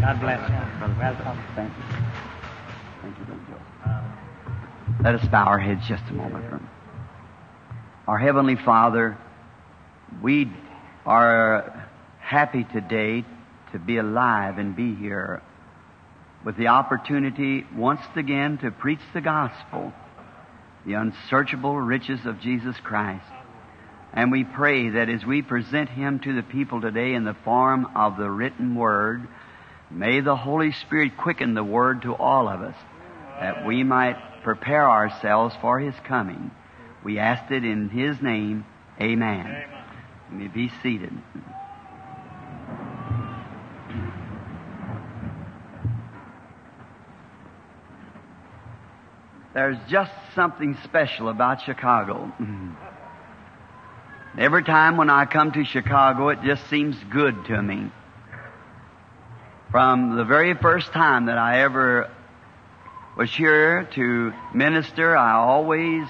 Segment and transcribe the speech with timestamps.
[0.00, 0.56] God bless you.
[0.98, 1.44] Welcome.
[1.54, 1.84] Thank you.
[3.02, 5.02] Thank you, Brother Joe.
[5.04, 6.62] Let us bow our heads just a moment.
[8.08, 9.18] Our Heavenly Father,
[10.22, 10.50] we
[11.04, 11.86] are
[12.18, 13.26] happy today
[13.72, 15.42] to be alive and be here
[16.46, 19.92] with the opportunity once again to preach the gospel,
[20.86, 23.26] the unsearchable riches of Jesus Christ.
[24.14, 27.86] And we pray that as we present Him to the people today in the form
[27.94, 29.28] of the written Word,
[29.90, 32.76] may the Holy Spirit quicken the Word to all of us,
[33.40, 36.50] that we might prepare ourselves for His coming.
[37.04, 38.64] We ask it in His name.
[39.00, 39.64] Amen.
[40.30, 41.12] You may be seated.
[49.52, 52.32] There's just something special about Chicago.
[54.38, 57.90] Every time when I come to Chicago, it just seems good to me.
[59.70, 62.10] From the very first time that I ever
[63.16, 66.08] was here to minister, I always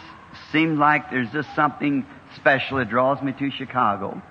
[0.50, 4.22] seemed like there's just something special that draws me to Chicago.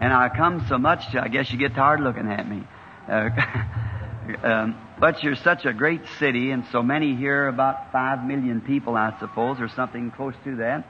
[0.00, 2.64] And I come so much, I guess you get tired looking at me.
[3.08, 3.30] Uh,
[4.42, 8.96] um, but you're such a great city, and so many here, about five million people,
[8.96, 10.84] I suppose, or something close to that.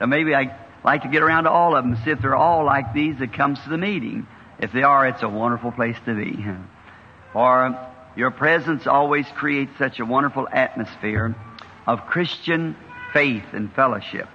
[0.00, 2.64] So maybe I like to get around to all of them, see if they're all
[2.64, 4.26] like these that comes to the meeting.
[4.58, 6.44] If they are, it's a wonderful place to be.
[7.34, 7.76] For
[8.14, 11.34] your presence always creates such a wonderful atmosphere
[11.84, 12.76] of Christian
[13.12, 14.28] faith and fellowship.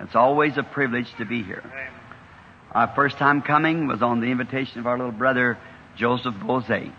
[0.00, 1.62] It's always a privilege to be here.
[2.72, 5.56] Our first time coming was on the invitation of our little brother
[5.94, 6.90] Joseph Boze.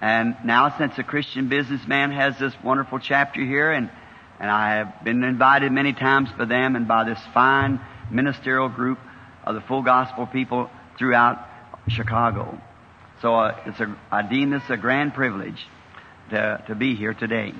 [0.00, 3.90] And now since a Christian businessman has this wonderful chapter here and,
[4.40, 8.98] and I have been invited many times by them and by this fine ministerial group
[9.44, 11.46] of the full gospel people throughout
[11.88, 12.58] Chicago.
[13.22, 15.66] So uh, it's a, I deem this a grand privilege
[16.30, 17.54] to, to be here today.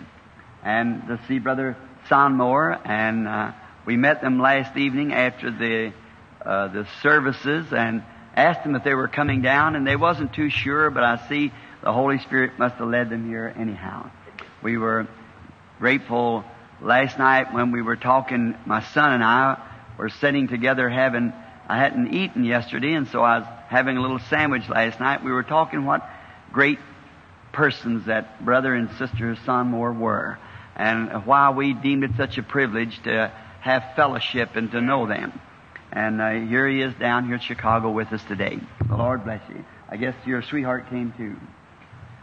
[0.63, 1.77] And to see Brother
[2.09, 3.53] Sonmore, and uh,
[3.87, 5.93] we met them last evening after the,
[6.45, 8.03] uh, the services and
[8.35, 11.53] asked them if they were coming down, and they wasn't too sure, but I see
[11.83, 14.11] the Holy Spirit must have led them here anyhow.
[14.63, 15.07] We were
[15.79, 16.45] grateful
[16.81, 19.63] last night when we were talking, my son and I
[19.99, 21.33] were sitting together having,
[21.69, 25.25] I hadn't eaten yesterday, and so I was having a little sandwich last night.
[25.25, 26.09] We were talking what
[26.53, 26.79] great
[27.53, 30.39] persons that brother and sister Sonmore were,
[30.77, 35.41] and why we deemed it such a privilege to have fellowship and to know them.
[35.91, 38.59] And uh, here he is down here in Chicago with us today.
[38.87, 39.65] The Lord bless you.
[39.89, 41.37] I guess your sweetheart came too.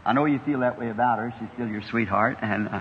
[0.04, 1.34] I know you feel that way about her.
[1.38, 2.80] She's still your sweetheart, and uh,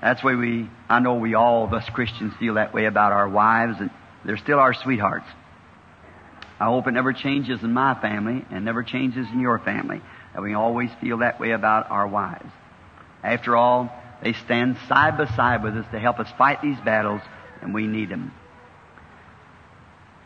[0.00, 0.70] that's way we.
[0.88, 3.90] I know we all of us Christians feel that way about our wives, and
[4.24, 5.26] they're still our sweethearts.
[6.60, 10.00] I hope it never changes in my family and never changes in your family.
[10.34, 12.50] That we always feel that way about our wives.
[13.22, 13.90] After all,
[14.22, 17.20] they stand side by side with us to help us fight these battles,
[17.60, 18.32] and we need them.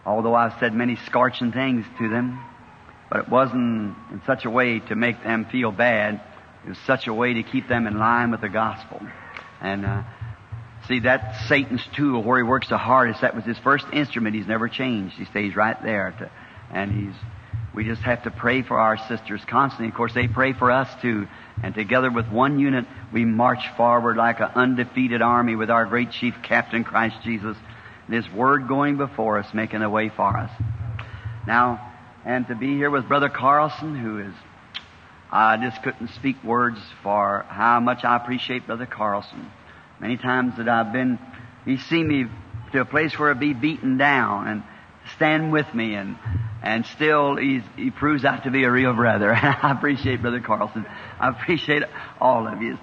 [0.05, 2.43] Although I've said many scorching things to them,
[3.11, 6.21] but it wasn't in such a way to make them feel bad.
[6.65, 9.01] It was such a way to keep them in line with the gospel.
[9.61, 10.03] And uh,
[10.89, 14.35] see, that Satan's tool where he works the hardest, that was his first instrument.
[14.35, 15.17] He's never changed.
[15.17, 16.15] He stays right there.
[16.19, 16.31] To,
[16.73, 17.15] and he's,
[17.75, 19.89] we just have to pray for our sisters constantly.
[19.89, 21.29] Of course, they pray for us too.
[21.63, 26.11] And together with one unit, we march forward like an undefeated army with our great
[26.11, 27.57] chief captain, Christ Jesus.
[28.07, 30.51] And his word going before us, making a way for us.
[31.47, 31.93] Now,
[32.25, 34.35] and to be here with Brother Carlson, who is,
[35.31, 39.51] I just couldn't speak words for how much I appreciate Brother Carlson.
[40.01, 41.19] Many times that I've been,
[41.65, 42.27] he's seen me
[42.73, 44.63] to a place where I'd be beaten down and
[45.17, 46.17] stand with me and,
[46.63, 49.33] and still he's, he proves out to be a real brother.
[49.35, 50.87] I appreciate Brother Carlson.
[51.19, 51.83] I appreciate
[52.21, 52.79] all of you.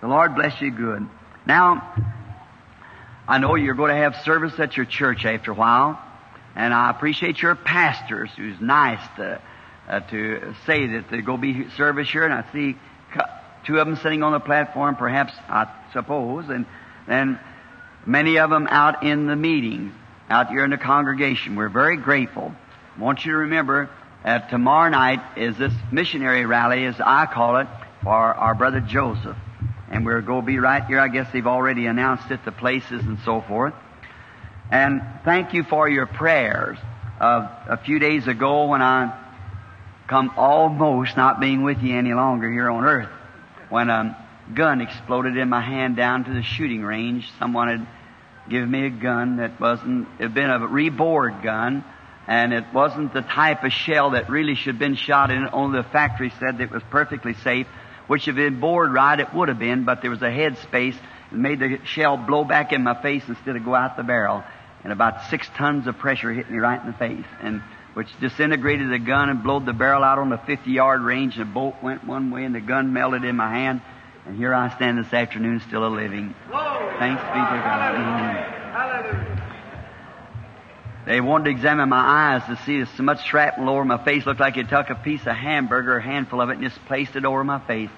[0.00, 1.08] The Lord bless you good.
[1.46, 1.94] Now,
[3.26, 6.00] I know you're going to have service at your church after a while.
[6.54, 9.40] And I appreciate your pastors who's nice to,
[9.88, 12.24] uh, to say that they go be service here.
[12.24, 12.76] And I see
[13.64, 16.66] two of them sitting on the platform, perhaps, I suppose, and
[17.06, 17.38] then
[18.06, 19.92] many of them out in the meetings,
[20.28, 21.56] out here in the congregation.
[21.56, 22.54] We're very grateful.
[22.96, 23.90] I want you to remember
[24.24, 27.66] that tomorrow night is this missionary rally, as I call it,
[28.02, 29.36] for our brother Joseph.
[29.90, 31.00] And we're going to be right here.
[31.00, 33.74] I guess they've already announced it, the places and so forth.
[34.70, 36.78] And thank you for your prayers.
[37.20, 39.18] Uh, a few days ago when I
[40.06, 43.10] come almost not being with you any longer here on earth,
[43.68, 44.16] when a
[44.54, 47.86] gun exploded in my hand down to the shooting range, someone had
[48.48, 51.84] given me a gun that wasn't, it had been a rebored gun,
[52.26, 55.48] And it wasn't the type of shell that really should have been shot in.
[55.52, 57.66] Only the factory said that it was perfectly safe,
[58.06, 60.30] which if it had been bored right, it would have been, but there was a
[60.30, 60.96] head space
[61.30, 64.44] that made the shell blow back in my face instead of go out the barrel.
[64.84, 67.26] And about six tons of pressure hit me right in the face.
[67.42, 67.62] And
[67.94, 71.36] which disintegrated the gun and blowed the barrel out on the 50 yard range.
[71.36, 73.80] The bolt went one way and the gun melted in my hand.
[74.30, 76.36] And here I stand this afternoon still a living.
[77.00, 77.96] Thanks be to God.
[78.70, 79.42] Hallelujah.
[81.04, 84.24] They wanted to examine my eyes to see if so much shrapnel over my face.
[84.24, 87.16] Looked like he took a piece of hamburger, a handful of it, and just placed
[87.16, 87.90] it over my face.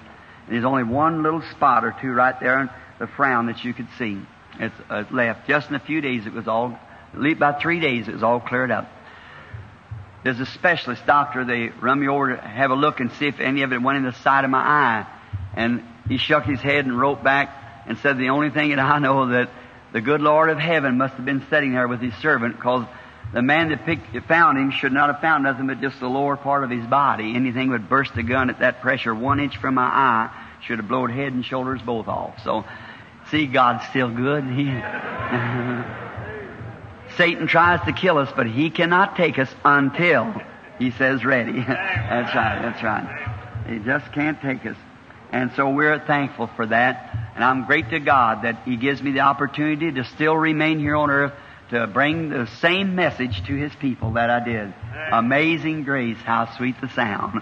[0.47, 3.75] And there's only one little spot or two right there in the frown that you
[3.75, 4.19] could see.
[4.59, 5.47] It's uh, left.
[5.47, 6.79] Just in a few days, it was all,
[7.13, 8.89] about three days, it was all cleared up.
[10.23, 11.45] There's a specialist doctor.
[11.45, 13.99] They run me over to have a look and see if any of it went
[13.99, 15.05] in the side of my eye.
[15.55, 18.99] And he shook his head and wrote back and said, the only thing that I
[18.99, 19.49] know that
[19.91, 22.85] the good Lord of heaven must have been sitting there with his servant because
[23.33, 26.37] the man that picked, found him should not have found nothing but just the lower
[26.37, 27.35] part of his body.
[27.35, 30.29] Anything would burst the gun at that pressure one inch from my eye
[30.61, 32.41] should have blown head and shoulders both off.
[32.43, 32.63] So,
[33.31, 34.45] see, God's still good.
[34.45, 34.65] He,
[37.17, 40.33] Satan tries to kill us, but he cannot take us until
[40.79, 41.53] he says ready.
[41.67, 43.65] that's right, that's right.
[43.67, 44.75] He just can't take us.
[45.33, 47.31] And so we're thankful for that.
[47.33, 50.95] And I'm great to God that He gives me the opportunity to still remain here
[50.95, 51.33] on earth
[51.71, 54.71] to bring the same message to His people that I did.
[55.11, 57.41] Amazing grace, how sweet the sound.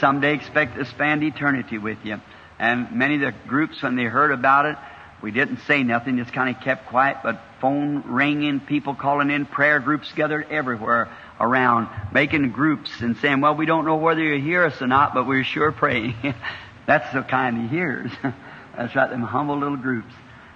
[0.00, 2.20] Someday expect to spend eternity with you.
[2.58, 4.76] And many of the groups, when they heard about it,
[5.22, 9.46] we didn't say nothing, just kind of kept quiet, but phone ringing, people calling in,
[9.46, 11.08] prayer groups gathered everywhere
[11.38, 15.14] around, making groups and saying, well, we don't know whether you hear us or not,
[15.14, 16.16] but we're sure praying.
[16.86, 18.10] That's the kind he hears.
[18.76, 20.12] That's right, them humble little groups.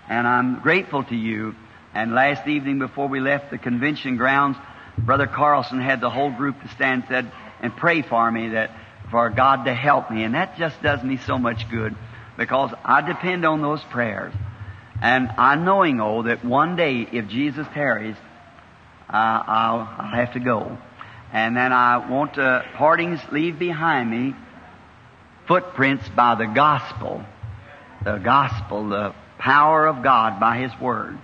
[0.08, 1.54] And I'm grateful to you.
[1.94, 4.56] And last evening before we left the convention grounds,
[4.98, 8.70] Brother Carlson had the whole group to stand and said, and pray for me that,
[9.10, 10.22] for God to help me.
[10.22, 11.96] And that just does me so much good
[12.36, 14.32] because I depend on those prayers.
[15.02, 18.16] And I'm knowing, oh, that one day, if Jesus tarries,
[19.08, 20.78] uh, I'll, I'll have to go.
[21.32, 24.34] And then I want to, partings leave behind me
[25.50, 27.24] footprints by the gospel.
[28.04, 31.18] The gospel, the power of God by His Word.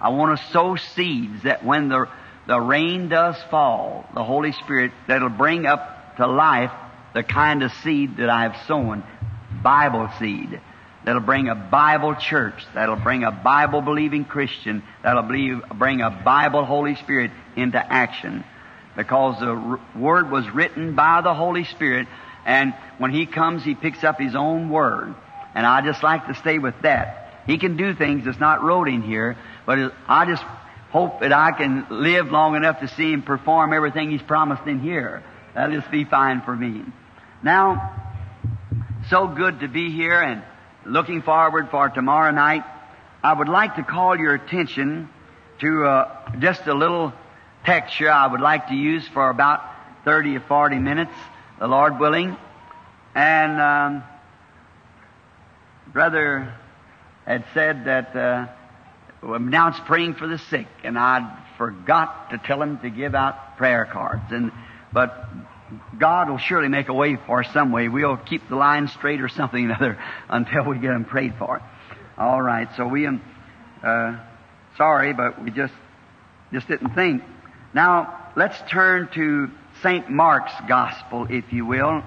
[0.00, 2.06] I want to sow seeds that when the,
[2.46, 6.70] the rain does fall, the Holy Spirit, that'll bring up to life
[7.14, 9.02] the kind of seed that I have sown.
[9.60, 10.60] Bible seed
[11.04, 16.10] that'll bring a Bible church, that'll bring a Bible believing Christian, that'll believe, bring a
[16.10, 18.44] Bible Holy Spirit into action.
[18.96, 22.06] Because the Word was written by the Holy Spirit,
[22.44, 25.14] and when He comes, He picks up His own Word.
[25.54, 27.42] And I just like to stay with that.
[27.46, 29.36] He can do things that's not wrote in here,
[29.66, 30.42] but I just
[30.90, 34.80] hope that I can live long enough to see Him perform everything He's promised in
[34.80, 35.22] here.
[35.54, 36.82] That'll just be fine for me.
[37.42, 38.02] Now,
[39.10, 40.42] so good to be here and
[40.86, 42.64] looking forward for tomorrow night,
[43.22, 45.08] I would like to call your attention
[45.60, 47.12] to uh, just a little
[47.64, 49.62] texture I would like to use for about
[50.04, 51.12] 30 or 40 minutes,
[51.58, 52.36] the Lord willing.
[53.14, 54.04] And um,
[55.92, 56.54] Brother
[57.26, 58.46] had said that uh,
[59.38, 63.56] now it's praying for the sick, and I'd forgot to tell him to give out
[63.56, 64.24] prayer cards.
[64.30, 64.50] And
[64.92, 65.28] but
[65.98, 67.88] God will surely make a way for us some way.
[67.88, 69.98] We'll keep the line straight or something or
[70.28, 71.62] until we get them prayed for.
[72.18, 72.68] All right.
[72.76, 73.22] So we am
[73.82, 74.18] uh,
[74.76, 75.74] sorry, but we just
[76.52, 77.22] just didn't think.
[77.74, 79.50] Now let's turn to
[79.84, 82.02] Saint Mark's Gospel, if you will.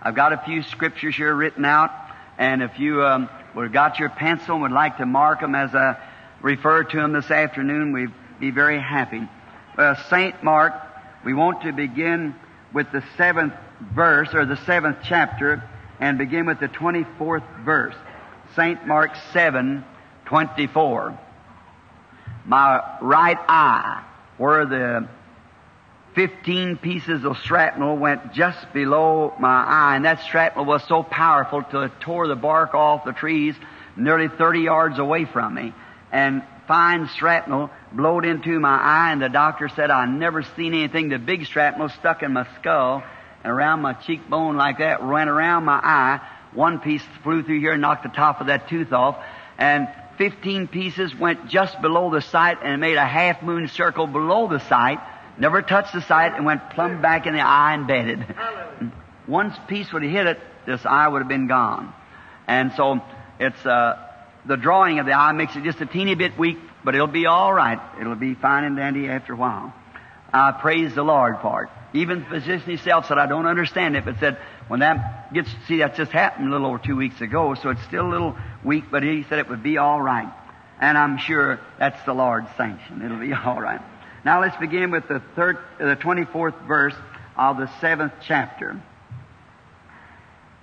[0.00, 1.90] I've got a few scriptures here written out,
[2.38, 5.56] and if you um, would have got your pencil and would like to mark them
[5.56, 5.96] as I
[6.40, 9.28] refer to them this afternoon, we'd be very happy.
[10.08, 10.74] Saint Mark,
[11.24, 12.36] we want to begin
[12.72, 13.54] with the seventh
[13.92, 15.68] verse, or the seventh chapter,
[15.98, 17.96] and begin with the 24th verse.
[18.54, 18.86] St.
[18.86, 19.84] Mark 7,
[20.26, 21.18] 24.
[22.44, 24.04] My right eye,
[24.38, 25.08] where the
[26.16, 31.62] 15 pieces of shrapnel went just below my eye, and that shrapnel was so powerful
[31.62, 33.54] till it tore the bark off the trees
[33.96, 35.74] nearly 30 yards away from me.
[36.10, 41.10] And fine shrapnel blowed into my eye, and the doctor said I never seen anything.
[41.10, 43.02] The big shrapnel stuck in my skull
[43.44, 46.20] and around my cheekbone like that, went around my eye.
[46.54, 49.22] One piece flew through here and knocked the top of that tooth off,
[49.58, 54.48] and 15 pieces went just below the sight and made a half moon circle below
[54.48, 54.98] the sight,
[55.38, 58.24] never touched the sight, and went plumb back in the eye and bedded.
[59.26, 61.92] One piece would have hit it, this eye would have been gone.
[62.46, 63.00] And so
[63.40, 63.98] it's uh,
[64.46, 67.26] the drawing of the eye makes it just a teeny bit weak, but it'll be
[67.26, 67.80] all right.
[68.00, 69.74] It'll be fine and dandy after a while.
[70.32, 71.70] I praise the Lord for it.
[71.94, 74.38] Even the physician himself said, I don't understand it, but said,
[74.68, 77.82] when that gets, see, that just happened a little over two weeks ago, so it's
[77.84, 80.30] still a little weak, but he said it would be all right.
[80.78, 83.02] And I'm sure that's the Lord's sanction.
[83.02, 83.80] It'll be all right.
[84.26, 86.96] Now let's begin with the third, the 24th verse
[87.36, 88.82] of the seventh chapter.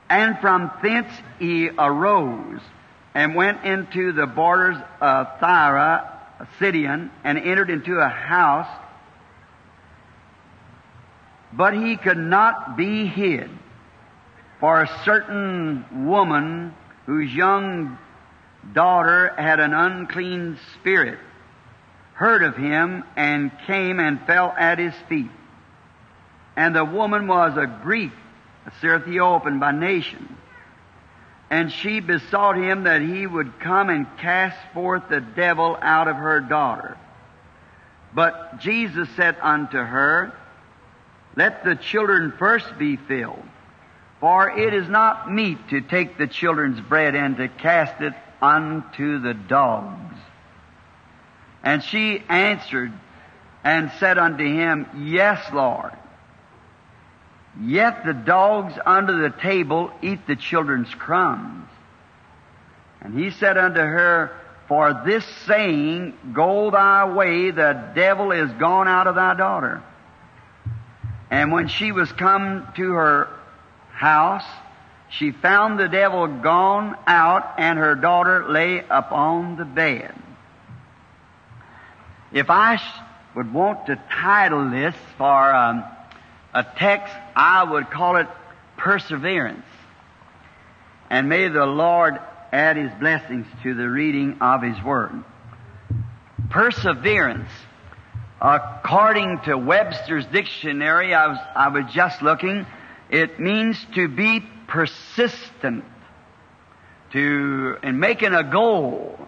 [0.10, 1.08] And from thence
[1.40, 2.60] he arose
[3.14, 6.10] and went into the borders of Tyre,
[6.60, 8.68] Sidon, and entered into a house,
[11.54, 13.50] but he could not be hid.
[14.60, 17.98] For a certain woman whose young
[18.74, 21.18] daughter had an unclean spirit
[22.14, 25.32] heard of him and came and fell at his feet.
[26.56, 28.12] And the woman was a Greek,
[28.66, 30.38] a Syrophenician by nation.
[31.50, 36.16] And she besought him that he would come and cast forth the devil out of
[36.16, 36.98] her daughter.
[38.14, 40.34] But Jesus said unto her,
[41.36, 43.44] Let the children first be filled,
[44.20, 49.20] for it is not meet to take the children's bread and to cast it unto
[49.20, 50.16] the dogs.
[51.64, 52.92] And she answered
[53.64, 55.94] and said unto him, Yes, Lord.
[57.62, 61.70] Yet the dogs under the table eat the children's crumbs.
[63.02, 64.36] And he said unto her,
[64.68, 69.84] For this saying, Go thy way, the devil is gone out of thy daughter.
[71.30, 73.30] And when she was come to her
[73.92, 74.46] house,
[75.10, 80.14] she found the devil gone out and her daughter lay upon the bed.
[82.34, 82.82] If I
[83.36, 85.84] would want to title this for um,
[86.54, 88.28] a text, I would call it
[88.76, 89.66] perseverance.
[91.12, 92.20] And may the Lord
[92.52, 95.24] add His blessings to the reading of His Word.
[96.50, 97.50] Perseverance,
[98.42, 102.66] according to Webster's dictionary, I was, I was just looking,
[103.12, 105.86] it means to be persistent.
[107.12, 109.20] To, in making a goal,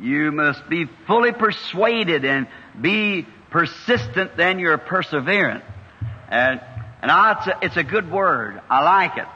[0.00, 2.48] you must be fully persuaded and
[2.80, 5.62] be persistent, then you're perseverant.
[6.28, 6.60] And,
[7.02, 8.60] and I, it's, a, it's a good word.
[8.68, 9.28] I like it.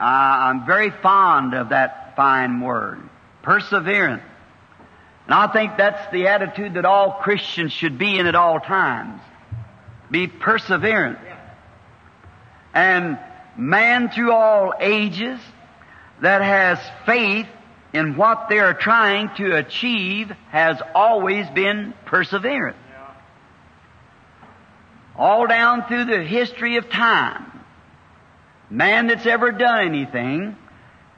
[0.00, 3.00] I'm very fond of that fine word.
[3.42, 4.22] Perseverant.
[5.26, 9.20] And I think that's the attitude that all Christians should be in at all times.
[10.10, 11.18] Be perseverant.
[12.72, 13.18] And
[13.56, 15.38] man through all ages
[16.22, 17.46] that has faith
[17.92, 22.76] in what they are trying to achieve has always been perseverance.
[25.16, 27.64] All down through the history of time,
[28.70, 30.56] man that's ever done anything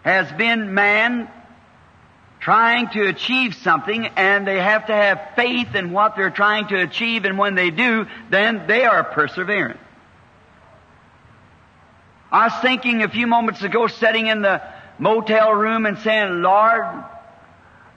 [0.03, 1.29] has been man
[2.41, 6.77] trying to achieve something and they have to have faith in what they're trying to
[6.81, 9.79] achieve and when they do, then they are perseverant.
[12.33, 14.63] I was thinking a few moments ago sitting in the
[15.01, 16.85] motel room and saying, Lord,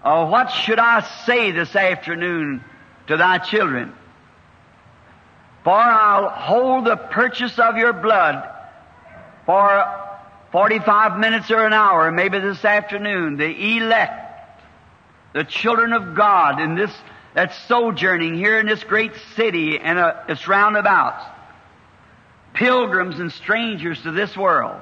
[0.03, 2.63] uh, what should I say this afternoon
[3.07, 3.93] to thy children?
[5.63, 8.49] For I'll hold the purchase of your blood
[9.45, 9.85] for
[10.51, 14.59] 45 minutes or an hour, maybe this afternoon, the elect,
[15.33, 16.91] the children of God in this,
[17.33, 21.25] that's sojourning here in this great city and uh, its roundabouts
[22.53, 24.79] pilgrims and strangers to this world.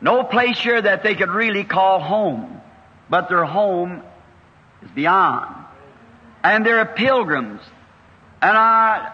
[0.00, 2.60] No place here that they could really call home,
[3.08, 4.02] but their home
[4.82, 5.54] is beyond.
[6.42, 7.60] And they're pilgrims.
[8.40, 9.12] And I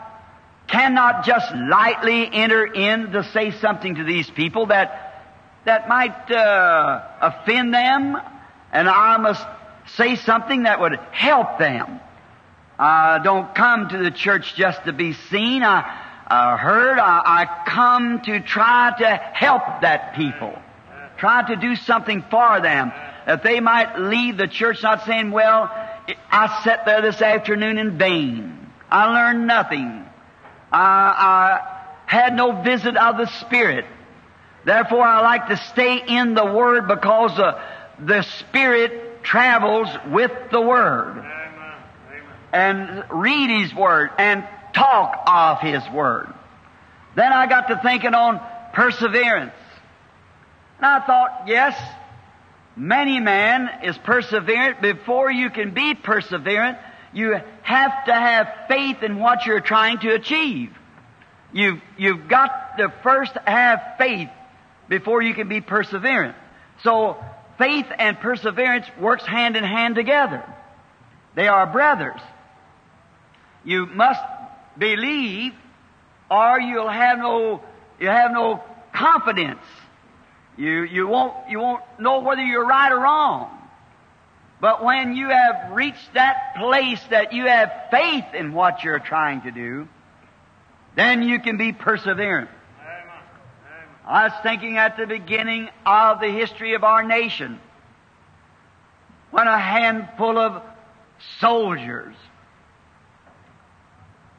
[0.69, 5.25] cannot just lightly enter in to say something to these people that,
[5.65, 8.17] that might uh, offend them,
[8.73, 9.45] and I must
[9.97, 12.01] say something that would help them.
[12.79, 15.63] I don't come to the church just to be seen.
[15.63, 20.57] I, uh, heard, I, I come to try to help that people.
[21.19, 22.93] Try to do something for them.
[23.27, 25.71] That they might leave the church not saying, well,
[26.31, 28.71] I sat there this afternoon in vain.
[28.91, 30.05] I learned nothing.
[30.71, 33.85] I, I had no visit of the Spirit.
[34.65, 37.61] Therefore, I like to stay in the Word because the,
[37.99, 41.25] the Spirit travels with the Word.
[42.53, 46.33] And read His Word and talk of His Word.
[47.17, 48.41] Then I got to thinking on
[48.73, 49.53] perseverance.
[50.79, 51.79] And I thought, yes,
[52.77, 54.83] many man is perseverant.
[54.83, 56.79] Before you can be perseverant,
[57.13, 60.71] you have to have faith in what you're trying to achieve.
[61.53, 64.29] You've, you've got to first have faith
[64.89, 66.35] before you can be perseverant.
[66.83, 67.17] So
[67.59, 70.45] faith and perseverance works hand in hand together.
[71.35, 72.21] They are brothers.
[73.65, 74.21] You must
[74.79, 75.53] believe
[76.31, 77.63] or you'll have no,
[77.99, 79.61] you have no confidence.
[80.57, 83.51] You, you won't, you won't know whether you're right or wrong.
[84.61, 89.43] But when you have reached that place that you have faith in what you're trying
[89.43, 89.87] to do,
[90.95, 92.49] then you can be perseverant.
[94.07, 97.61] I was thinking at the beginning of the history of our nation
[99.31, 100.63] when a handful of
[101.41, 102.15] soldiers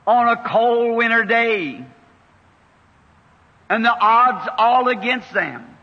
[0.08, 1.86] on a cold winter day
[3.70, 5.77] and the odds all against them.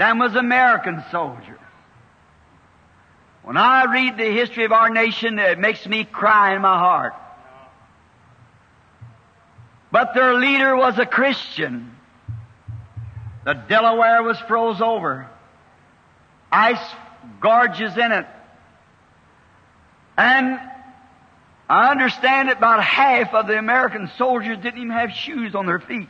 [0.00, 1.58] Them was American soldiers.
[3.42, 7.12] When I read the history of our nation, it makes me cry in my heart.
[9.92, 11.94] But their leader was a Christian.
[13.44, 15.28] The Delaware was froze over.
[16.50, 16.94] Ice
[17.42, 18.26] gorges in it.
[20.16, 20.58] And
[21.68, 25.78] I understand that about half of the American soldiers didn't even have shoes on their
[25.78, 26.08] feet.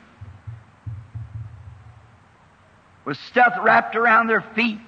[3.11, 4.79] With stuff wrapped around their feet.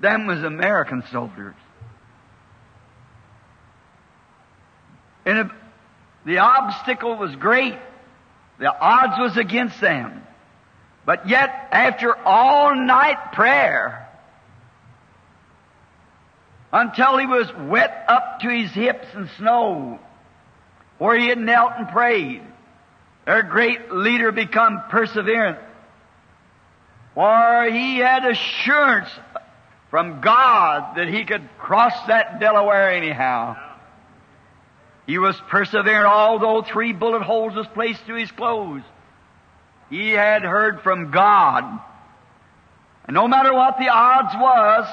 [0.00, 1.54] Them was American soldiers.
[5.24, 5.52] And
[6.26, 7.78] the obstacle was great.
[8.58, 10.26] The odds was against them.
[11.06, 14.10] But yet, after all night prayer,
[16.72, 20.00] until he was wet up to his hips in snow,
[20.98, 22.42] where he had knelt and prayed,
[23.26, 25.68] their great leader become perseverant,
[27.14, 29.08] for he had assurance
[29.90, 33.56] from God that he could cross that Delaware anyhow.
[35.06, 38.82] He was perseverant, although three bullet holes was placed through his clothes.
[39.90, 41.80] He had heard from God.
[43.04, 44.88] And no matter what the odds was,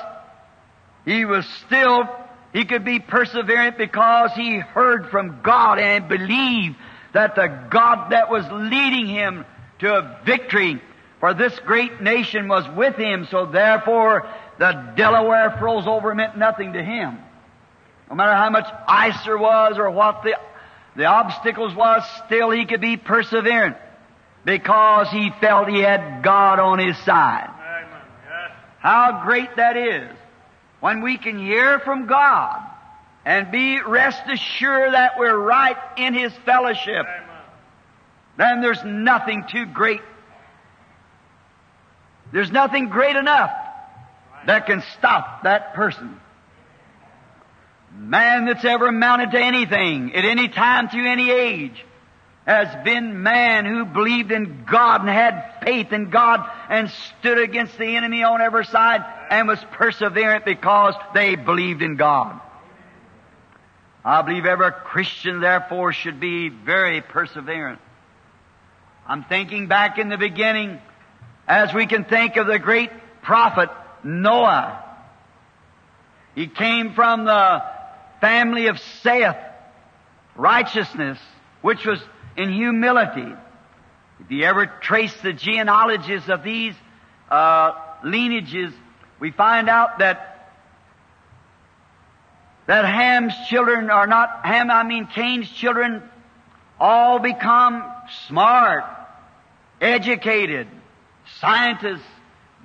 [1.06, 2.10] he was still,
[2.52, 6.76] he could be perseverant because he heard from God and believed
[7.14, 9.46] that the God that was leading him
[9.80, 10.82] to a victory
[11.20, 16.74] for this great nation was with him, so therefore the Delaware froze over meant nothing
[16.74, 17.18] to him.
[18.10, 20.38] No matter how much ice there was or what the,
[20.96, 23.78] the obstacles was, still he could be perseverant
[24.46, 27.50] because he felt he had God on his side.
[28.80, 30.10] How great that is
[30.80, 32.64] when we can hear from God
[33.26, 37.06] and be rest assured that we're right in his fellowship.
[38.38, 40.02] Then there's nothing too great.
[42.32, 43.52] There's nothing great enough
[44.46, 46.20] that can stop that person.
[47.96, 51.86] Man that's ever amounted to anything at any time through any age
[52.46, 57.78] has been man who believed in God and had faith in God and stood against
[57.78, 62.40] the enemy on every side and was perseverant because they believed in God.
[64.04, 67.80] I believe every Christian therefore should be very perseverant.
[69.08, 70.80] I'm thinking back in the beginning
[71.50, 72.92] as we can think of the great
[73.24, 73.70] prophet
[74.04, 74.86] Noah.
[76.36, 77.64] He came from the
[78.22, 79.44] family of Seth,
[80.36, 81.18] righteousness,
[81.62, 82.00] which was
[82.38, 83.34] in humility.
[84.20, 86.76] If you ever trace the genealogies of these
[87.32, 87.72] uh,
[88.04, 88.72] lineages,
[89.20, 90.28] we find out that
[92.68, 96.04] that Ham's children are not Ham, I mean Cain's children,
[96.80, 97.84] all become
[98.28, 98.84] smart,
[99.82, 100.68] educated,
[101.40, 102.06] scientists,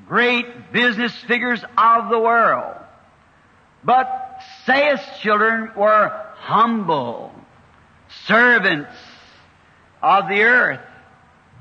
[0.07, 2.77] great business figures of the world.
[3.83, 7.33] But Seth's children were humble,
[8.27, 8.91] servants
[10.03, 10.81] of the earth.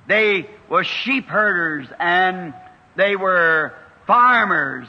[0.08, 2.54] They were sheep herders and
[2.96, 3.74] they were
[4.06, 4.88] farmers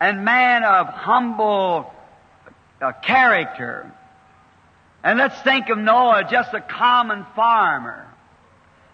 [0.00, 1.92] and men of humble
[2.80, 3.92] uh, character.
[5.04, 8.08] And let's think of Noah, just a common farmer,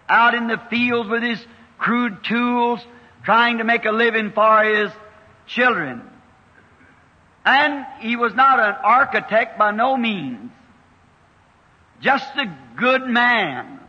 [0.07, 1.43] out in the fields with his
[1.79, 2.79] crude tools,
[3.23, 4.91] trying to make a living for his
[5.47, 6.01] children.
[7.45, 10.51] And he was not an architect by no means.
[12.01, 12.45] Just a
[12.77, 13.79] good man.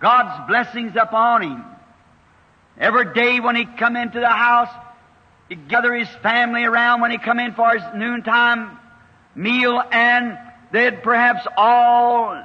[0.00, 1.64] God's blessings upon him.
[2.78, 4.70] Every day when he come into the house,
[5.48, 8.78] he'd gather his family around when he come in for his noontime
[9.34, 10.38] meal and
[10.72, 12.42] they'd perhaps all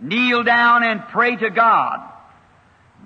[0.00, 2.13] kneel down and pray to God.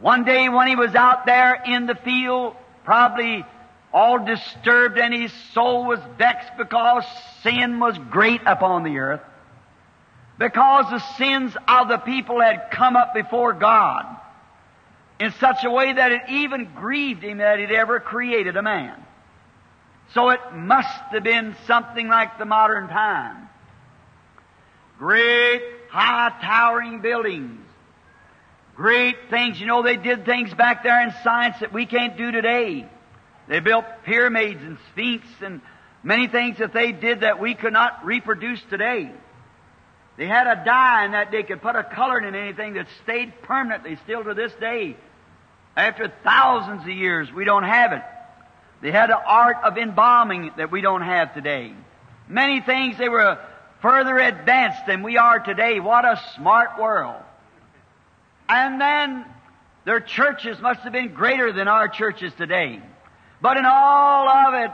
[0.00, 3.44] One day when he was out there in the field, probably
[3.92, 7.04] all disturbed and his soul was vexed because
[7.42, 9.22] sin was great upon the earth.
[10.38, 14.04] Because the sins of the people had come up before God
[15.18, 19.04] in such a way that it even grieved him that he'd ever created a man.
[20.14, 23.48] So it must have been something like the modern time.
[24.98, 27.67] Great high towering buildings.
[28.78, 29.58] Great things.
[29.58, 32.88] You know, they did things back there in science that we can't do today.
[33.48, 35.60] They built pyramids and sphinx and
[36.04, 39.10] many things that they did that we could not reproduce today.
[40.16, 43.42] They had a dye in that they could put a color in anything that stayed
[43.42, 44.96] permanently still to this day.
[45.76, 48.02] After thousands of years, we don't have it.
[48.80, 51.74] They had an art of embalming that we don't have today.
[52.28, 53.40] Many things they were
[53.82, 55.80] further advanced than we are today.
[55.80, 57.24] What a smart world.
[58.48, 59.24] And then
[59.84, 62.80] their churches must have been greater than our churches today.
[63.40, 64.70] But in all of it,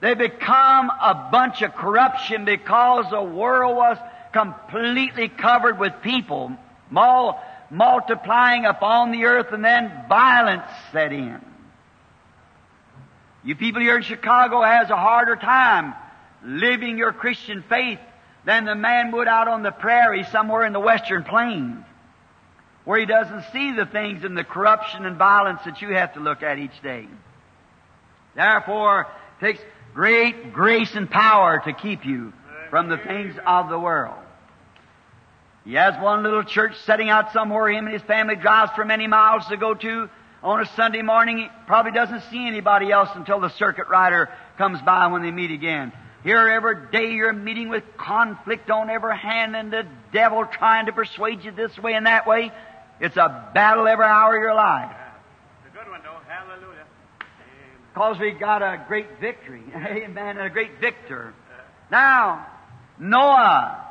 [0.00, 3.98] they become a bunch of corruption because the world was
[4.32, 6.52] completely covered with people
[6.90, 11.40] mul- multiplying upon the earth and then violence set in.
[13.44, 15.94] You people here in Chicago has a harder time
[16.44, 17.98] living your Christian faith
[18.44, 21.84] than the man would out on the prairie somewhere in the western plains
[22.88, 26.20] where he doesn't see the things and the corruption and violence that you have to
[26.20, 27.06] look at each day.
[28.34, 29.60] Therefore, it takes
[29.92, 32.32] great grace and power to keep you
[32.70, 34.16] from the things of the world.
[35.66, 39.06] He has one little church setting out somewhere him and his family drives for many
[39.06, 40.08] miles to go to.
[40.42, 44.80] On a Sunday morning, he probably doesn't see anybody else until the circuit rider comes
[44.80, 45.92] by when they meet again.
[46.24, 50.92] Here every day you're meeting with conflict on every hand and the devil trying to
[50.92, 52.50] persuade you this way and that way.
[53.00, 54.94] It's a battle every hour of your life.
[55.64, 56.18] It's a good one, though.
[56.26, 56.84] Hallelujah.
[57.92, 59.62] Because we got a great victory.
[59.74, 60.38] Amen.
[60.38, 61.32] And a great victor.
[61.90, 62.46] Now,
[62.98, 63.84] Noah,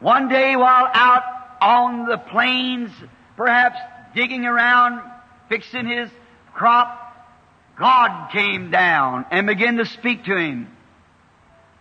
[0.00, 1.22] one day while out
[1.60, 2.90] on the plains,
[3.36, 3.78] perhaps
[4.14, 5.02] digging around,
[5.48, 6.10] fixing his
[6.54, 6.96] crop,
[7.78, 10.74] God came down and began to speak to him.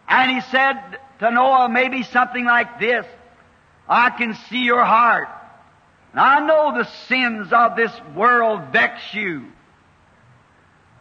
[0.08, 3.06] And he said to Noah, maybe something like this,
[3.88, 5.30] I can see your heart.
[6.12, 9.46] And I know the sins of this world vex you.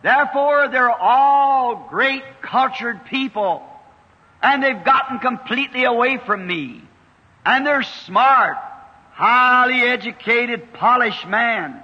[0.02, 3.62] Therefore, they're all great cultured people.
[4.42, 6.82] And they've gotten completely away from me.
[7.44, 8.58] And they're smart,
[9.12, 11.82] highly educated, polished men.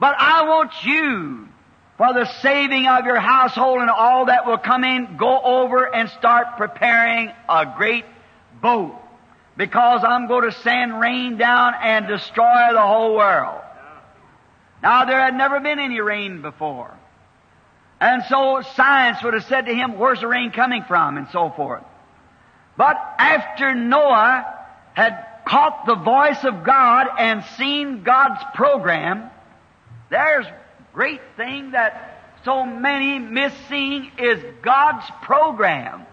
[0.00, 1.48] But I want you,
[1.98, 6.08] for the saving of your household and all that will come in, go over and
[6.08, 8.04] start preparing a great
[8.60, 9.01] boat
[9.56, 13.60] because I'm going to send rain down and destroy the whole world.
[14.82, 16.92] Now, there had never been any rain before.
[18.00, 21.16] And so science would have said to him, where's the rain coming from?
[21.16, 21.84] And so forth.
[22.76, 24.58] But after Noah
[24.94, 29.30] had caught the voice of God and seen God's program,
[30.10, 30.46] there's
[30.92, 36.06] great thing that so many miss seeing is God's program.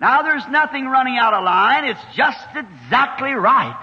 [0.00, 1.84] Now there's nothing running out of line.
[1.84, 3.78] It's just exactly right.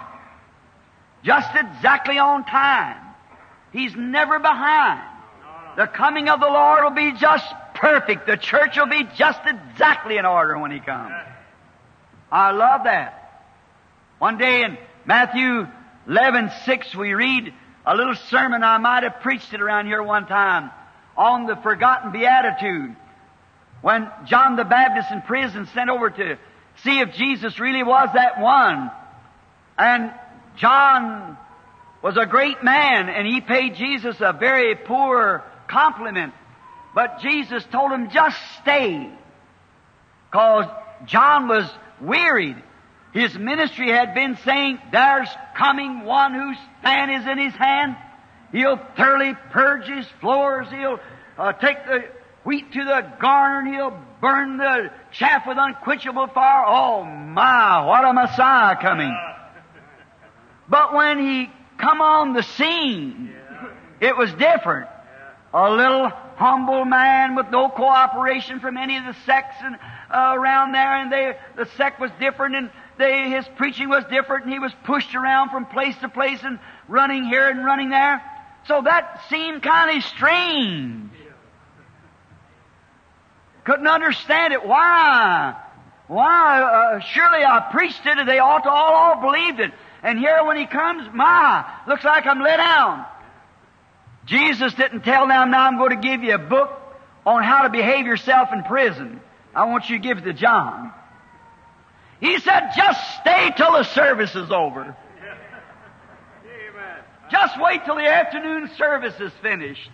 [1.23, 2.97] Just exactly on time.
[3.71, 5.01] He's never behind.
[5.75, 8.25] The coming of the Lord will be just perfect.
[8.25, 11.13] The church will be just exactly in order when He comes.
[12.31, 13.45] I love that.
[14.17, 15.67] One day in Matthew
[16.07, 17.53] 11, 6, we read
[17.85, 18.63] a little sermon.
[18.63, 20.71] I might have preached it around here one time
[21.15, 22.95] on the forgotten beatitude.
[23.81, 26.37] When John the Baptist in prison sent over to
[26.83, 28.91] see if Jesus really was that one.
[29.77, 30.11] And
[30.57, 31.37] John
[32.01, 36.33] was a great man and he paid Jesus a very poor compliment.
[36.95, 39.09] But Jesus told him, just stay.
[40.31, 40.65] Cause
[41.05, 41.69] John was
[42.01, 42.61] wearied.
[43.13, 47.95] His ministry had been saying, there's coming one whose fan is in his hand.
[48.51, 50.67] He'll thoroughly purge his floors.
[50.69, 50.99] He'll
[51.37, 52.05] uh, take the
[52.47, 56.63] wheat to the garner and he'll burn the chaff with unquenchable fire.
[56.65, 59.15] Oh my, what a Messiah coming.
[60.69, 63.33] But when he come on the scene,
[64.01, 64.89] it was different.
[65.53, 69.77] A little humble man with no cooperation from any of the sects and,
[70.13, 74.43] uh, around there, and they, the sect was different, and they, his preaching was different,
[74.43, 78.21] and he was pushed around from place to place and running here and running there.
[78.67, 81.11] So that seemed kind of strange.
[83.67, 84.65] Couldn't understand it.
[84.65, 85.53] Why?
[86.07, 86.61] Why?
[86.61, 89.73] Uh, surely I preached it, and they ought to all, all believed it.
[90.01, 93.05] And here when he comes, my, looks like I'm let down.
[94.25, 96.69] Jesus didn't tell them, now I'm going to give you a book
[97.25, 99.19] on how to behave yourself in prison.
[99.53, 100.93] I want you to give it to John.
[102.21, 104.95] He said, just stay till the service is over.
[107.29, 109.89] Just wait till the afternoon service is finished.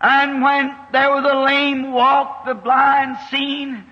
[0.00, 3.84] And when there were the lame walk, the blind seen,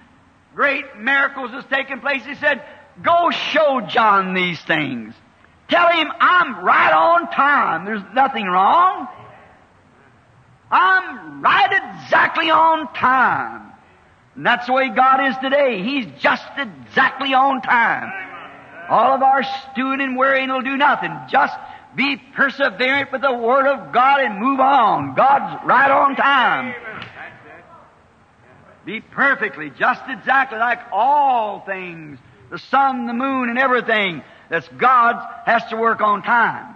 [0.55, 2.25] great miracles was taking place.
[2.25, 2.62] He said,
[3.03, 5.14] Go show John these things.
[5.69, 7.85] Tell him I'm right on time.
[7.85, 9.09] There's nothing wrong.
[10.71, 13.73] I'm right exactly on time.
[14.37, 15.83] And that's the way God is today.
[15.83, 18.12] He's just exactly on time.
[18.88, 21.11] All of our stewing and worrying will do nothing.
[21.29, 21.55] Just
[21.96, 25.14] be perseverant with the Word of God and move on.
[25.14, 26.74] God's right on time.
[28.85, 32.18] Be perfectly, just exactly like all things,
[32.50, 36.74] the sun, the moon, and everything that's God's has to work on time.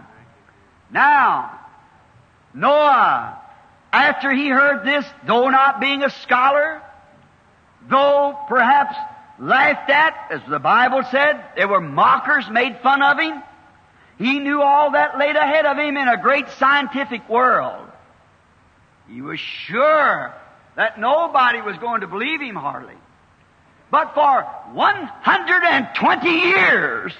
[0.90, 1.60] Now,
[2.54, 3.38] Noah,
[3.92, 6.82] after he heard this, though not being a scholar,
[7.88, 8.96] though perhaps
[9.38, 13.40] laughed at, as the Bible said, there were mockers made fun of him,
[14.20, 17.88] he knew all that laid ahead of him in a great scientific world.
[19.08, 20.34] He was sure
[20.76, 22.96] that nobody was going to believe him hardly.
[23.90, 24.42] But for
[24.74, 27.14] 120 years,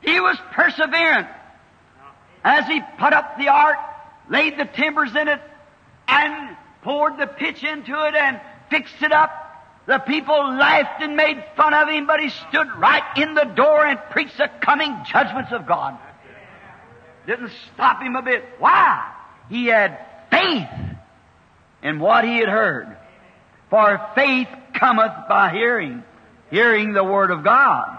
[0.00, 1.28] he was perseverant.
[2.42, 3.76] As he put up the ark,
[4.30, 5.42] laid the timbers in it,
[6.08, 9.39] and poured the pitch into it and fixed it up,
[9.90, 13.84] the people laughed and made fun of him, but he stood right in the door
[13.84, 15.98] and preached the coming judgments of God.
[17.26, 18.44] Didn't stop him a bit.
[18.60, 19.12] Why?
[19.48, 19.98] He had
[20.30, 20.68] faith
[21.82, 22.96] in what he had heard.
[23.68, 26.04] For faith cometh by hearing,
[26.50, 27.98] hearing the Word of God.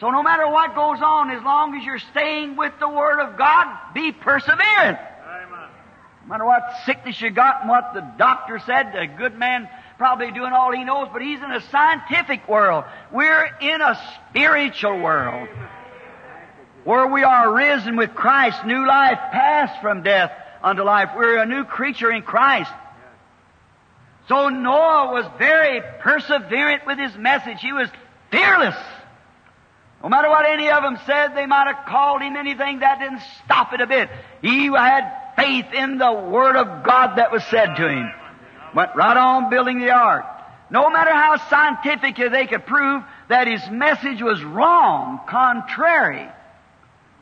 [0.00, 3.38] So no matter what goes on, as long as you're staying with the Word of
[3.38, 5.00] God, be perseverant.
[6.24, 9.66] No matter what sickness you got and what the doctor said, a good man
[10.00, 12.84] probably doing all he knows, but he's in a scientific world.
[13.12, 15.46] We're in a spiritual world
[16.84, 20.32] where we are risen with Christ, new life, passed from death
[20.62, 21.10] unto life.
[21.14, 22.72] We're a new creature in Christ.
[24.26, 27.60] So Noah was very perseverant with his message.
[27.60, 27.90] He was
[28.30, 28.76] fearless.
[30.02, 33.20] No matter what any of them said, they might have called him anything, that didn't
[33.44, 34.08] stop it a bit.
[34.40, 38.10] He had faith in the Word of God that was said to him.
[38.74, 40.24] Went right on building the ark.
[40.70, 46.28] No matter how scientific they could prove that his message was wrong, contrary,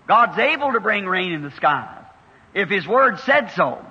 [0.06, 1.98] God's able to bring rain in the sky
[2.54, 3.84] if His Word said so.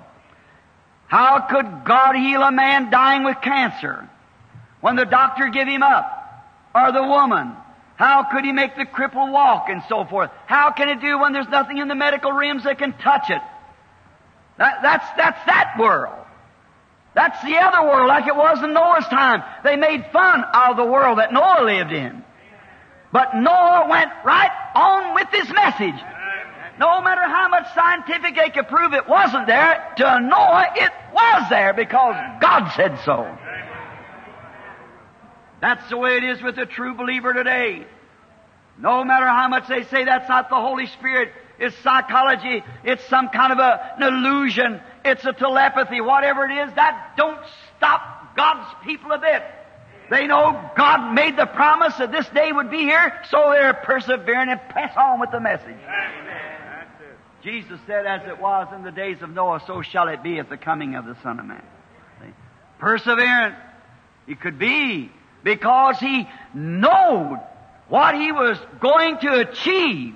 [1.06, 4.08] How could God heal a man dying with cancer
[4.80, 6.14] when the doctor give him up?
[6.74, 7.56] Or the woman?
[7.96, 10.30] How could he make the cripple walk and so forth?
[10.46, 13.40] How can it do when there's nothing in the medical realms that can touch it?
[14.58, 16.17] That, that's, that's that world.
[17.14, 19.42] That's the other world like it was in Noah's time.
[19.64, 22.24] They made fun of the world that Noah lived in.
[23.12, 26.00] But Noah went right on with his message.
[26.78, 31.48] No matter how much scientific they could prove it wasn't there, to Noah it was
[31.50, 33.36] there because God said so.
[35.60, 37.84] That's the way it is with a true believer today.
[38.78, 43.28] No matter how much they say that's not the Holy Spirit, it's psychology, it's some
[43.30, 47.40] kind of a, an illusion, it's a telepathy, whatever it is, that don't
[47.76, 49.42] stop God's people a bit.
[50.10, 54.48] They know God made the promise that this day would be here, so they're persevering
[54.48, 55.76] and press on with the message.
[57.42, 60.48] Jesus said, as it was in the days of Noah, so shall it be at
[60.48, 61.62] the coming of the Son of Man.
[62.20, 62.32] See?
[62.80, 63.56] Perseverant
[64.26, 65.10] he could be
[65.42, 67.38] because he knowed
[67.88, 70.14] what he was going to achieve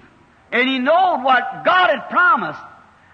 [0.52, 2.60] and he knowed what God had promised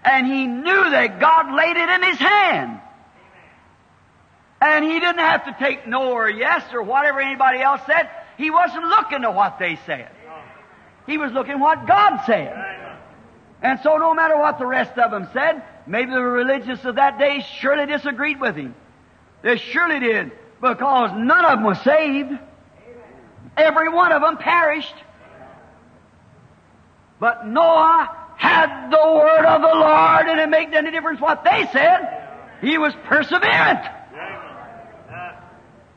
[0.03, 2.81] and he knew that God laid it in his hand.
[4.61, 8.09] And he didn't have to take no or yes or whatever anybody else said.
[8.37, 10.09] He wasn't looking to what they said.
[11.07, 12.53] He was looking what God said.
[13.61, 17.19] And so no matter what the rest of them said, maybe the religious of that
[17.19, 18.75] day surely disagreed with him.
[19.41, 20.31] They surely did,
[20.61, 22.37] because none of them was saved.
[23.57, 24.95] Every one of them perished.
[27.19, 31.67] But Noah had the word of the Lord, and it made any difference what they
[31.73, 31.99] said.
[32.61, 33.97] He was perseverant.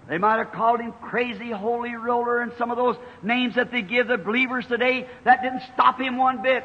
[0.09, 3.81] They might have called him crazy holy roller and some of those names that they
[3.81, 5.07] give the believers today.
[5.25, 6.65] That didn't stop him one bit.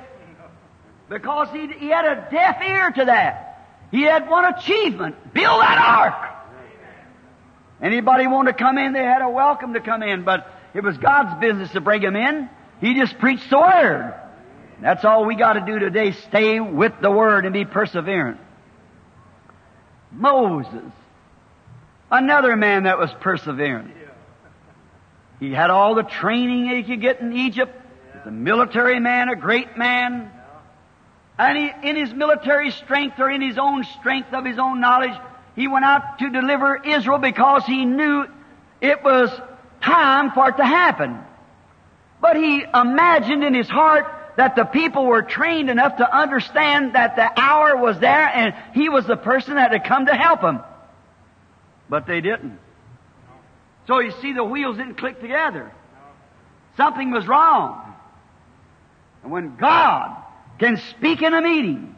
[1.07, 3.67] Because he, he had a deaf ear to that.
[3.91, 5.33] He had one achievement.
[5.33, 6.33] Build that ark.
[7.81, 10.97] Anybody want to come in, they had a welcome to come in, but it was
[10.97, 12.49] God's business to bring him in.
[12.81, 14.26] He just preached the Word.
[14.81, 16.11] That's all we got to do today.
[16.11, 18.37] Stay with the Word and be perseverant.
[20.11, 20.91] Moses.
[22.09, 23.91] Another man that was perseverant.
[25.39, 27.73] He had all the training he could get in Egypt.
[28.11, 30.31] He was a military man, a great man.
[31.37, 35.13] And he, in his military strength or in his own strength of his own knowledge,
[35.55, 38.25] he went out to deliver Israel because he knew
[38.81, 39.29] it was
[39.81, 41.19] time for it to happen.
[42.21, 44.05] But he imagined in his heart
[44.37, 48.87] that the people were trained enough to understand that the hour was there and he
[48.87, 50.61] was the person that had come to help them.
[51.89, 52.59] But they didn't.
[53.87, 55.71] So you see, the wheels didn't click together.
[56.77, 57.95] Something was wrong.
[59.23, 60.15] And when God
[60.59, 61.95] can speak in a meeting,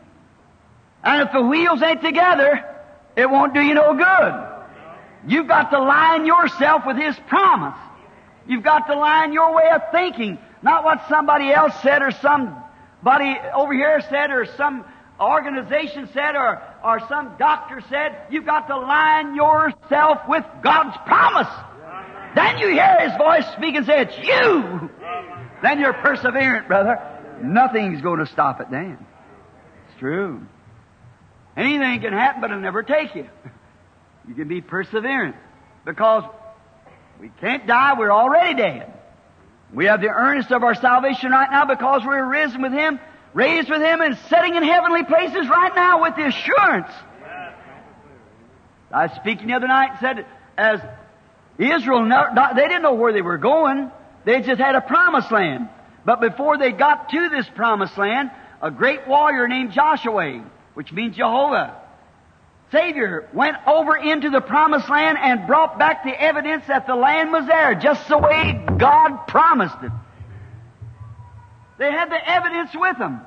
[1.04, 2.63] and if the wheels ain't together,
[3.17, 5.30] it won't do you no good.
[5.30, 7.78] You've got to line yourself with His promise.
[8.47, 13.35] You've got to line your way of thinking, not what somebody else said or somebody
[13.53, 14.85] over here said or some
[15.19, 18.15] organization said or, or some doctor said.
[18.29, 21.53] You've got to line yourself with God's promise.
[22.35, 24.89] Then you hear His voice speak and say, it's you.
[25.61, 26.99] Then you're perseverant, brother.
[27.41, 28.97] Nothing's going to stop it then.
[29.89, 30.45] It's true.
[31.57, 33.27] Anything can happen, but it'll never take you.
[34.27, 35.35] You can be perseverant.
[35.85, 36.23] Because
[37.19, 38.93] we can't die, we're already dead.
[39.73, 42.99] We have the earnest of our salvation right now because we're risen with Him,
[43.34, 46.91] raised with Him, and sitting in heavenly places right now with the assurance.
[48.91, 50.25] I was speaking the other night and said,
[50.58, 50.82] as
[51.60, 52.10] Israel,
[52.55, 53.91] they didn't know where they were going.
[54.25, 55.69] They just had a promised land.
[56.05, 61.15] But before they got to this promised land, a great warrior named Joshua, which means
[61.15, 61.78] Jehovah,
[62.71, 67.32] Savior, went over into the promised land and brought back the evidence that the land
[67.32, 69.91] was there, just the way God promised it.
[71.79, 73.21] They had the evidence with them.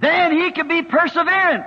[0.00, 1.66] Then he could be perseverant.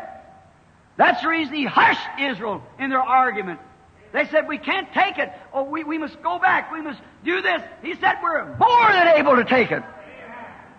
[0.95, 3.59] That's the reason he hushed Israel in their argument.
[4.13, 5.31] They said, we can't take it.
[5.51, 6.71] Oh, we, we must go back.
[6.71, 7.61] We must do this.
[7.81, 9.83] He said, we're more than able to take it.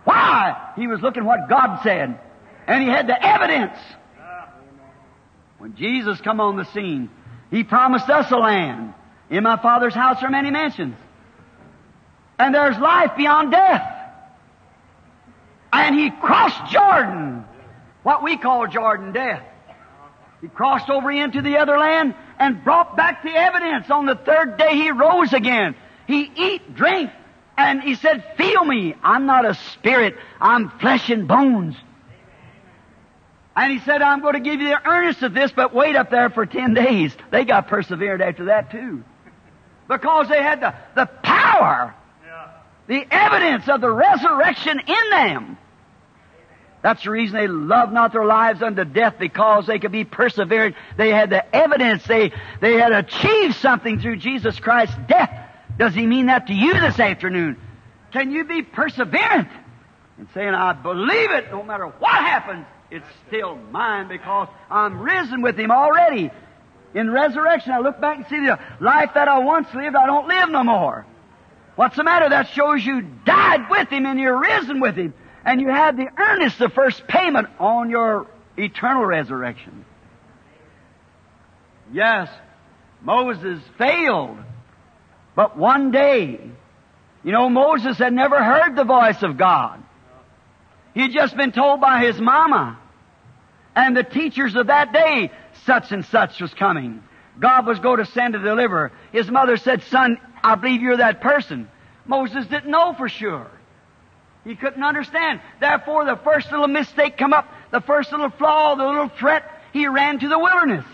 [0.04, 0.72] Why?
[0.76, 2.18] He was looking what God said.
[2.66, 3.76] And he had the evidence.
[5.64, 7.08] When Jesus come on the scene,
[7.50, 8.92] He promised us a land.
[9.30, 10.94] In my Father's house are many mansions.
[12.38, 13.82] And there's life beyond death.
[15.72, 17.46] And He crossed Jordan,
[18.02, 19.42] what we call Jordan death.
[20.42, 23.88] He crossed over into the other land and brought back the evidence.
[23.88, 25.74] On the third day He rose again.
[26.06, 27.10] He eat, drink,
[27.56, 28.96] and He said, feel me.
[29.02, 30.18] I'm not a spirit.
[30.42, 31.74] I'm flesh and bones.
[33.56, 36.10] And he said, I'm going to give you the earnest of this, but wait up
[36.10, 37.16] there for ten days.
[37.30, 39.04] They got persevered after that too.
[39.88, 42.48] Because they had the, the power, yeah.
[42.88, 45.58] the evidence of the resurrection in them.
[46.82, 50.74] That's the reason they loved not their lives unto death because they could be persevered.
[50.98, 52.04] They had the evidence.
[52.04, 55.30] They, they had achieved something through Jesus Christ's death.
[55.78, 57.56] Does he mean that to you this afternoon?
[58.12, 59.48] Can you be perseverant
[60.18, 62.66] and saying, I believe it no matter what happens?
[62.90, 66.30] It's still mine because I'm risen with Him already.
[66.94, 70.28] In resurrection, I look back and see the life that I once lived, I don't
[70.28, 71.04] live no more.
[71.76, 72.28] What's the matter?
[72.28, 75.12] That shows you died with Him and you're risen with Him.
[75.44, 79.84] And you had the earnest, the first payment on your eternal resurrection.
[81.92, 82.30] Yes,
[83.02, 84.38] Moses failed.
[85.34, 86.40] But one day,
[87.24, 89.83] you know, Moses had never heard the voice of God.
[90.94, 92.78] He'd just been told by his mama
[93.74, 95.30] and the teachers of that day,
[95.64, 97.02] such and such was coming.
[97.38, 98.92] God was going to send a deliverer.
[99.12, 101.68] His mother said, son, I believe you're that person.
[102.06, 103.50] Moses didn't know for sure.
[104.44, 105.40] He couldn't understand.
[105.58, 109.88] Therefore, the first little mistake come up, the first little flaw, the little threat, he
[109.88, 110.84] ran to the wilderness.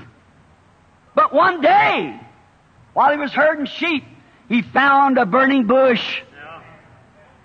[1.14, 2.18] But one day,
[2.94, 4.04] while he was herding sheep,
[4.48, 6.22] he found a burning bush.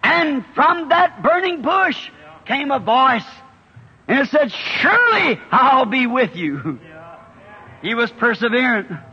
[0.03, 2.11] And from that burning bush,
[2.45, 3.25] came a voice
[4.07, 6.79] and it said, Surely I'll be with you.
[7.81, 9.03] He was perseverant.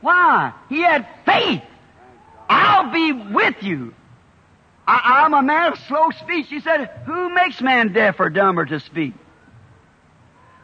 [0.00, 0.52] Why?
[0.68, 1.62] He had faith.
[2.48, 3.94] I'll be with you.
[4.86, 6.46] I, am a man of slow speech.
[6.48, 9.14] He said, Who makes man deaf or dumb or to speak?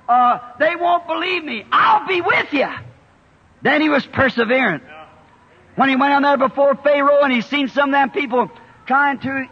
[0.09, 1.64] Uh, they won't believe me.
[1.70, 2.68] I'll be with you.
[3.62, 4.83] Then he was perseverant.
[5.77, 8.50] When he went on there before Pharaoh and he seen some of them people
[8.87, 9.46] trying to,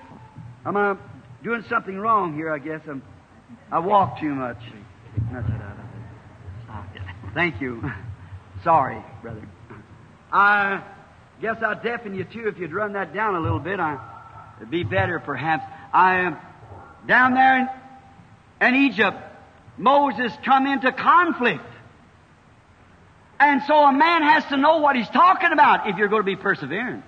[0.64, 0.98] I'm
[1.44, 2.80] doing something wrong here, I guess.
[2.88, 3.02] I'm,
[3.70, 4.56] I walk too much.
[7.34, 7.82] Thank you.
[8.64, 9.46] Sorry, brother.
[10.32, 10.82] I
[11.42, 13.78] guess I'd deafen you too if you'd run that down a little bit.
[13.78, 13.98] I,
[14.56, 15.64] it'd be better, perhaps.
[15.92, 16.38] I am
[17.06, 17.68] down there in,
[18.68, 19.18] in Egypt.
[19.76, 21.62] Moses come into conflict.
[23.38, 26.26] And so a man has to know what he's talking about if you're going to
[26.26, 27.02] be persevering.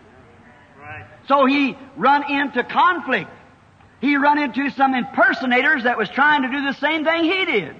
[0.78, 1.06] Right.
[1.28, 3.30] So he run into conflict
[4.06, 7.76] he run into some impersonators that was trying to do the same thing he did.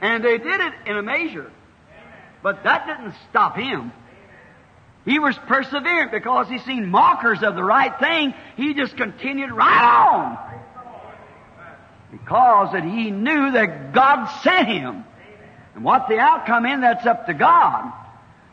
[0.00, 1.50] And they did it in a measure.
[2.42, 3.92] But that didn't stop him.
[5.04, 8.34] He was perseverant because he seen mockers of the right thing.
[8.56, 10.38] He just continued right on.
[12.10, 15.04] Because that he knew that God sent him.
[15.74, 17.92] And what the outcome in, that's up to God.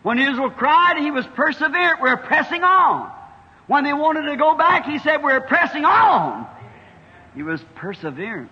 [0.03, 2.01] When Israel cried, he was perseverant.
[2.01, 3.11] We're pressing on.
[3.65, 6.47] When they wanted to go back, he said, we're pressing on.
[7.38, 8.50] He was perseverant.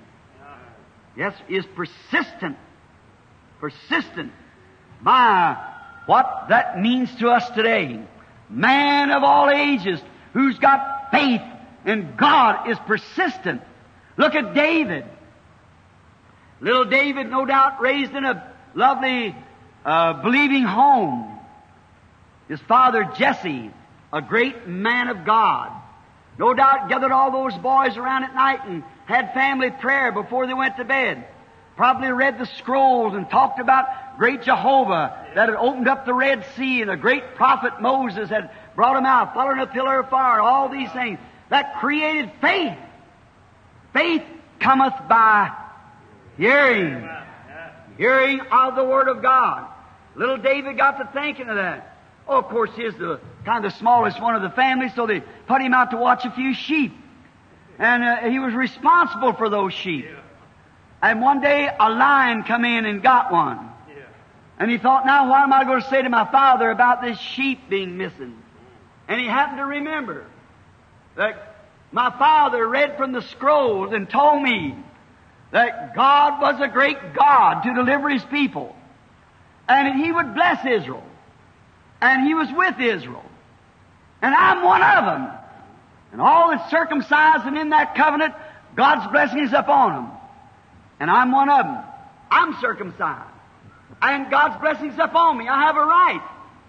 [1.18, 2.56] Yes, is persistent.
[3.60, 4.32] Persistent.
[5.02, 5.58] My,
[6.06, 8.00] what that means to us today.
[8.48, 10.00] Man of all ages
[10.34, 11.42] who's got faith
[11.84, 13.64] in God is persistent.
[14.18, 15.06] Look at David.
[16.62, 19.36] Little David, no doubt, raised in a lovely,
[19.84, 21.40] uh, believing home.
[22.48, 23.72] His father, Jesse,
[24.14, 25.72] a great man of God.
[26.38, 30.54] No doubt gathered all those boys around at night and had family prayer before they
[30.54, 31.26] went to bed.
[31.78, 36.46] Probably read the scrolls and talked about great Jehovah that had opened up the Red
[36.56, 40.40] Sea and the great prophet Moses had brought him out, following a pillar of fire,
[40.40, 41.20] all these things.
[41.50, 42.78] That created faith.
[43.94, 44.24] Faith
[44.60, 45.52] cometh by
[46.38, 47.08] hearing.
[47.98, 49.68] Hearing of the Word of God.
[50.16, 51.95] Little David got to thinking of that.
[52.28, 55.22] Oh, of course, he's the kind of the smallest one of the family, so they
[55.48, 56.94] put him out to watch a few sheep.
[57.78, 60.08] And uh, he was responsible for those sheep.
[61.02, 63.72] And one day a lion come in and got one.
[64.58, 67.20] And he thought, now what am I going to say to my father about this
[67.20, 68.42] sheep being missing?
[69.08, 70.26] And he happened to remember
[71.16, 71.58] that
[71.92, 74.76] my father read from the scrolls and told me
[75.52, 78.76] that God was a great God to deliver his people.
[79.68, 81.04] And that he would bless Israel.
[82.06, 83.26] And he was with Israel.
[84.22, 85.32] And I'm one of them.
[86.12, 88.36] And all that's circumcised and in that covenant,
[88.76, 90.12] God's blessing is upon them.
[91.00, 91.84] And I'm one of them.
[92.30, 93.28] I'm circumcised.
[94.04, 95.48] And God's blessing is upon me.
[95.48, 96.22] I have a right.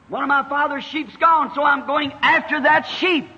[0.09, 3.29] One of my father's sheep's gone, so I'm going after that sheep.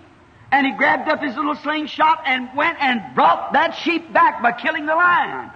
[0.52, 4.52] And he grabbed up his little slingshot and went and brought that sheep back by
[4.52, 5.50] killing the lion.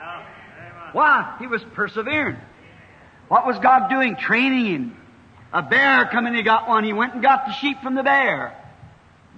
[0.92, 1.36] Why?
[1.38, 2.36] He was persevering.
[3.28, 4.16] What was God doing?
[4.16, 5.01] Training him.
[5.52, 6.84] A bear come in, he got one.
[6.84, 8.56] He went and got the sheep from the bear.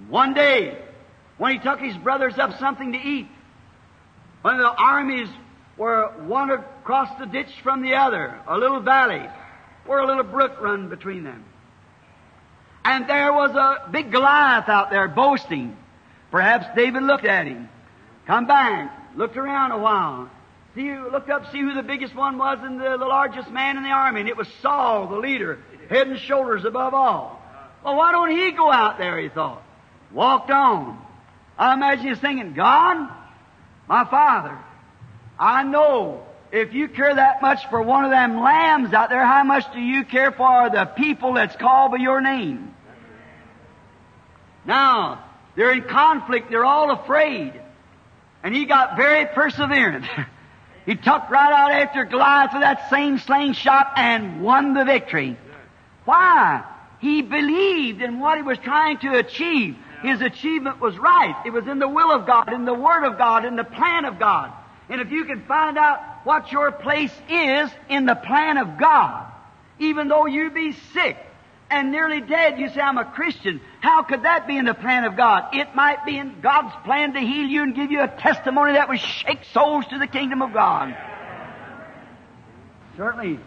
[0.08, 0.78] One day,
[1.38, 3.28] when he took his brothers up something to eat,
[4.42, 5.28] when the armies
[5.76, 9.28] were one across the ditch from the other, a little valley,
[9.86, 11.44] where a little brook run between them.
[12.84, 15.76] And there was a big Goliath out there boasting.
[16.30, 17.68] Perhaps David looked at him,
[18.26, 20.28] come back, looked around a while,
[20.74, 23.82] see, looked up, see who the biggest one was and the, the largest man in
[23.82, 25.58] the army, and it was Saul, the leader,
[25.88, 27.40] head and shoulders above all.
[27.84, 29.62] Well, why don't he go out there, he thought.
[30.12, 31.00] Walked on.
[31.58, 33.08] I imagine he's thinking, God,
[33.88, 34.58] my father,
[35.38, 39.44] I know if you care that much for one of them lambs out there, how
[39.44, 42.74] much do you care for the people that's called by your name?
[44.64, 45.24] Now,
[45.56, 47.60] they're in conflict, they're all afraid.
[48.42, 50.06] And he got very perseverant.
[50.86, 55.36] he took right out after Goliath with that same slingshot and won the victory.
[56.04, 56.64] Why?
[57.00, 59.76] He believed in what he was trying to achieve.
[60.02, 61.34] His achievement was right.
[61.46, 64.04] It was in the will of God, in the Word of God, in the plan
[64.04, 64.52] of God.
[64.88, 69.30] And if you can find out what your place is in the plan of God,
[69.78, 71.16] even though you be sick
[71.70, 73.60] and nearly dead, you say, I'm a Christian.
[73.80, 75.54] How could that be in the plan of God?
[75.54, 78.88] It might be in God's plan to heal you and give you a testimony that
[78.88, 80.94] would shake souls to the kingdom of God.
[82.96, 83.40] Certainly,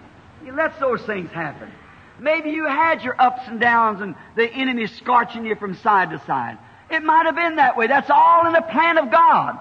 [0.44, 1.72] He lets those things happen.
[2.20, 6.20] Maybe you had your ups and downs and the enemy scorching you from side to
[6.26, 6.58] side.
[6.90, 7.88] It might have been that way.
[7.88, 9.60] That's all in the plan of God.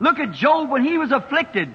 [0.00, 1.72] Look at Job when he was afflicted.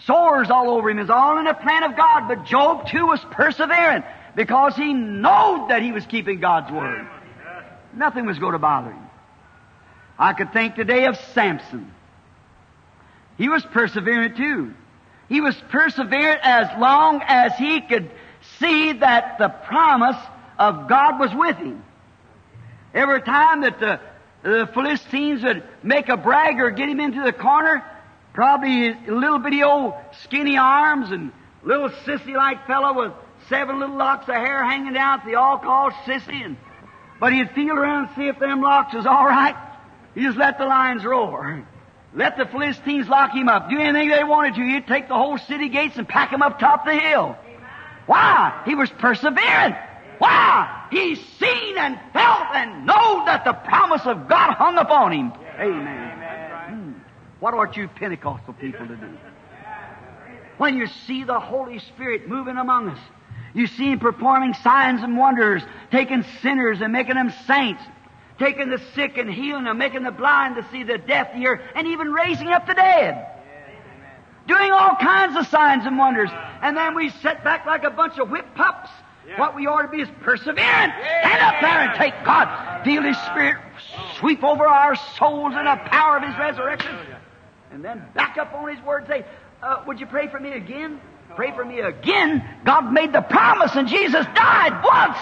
[0.00, 2.28] Sores all over him is all in the plan of God.
[2.28, 4.04] But Job too was persevering
[4.36, 7.08] because he knowed that he was keeping God's word.
[7.94, 9.02] Nothing was going to bother him.
[10.18, 11.92] I could think today of Samson.
[13.36, 14.74] He was perseverant too.
[15.28, 18.10] He was perseverant as long as he could
[18.58, 20.16] see that the promise
[20.58, 21.84] of God was with him.
[22.94, 24.00] Every time that the,
[24.42, 27.84] the Philistines would make a bragger, get him into the corner,
[28.32, 31.32] probably a little bitty old skinny arms and
[31.62, 33.12] little sissy-like fellow with
[33.48, 36.44] seven little locks of hair hanging down, they all called sissy.
[36.44, 36.56] And,
[37.20, 39.56] but he'd feel around and see if them locks was all right.
[40.14, 41.66] He just let the lions roar.
[42.14, 43.68] Let the Philistines lock him up.
[43.68, 44.62] Do anything they wanted to.
[44.62, 47.36] He'd take the whole city gates and pack him up top the hill.
[48.08, 48.62] Why?
[48.64, 49.76] He was persevering.
[50.18, 50.86] Why?
[50.90, 55.32] He seen and felt and know that the promise of God hung upon him.
[55.60, 56.18] Amen.
[56.68, 56.92] Hmm.
[57.38, 59.10] What ought you Pentecostal people to do?
[60.56, 62.98] When you see the Holy Spirit moving among us,
[63.54, 67.82] You see him performing signs and wonders, taking sinners and making them saints,
[68.38, 71.86] taking the sick and healing them, making the blind to see, the deaf hear, and
[71.88, 73.26] even raising up the dead.
[74.48, 76.30] Doing all kinds of signs and wonders.
[76.62, 78.90] And then we sit back like a bunch of whipped pups.
[79.36, 80.92] What we ought to be is perseverant.
[81.20, 82.82] Stand up there and take God.
[82.82, 83.58] Feel His Spirit
[84.18, 86.96] sweep over our souls in the power of His resurrection.
[87.70, 89.26] And then back up on His Word and say,
[89.62, 91.00] uh, would you pray for me again?
[91.36, 92.42] Pray for me again.
[92.64, 95.18] God made the promise and Jesus died once.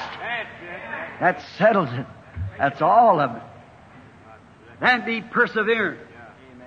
[1.19, 2.07] That settles it.
[2.59, 3.43] That's all of it.
[4.81, 5.99] Then be perseverant.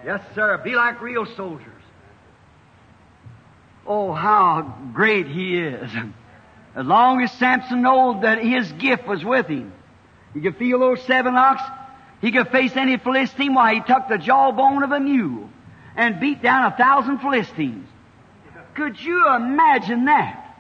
[0.06, 0.58] Yes, sir.
[0.58, 1.79] Be like real soldiers.
[3.90, 5.90] Oh, how great he is.
[6.76, 9.74] As long as Samson knew that his gift was with him,
[10.36, 11.64] he could feel those seven locks.
[12.22, 15.50] He could face any Philistine while he took the jawbone of a mule
[15.96, 17.88] and beat down a thousand Philistines.
[18.76, 20.56] Could you imagine that?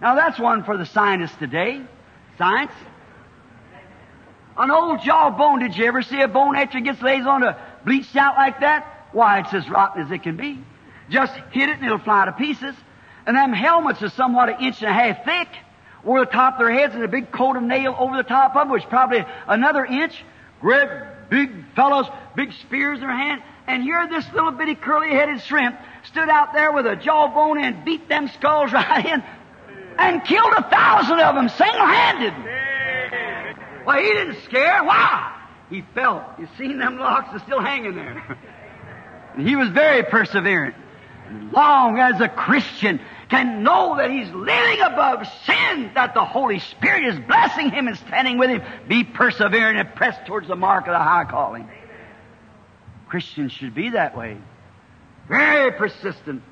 [0.00, 1.80] Now that's one for the scientists today.
[2.36, 2.72] Science.
[4.56, 8.16] An old jawbone, did you ever see a bone it gets laid on to bleached
[8.16, 9.06] out like that?
[9.12, 10.58] Why, it's as rotten as it can be.
[11.12, 12.74] Just hit it and it'll fly to pieces.
[13.26, 15.48] And them helmets are somewhat an inch and a half thick.
[16.04, 18.56] Over the top of their heads and a big coat of nail over the top
[18.56, 20.24] of them, which probably another inch.
[20.60, 20.88] Great
[21.28, 23.42] big fellows, big spears in their hand.
[23.66, 27.84] And here this little bitty curly headed shrimp stood out there with a jawbone and
[27.84, 29.22] beat them skulls right in
[29.98, 32.34] and killed a thousand of them single handed.
[33.86, 34.82] Well, he didn't scare.
[34.82, 35.40] Why?
[35.68, 36.22] He felt.
[36.38, 38.38] You seen them locks are still hanging there.
[39.36, 40.74] and he was very perseverant.
[41.52, 47.06] Long as a Christian can know that he's living above sin, that the Holy Spirit
[47.06, 50.92] is blessing him and standing with him, be persevering and press towards the mark of
[50.92, 51.68] the high calling.
[53.08, 54.38] Christians should be that way.
[55.28, 56.42] Very persistent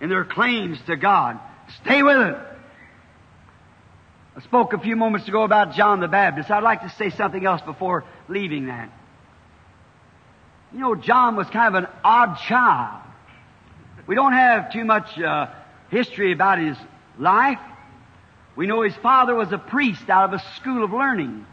[0.00, 1.38] in their claims to God.
[1.82, 2.36] Stay with it.
[4.36, 6.50] I spoke a few moments ago about John the Baptist.
[6.50, 8.90] I'd like to say something else before leaving that.
[10.72, 13.02] You know, John was kind of an odd child.
[14.10, 15.46] We don't have too much uh,
[15.88, 16.76] history about his
[17.16, 17.60] life.
[18.56, 21.46] We know his father was a priest out of a school of learning.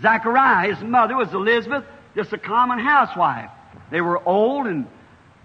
[0.00, 1.82] Zachariah, his mother was Elizabeth,
[2.14, 3.50] just a common housewife.
[3.90, 4.86] They were old and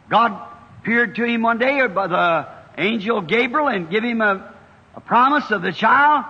[0.07, 0.39] God
[0.81, 2.47] appeared to him one day by the
[2.77, 4.53] angel Gabriel and gave him a,
[4.95, 6.25] a promise of the child.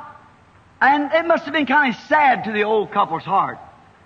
[0.80, 3.58] And it must have been kind of sad to the old couple's heart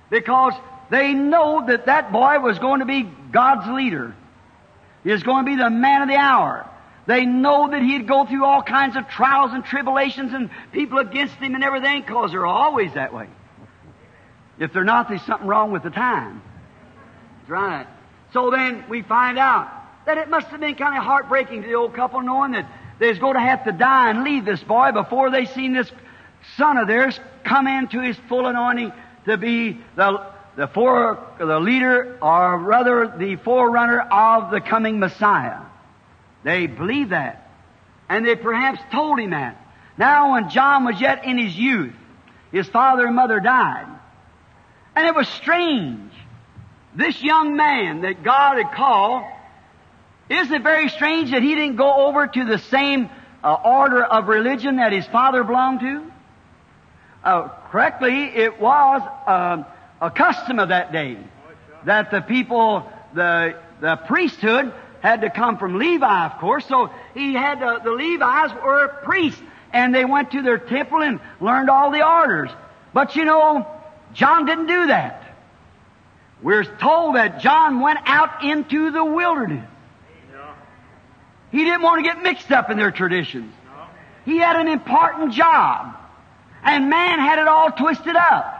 [0.09, 0.53] because
[0.89, 4.15] they know that that boy was going to be God's leader.
[5.11, 6.69] Was going to be the man of the hour.
[7.05, 11.35] They know that he'd go through all kinds of trials and tribulations and people against
[11.35, 13.27] him and everything because they're always that way.
[14.59, 16.41] If they're not, there's something wrong with the time.
[17.39, 17.87] That's right.
[18.33, 19.71] So then we find out
[20.05, 23.07] that it must have been kind of heartbreaking to the old couple knowing that they
[23.07, 25.91] was going to have to die and leave this boy before they seen this
[26.57, 28.91] son of theirs come into his full anointing
[29.25, 30.25] to be the,
[30.57, 35.61] the, for, the leader or rather the forerunner of the coming Messiah.
[36.43, 37.49] They believed that.
[38.09, 39.63] And they perhaps told him that.
[39.97, 41.93] Now when John was yet in his youth,
[42.51, 43.87] his father and mother died.
[44.95, 46.11] And it was strange.
[46.95, 49.25] This young man that God had called,
[50.29, 53.11] isn't it very strange that he didn't go over to the same
[53.43, 56.11] uh, order of religion that his father belonged to?
[57.23, 59.63] Uh, correctly, it was uh,
[60.01, 61.17] a custom of that day
[61.85, 66.65] that the people, the, the priesthood, had to come from Levi, of course.
[66.65, 69.41] So he had to, the Levites were priests,
[69.71, 72.49] and they went to their temple and learned all the orders.
[72.93, 73.67] But you know,
[74.13, 75.23] John didn't do that.
[76.41, 79.67] We're told that John went out into the wilderness.
[81.51, 83.53] He didn't want to get mixed up in their traditions.
[84.25, 85.95] He had an important job.
[86.63, 88.56] And man had it all twisted up.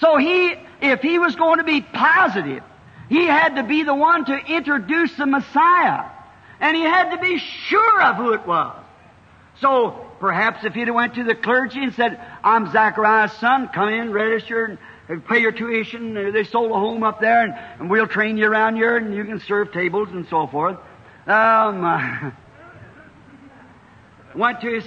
[0.00, 2.62] So he, if he was going to be positive,
[3.08, 6.10] he had to be the one to introduce the Messiah.
[6.60, 8.76] And he had to be sure of who it was.
[9.60, 14.12] So perhaps if he'd went to the clergy and said, I'm Zachariah's son, come in,
[14.12, 14.78] register,
[15.08, 16.32] and pay your tuition.
[16.32, 19.24] They sold a home up there, and, and we'll train you around here, and you
[19.24, 20.78] can serve tables and so forth.
[21.26, 22.32] Um,
[24.34, 24.84] went to his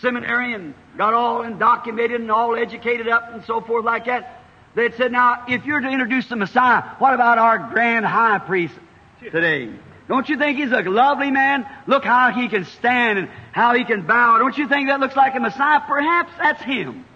[0.00, 4.35] seminary and got all undocumented and all educated up and so forth like that.
[4.76, 8.74] They said, now, if you're to introduce the Messiah, what about our grand high priest
[9.22, 9.72] today?
[10.06, 11.66] Don't you think he's a lovely man?
[11.86, 14.36] Look how he can stand and how he can bow.
[14.36, 15.80] Don't you think that looks like a Messiah?
[15.88, 17.06] Perhaps that's him.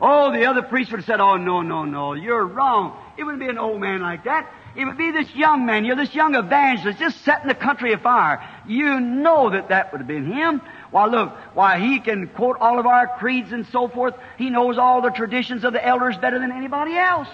[0.00, 2.98] Oh, the other priest would have said, Oh, no, no, no, you're wrong.
[3.18, 4.50] It wouldn't be an old man like that.
[4.74, 8.46] It would be this young man, you're this young evangelist just setting the country afire.
[8.66, 10.62] You know that that would have been him.
[10.90, 14.14] Why, look, why he can quote all of our creeds and so forth.
[14.38, 17.28] He knows all the traditions of the elders better than anybody else.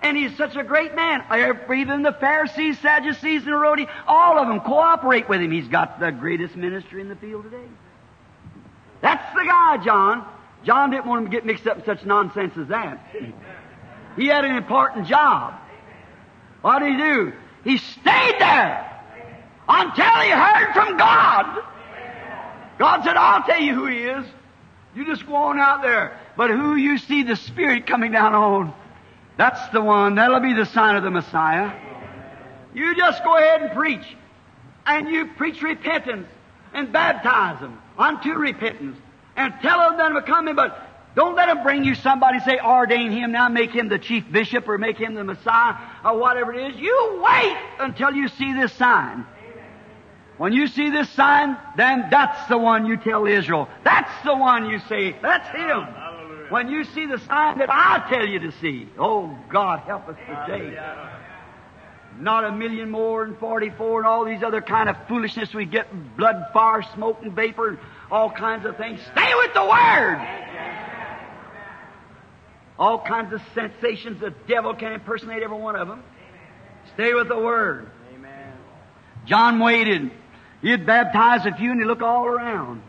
[0.00, 1.24] And he's such a great man.
[1.74, 5.50] Even the Pharisees, Sadducees, and Herodians, all of them cooperate with him.
[5.50, 7.66] He's got the greatest ministry in the field today.
[9.00, 10.24] That's the guy, John.
[10.64, 13.00] John didn't want him to get mixed up in such nonsense as that.
[14.16, 15.54] He had an important job.
[16.62, 17.32] What did he do?
[17.64, 19.02] He stayed there
[19.68, 21.62] until he heard from God.
[22.78, 24.24] God said, I'll tell you who he is.
[24.94, 26.18] You just go on out there.
[26.36, 28.72] But who you see the Spirit coming down on,
[29.36, 30.14] that's the one.
[30.14, 31.72] That'll be the sign of the Messiah.
[32.74, 34.04] You just go ahead and preach.
[34.86, 36.28] And you preach repentance
[36.72, 38.96] and baptize them unto repentance.
[39.36, 43.10] And tell them that I'm coming, but don't let them bring you somebody say, ordain
[43.10, 45.74] him now, make him the chief bishop or make him the Messiah
[46.04, 46.80] or whatever it is.
[46.80, 49.26] You wait until you see this sign.
[50.38, 53.68] When you see this sign, then that's the one you tell Israel.
[53.84, 55.86] That's the one you say, that's him.
[56.48, 58.88] When you see the sign that I tell you to see.
[58.98, 60.78] Oh, God, help us today.
[62.20, 65.88] Not a million more and 44 and all these other kind of foolishness we get,
[66.16, 67.78] blood, fire, smoke, and vapor, and
[68.10, 69.00] all kinds of things.
[69.12, 70.44] Stay with the Word!
[72.78, 74.20] All kinds of sensations.
[74.20, 76.02] The devil can impersonate every one of them.
[76.94, 77.90] Stay with the Word.
[79.26, 80.10] John waited.
[80.62, 82.82] He'd baptize a few and he'd look all around.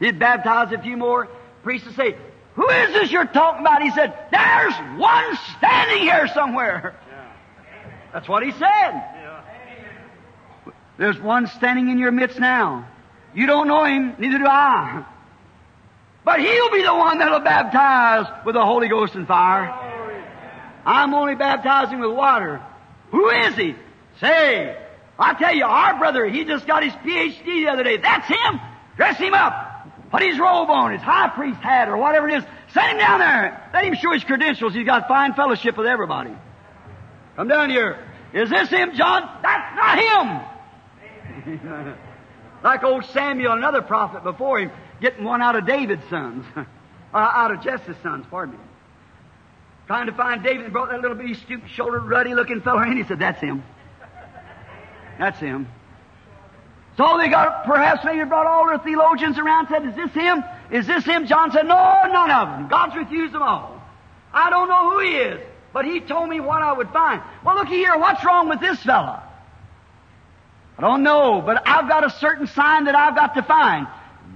[0.00, 1.28] He'd baptize a few more.
[1.62, 2.16] Priests would say,
[2.54, 3.82] Who is this you're talking about?
[3.82, 6.96] He said, There's one standing here somewhere.
[8.12, 9.02] That's what he said.
[10.98, 12.88] There's one standing in your midst now.
[13.34, 15.04] You don't know him, neither do I.
[16.24, 19.70] But he'll be the one that'll baptize with the Holy Ghost and fire.
[20.84, 22.60] I'm only baptizing with water.
[23.10, 23.74] Who is he?
[24.20, 24.76] Say,
[25.18, 27.98] I tell you, our brother, he just got his PhD the other day.
[27.98, 28.60] That's him.
[28.96, 29.68] Dress him up.
[30.10, 32.44] Put his robe on, his high priest hat, or whatever it is.
[32.72, 33.70] Send him down there.
[33.72, 34.74] Let him show his credentials.
[34.74, 36.34] He's got fine fellowship with everybody.
[37.36, 37.98] Come down here.
[38.32, 39.28] Is this him, John?
[39.42, 39.98] That's not
[41.46, 41.96] him.
[42.64, 46.44] like old Samuel, another prophet before him, getting one out of David's sons.
[46.56, 46.66] uh,
[47.14, 48.60] out of Jesse's sons, pardon me.
[49.86, 52.96] Trying to find David and brought that little bitty stoop shouldered, ruddy looking fellow in.
[52.96, 53.64] He said, That's him.
[55.22, 55.68] That's him.
[56.96, 60.42] So they got, perhaps maybe brought all their theologians around and said, Is this him?
[60.72, 61.28] Is this him?
[61.28, 62.66] John said, No, none of them.
[62.66, 63.80] God's refused them all.
[64.32, 65.40] I don't know who he is,
[65.72, 67.22] but he told me what I would find.
[67.44, 69.22] Well, looky here, what's wrong with this fella?
[70.76, 73.86] I don't know, but I've got a certain sign that I've got to find.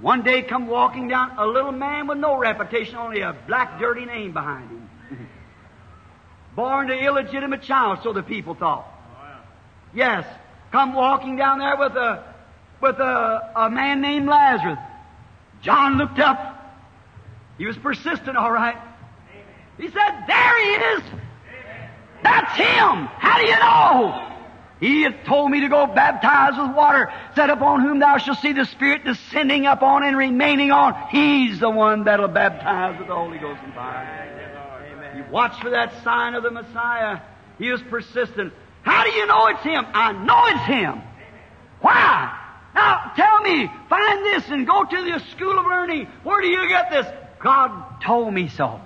[0.01, 4.05] One day come walking down a little man with no reputation, only a black dirty
[4.05, 4.89] name behind him.
[6.55, 8.87] Born to illegitimate child, so the people thought.
[9.19, 9.41] Oh,
[9.93, 10.25] yes,
[10.73, 12.35] come walking down there with a
[12.81, 14.79] with a, a man named Lazarus.
[15.63, 16.55] John looked up.
[17.59, 18.77] He was persistent, all right.
[19.79, 21.03] He said, There he is!
[22.23, 23.07] That's him!
[23.07, 24.33] How do you know?
[24.81, 28.53] He had told me to go baptize with water, set upon whom thou shalt see
[28.53, 31.09] the Spirit descending upon and remaining on.
[31.09, 35.13] He's the one that'll baptize with the Holy Ghost and fire.
[35.15, 37.21] He watched for that sign of the Messiah.
[37.59, 38.53] He was persistent.
[38.87, 39.85] How do you know it's him?
[39.93, 41.03] I know it's him.
[41.81, 42.39] Why?
[42.73, 46.07] Now tell me, find this and go to the school of learning.
[46.23, 47.07] Where do you get this?
[47.41, 48.81] God told me so.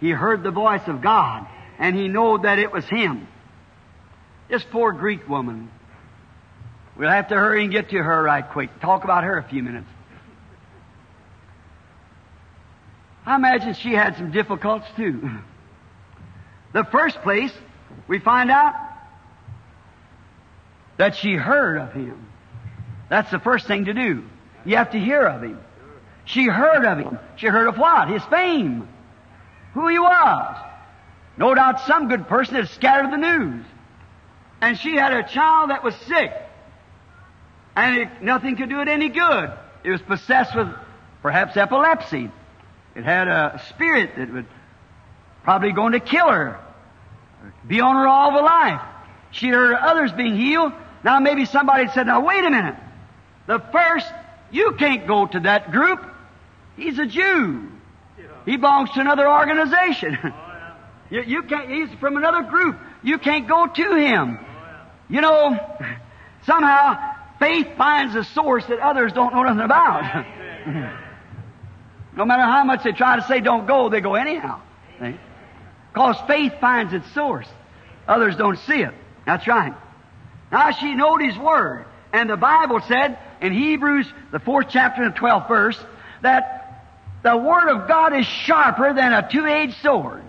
[0.00, 1.46] He heard the voice of God
[1.78, 3.28] and he knew that it was him.
[4.48, 5.70] This poor Greek woman.
[6.96, 8.80] We'll have to hurry and get to her right quick.
[8.80, 9.88] Talk about her a few minutes.
[13.24, 15.30] I imagine she had some difficulties too.
[16.70, 17.50] The first place,
[18.08, 18.74] we find out
[20.98, 22.26] that she heard of him.
[23.08, 24.24] That's the first thing to do.
[24.64, 25.58] You have to hear of him.
[26.24, 27.18] She heard of him.
[27.36, 28.08] She heard of what?
[28.08, 28.86] His fame.
[29.72, 30.56] Who he was.
[31.38, 33.64] No doubt some good person had scattered the news.
[34.60, 36.32] And she had a child that was sick.
[37.76, 39.52] And it, nothing could do it any good.
[39.84, 40.68] It was possessed with
[41.22, 42.30] perhaps epilepsy.
[42.96, 44.46] It had a spirit that would
[45.44, 46.58] probably going to kill her,
[47.66, 48.82] be on her all the life.
[49.30, 50.72] She heard others being healed.
[51.04, 52.76] Now maybe somebody said, now wait a minute.
[53.46, 54.06] The first,
[54.50, 56.04] you can't go to that group.
[56.76, 57.68] He's a Jew.
[58.44, 60.18] He belongs to another organization.
[60.24, 60.72] Oh,
[61.10, 62.78] you, you can't, he's from another group.
[63.02, 64.38] You can't go to him.
[64.40, 64.46] Oh,
[65.10, 65.58] you know,
[66.46, 70.26] somehow faith finds a source that others don't know nothing about.
[72.16, 74.60] no matter how much they try to say don't go, they go anyhow.
[75.92, 77.48] Because faith finds its source.
[78.06, 78.94] Others don't see it.
[79.26, 79.74] That's right.
[80.50, 81.86] Now she knowed his word.
[82.12, 85.78] And the Bible said in Hebrews, the fourth chapter and twelfth verse,
[86.22, 86.86] that
[87.22, 90.22] the Word of God is sharper than a two-edged sword,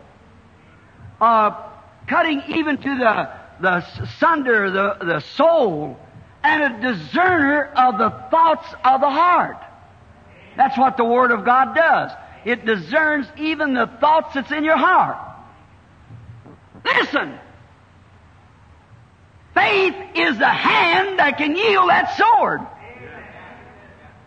[1.22, 1.52] uh,
[2.08, 3.30] cutting even to the,
[3.62, 5.98] the sunder, the, the soul,
[6.44, 9.58] and a discerner of the thoughts of the heart.
[10.58, 12.12] That's what the Word of God does.
[12.44, 15.18] It discerns even the thoughts that's in your heart.
[16.84, 17.40] Listen!
[19.60, 22.62] Faith is the hand that can yield that sword.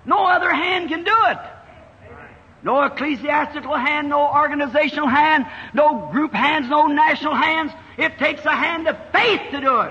[0.04, 1.38] No other hand can do it.
[2.62, 7.72] No ecclesiastical hand, no organizational hand, no group hands, no national hands.
[7.96, 9.90] It takes a hand of faith to do it.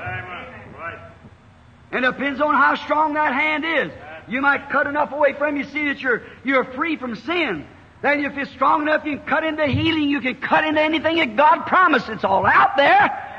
[1.92, 3.92] And it depends on how strong that hand is.
[4.30, 7.66] You might cut enough away from you, see that you're, you're free from sin.
[8.04, 11.18] Then if it's strong enough, you can cut into healing, you can cut into anything
[11.18, 12.10] that God promised.
[12.10, 13.31] It's all out there.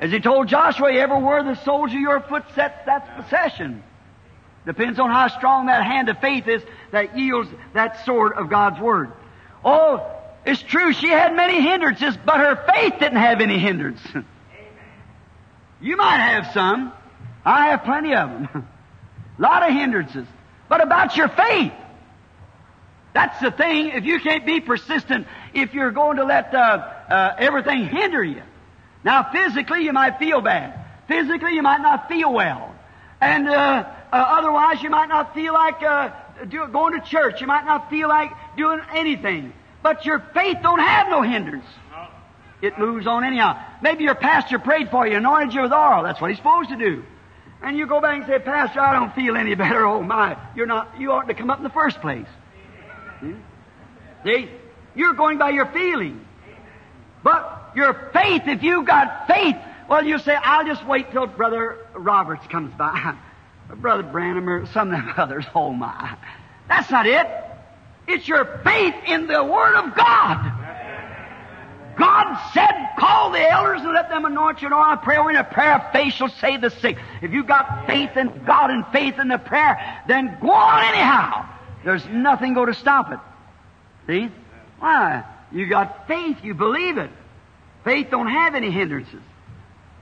[0.00, 3.84] As he told Joshua, everywhere the soles of your foot sets, that's possession.
[4.64, 8.80] Depends on how strong that hand of faith is that yields that sword of God's
[8.80, 9.12] Word.
[9.62, 10.10] Oh,
[10.46, 14.00] it's true, she had many hindrances, but her faith didn't have any hindrance.
[15.82, 16.92] you might have some.
[17.44, 18.66] I have plenty of them.
[19.38, 20.26] A lot of hindrances.
[20.68, 21.72] But about your faith,
[23.12, 23.88] that's the thing.
[23.88, 28.42] If you can't be persistent, if you're going to let uh, uh, everything hinder you.
[29.04, 30.78] Now, physically, you might feel bad.
[31.08, 32.74] Physically, you might not feel well.
[33.20, 36.10] And uh, uh otherwise, you might not feel like uh,
[36.48, 37.40] do, going to church.
[37.40, 39.52] You might not feel like doing anything.
[39.82, 41.66] But your faith don't have no hindrance.
[42.62, 43.58] It moves on anyhow.
[43.80, 46.02] Maybe your pastor prayed for you, anointed you with oil.
[46.02, 47.02] That's what he's supposed to do.
[47.62, 49.84] And you go back and say, Pastor, I don't feel any better.
[49.86, 52.26] Oh my, you're not, you ought to come up in the first place.
[53.20, 53.34] Hmm?
[54.24, 54.50] See?
[54.94, 56.26] You're going by your feeling.
[57.22, 59.56] But your faith, if you've got faith,
[59.88, 63.14] well, you say, I'll just wait till Brother Roberts comes by.
[63.76, 65.44] Brother Branham or some of them others.
[65.54, 66.16] Oh my.
[66.68, 67.26] That's not it.
[68.08, 70.60] It's your faith in the Word of God.
[71.98, 75.28] God said, call the elders and let them anoint you and all prayer.
[75.28, 76.96] In a prayer of faith shall save the sick.
[77.20, 81.46] If you've got faith in God and faith in the prayer, then go on anyhow.
[81.84, 83.18] There's nothing going to stop it.
[84.06, 84.32] See?
[84.78, 85.24] Why?
[85.52, 86.38] You got faith.
[86.42, 87.10] You believe it.
[87.84, 89.20] Faith don't have any hindrances.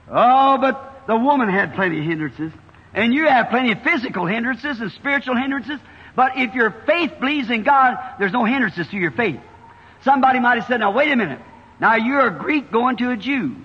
[0.09, 2.51] Oh, but the woman had plenty of hindrances.
[2.93, 5.79] And you have plenty of physical hindrances and spiritual hindrances.
[6.15, 9.39] But if your faith believes in God, there's no hindrances to your faith.
[10.03, 11.39] Somebody might have said, now wait a minute.
[11.79, 13.55] Now you're a Greek going to a Jew.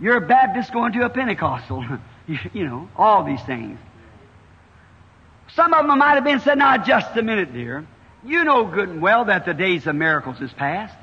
[0.00, 1.84] You're a Baptist going to a Pentecostal.
[2.26, 3.78] you, you know, all these things.
[5.54, 7.86] Some of them might have been said, now just a minute, dear.
[8.24, 10.94] You know good and well that the days of miracles is past.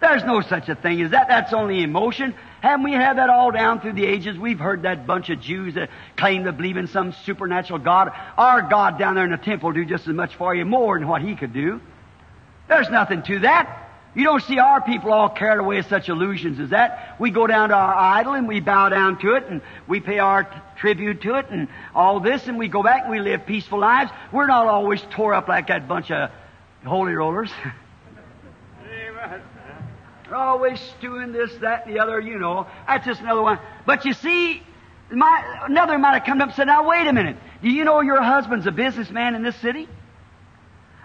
[0.00, 1.28] There's no such a thing as that.
[1.28, 2.34] That's only emotion.
[2.60, 4.36] Haven't we had that all down through the ages?
[4.36, 8.12] We've heard that bunch of Jews that claim to believe in some supernatural God.
[8.36, 11.08] Our God down there in the temple do just as much for you, more than
[11.08, 11.80] what He could do.
[12.68, 13.84] There's nothing to that.
[14.14, 17.16] You don't see our people all carried away with such illusions as that.
[17.20, 20.18] We go down to our idol and we bow down to it and we pay
[20.18, 23.44] our t- tribute to it and all this and we go back and we live
[23.44, 24.10] peaceful lives.
[24.32, 26.30] We're not always tore up like that bunch of
[26.84, 27.50] holy rollers.
[30.28, 32.66] They're always stewing this, that, and the other, you know.
[32.86, 33.58] That's just another one.
[33.84, 34.62] But you see,
[35.10, 37.36] my, another might have come up and said, now wait a minute.
[37.62, 39.88] Do you know your husband's a businessman in this city?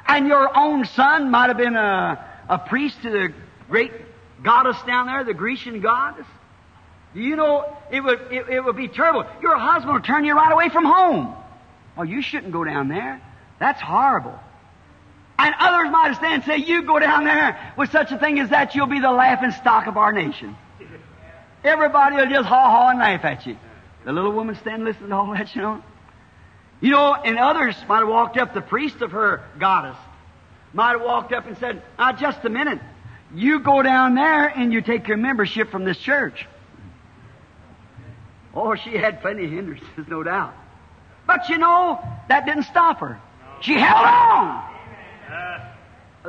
[0.07, 3.33] And your own son might have been a, a priest to the
[3.69, 3.91] great
[4.43, 6.25] goddess down there, the Grecian goddess?
[7.13, 9.25] Do you know it would it, it would be terrible?
[9.41, 11.35] Your husband will turn you right away from home.
[11.95, 13.21] Well, you shouldn't go down there.
[13.59, 14.39] That's horrible.
[15.43, 18.39] And others might have stand and say, You go down there with such a thing
[18.39, 20.55] as that, you'll be the laughing stock of our nation.
[21.63, 23.57] Everybody will just haw haw and laugh at you.
[24.05, 25.83] The little woman standing listening to all that, you know.
[26.79, 29.97] You know, and others might have walked up, the priest of her goddess,
[30.73, 32.79] might have walked up and said, ah, just a minute.
[33.33, 36.47] You go down there and you take your membership from this church.
[38.53, 40.53] Oh, she had plenty of hindrances, no doubt.
[41.25, 43.19] But you know, that didn't stop her.
[43.61, 44.70] She held on.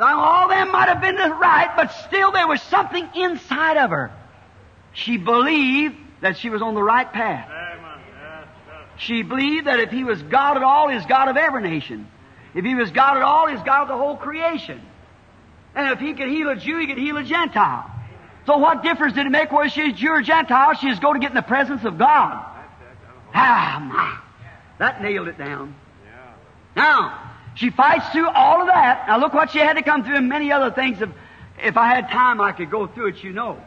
[0.01, 4.11] All them might have been right, but still there was something inside of her.
[4.95, 7.49] She believed that she was on the right path.
[8.97, 12.09] She believed that if he was God at all, he's God of every nation.
[12.55, 14.81] If he was God at all, he's God of the whole creation.
[15.75, 17.91] And if he could heal a Jew, he could heal a Gentile.
[18.47, 20.75] So what difference did it make whether she's Jew or Gentile?
[20.75, 22.45] She's going to get in the presence of God.
[23.35, 24.19] Ah, my.
[24.79, 25.75] That nailed it down.
[26.77, 27.22] Now,
[27.55, 29.07] she fights through all of that.
[29.09, 31.03] Now look what she had to come through and many other things.
[31.63, 33.61] If, I had time, I could go through it, you know.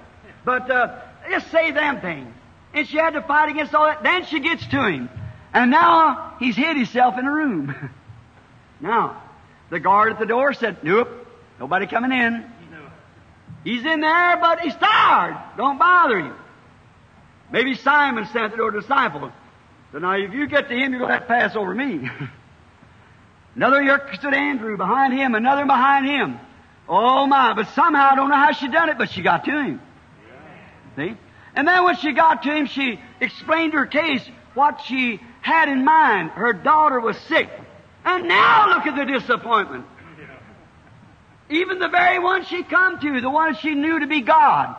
[0.43, 2.33] But uh, just say them things.
[2.73, 4.03] And she had to fight against all that.
[4.03, 5.09] Then she gets to him.
[5.53, 7.73] And now he's hid himself in a room.
[8.81, 9.21] now,
[9.69, 11.09] the guard at the door said, Nope,
[11.59, 12.51] nobody coming in.
[13.65, 15.37] He's in there, but he's tired.
[15.57, 16.35] Don't bother him.
[17.51, 19.31] Maybe Simon sent the door disciple.
[19.91, 22.09] So now if you get to him, you're going to have to pass over me.
[23.55, 26.39] another year stood Andrew behind him, another behind him.
[26.87, 29.51] Oh my, but somehow I don't know how she done it, but she got to
[29.51, 29.81] him.
[30.95, 31.15] See?
[31.55, 34.21] And then when she got to him, she explained her case,
[34.53, 36.31] what she had in mind.
[36.31, 37.49] Her daughter was sick.
[38.03, 39.85] And now look at the disappointment.
[41.49, 44.75] Even the very one she come to, the one she knew to be God.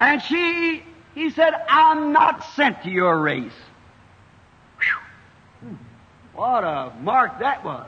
[0.00, 0.82] And she,
[1.14, 3.52] he said, I'm not sent to your race.
[6.38, 7.84] What a mark that was.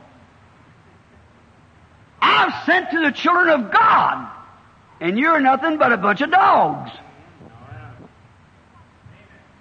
[2.21, 4.29] I'm sent to the children of God.
[4.99, 6.91] And you're nothing but a bunch of dogs.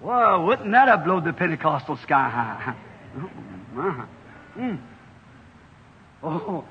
[0.01, 2.75] Well, wouldn't that have blown the Pentecostal sky high?
[4.57, 4.83] Oh,
[6.25, 6.65] oh,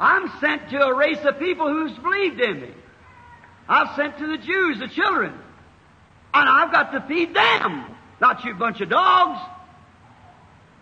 [0.00, 2.70] I'm sent to a race of people who's believed in me.
[3.68, 5.34] I've sent to the Jews, the children.
[6.32, 7.84] And I've got to feed them,
[8.18, 9.40] not you bunch of dogs.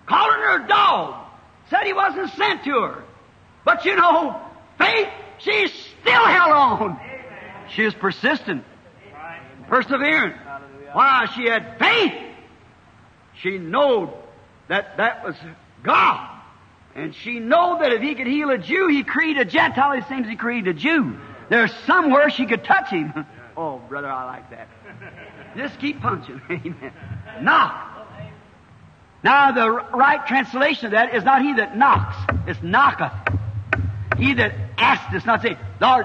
[0.06, 1.26] Calling her a dog.
[1.70, 3.04] Said he wasn't sent to her.
[3.64, 4.40] But you know,
[4.78, 7.00] faith, she still held on.
[7.70, 8.64] She is persistent,
[9.68, 10.36] perseverant.
[10.92, 11.26] Why?
[11.34, 12.12] She had faith.
[13.40, 14.12] She knowed
[14.68, 15.34] that that was
[15.82, 16.30] God.
[16.94, 20.00] And she know that if he could heal a Jew, he created a Gentile.
[20.00, 21.18] the same as he created a Jew.
[21.50, 23.12] There's somewhere she could touch him.
[23.56, 24.68] oh, brother, I like that.
[25.56, 26.40] Just keep punching.
[26.50, 26.92] Amen.
[27.42, 27.93] Knock.
[29.24, 32.14] Now, the right translation of that is not he that knocks,
[32.46, 33.10] it's knocketh.
[34.18, 36.04] He that asketh, it's not saying, Lord,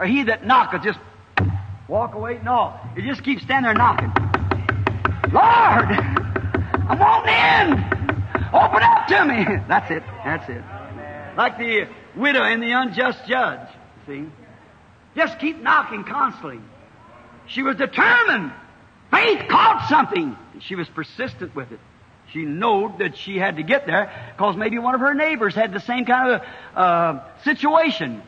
[0.00, 0.98] or he that knocketh, just
[1.86, 2.40] walk away.
[2.42, 4.10] No, it just keeps standing there knocking.
[5.34, 5.92] Lord,
[6.88, 7.96] I'm wanting in.
[8.54, 9.44] Open up to me.
[9.68, 10.02] That's it.
[10.24, 10.62] That's it.
[11.36, 13.68] Like the widow and the unjust judge.
[14.06, 14.24] See?
[15.14, 16.60] Just keep knocking constantly.
[17.48, 18.50] She was determined.
[19.10, 20.34] Faith caught something.
[20.60, 21.80] She was persistent with it.
[22.32, 25.72] She knew that she had to get there because maybe one of her neighbors had
[25.72, 26.42] the same kind of
[26.74, 28.22] uh, situation.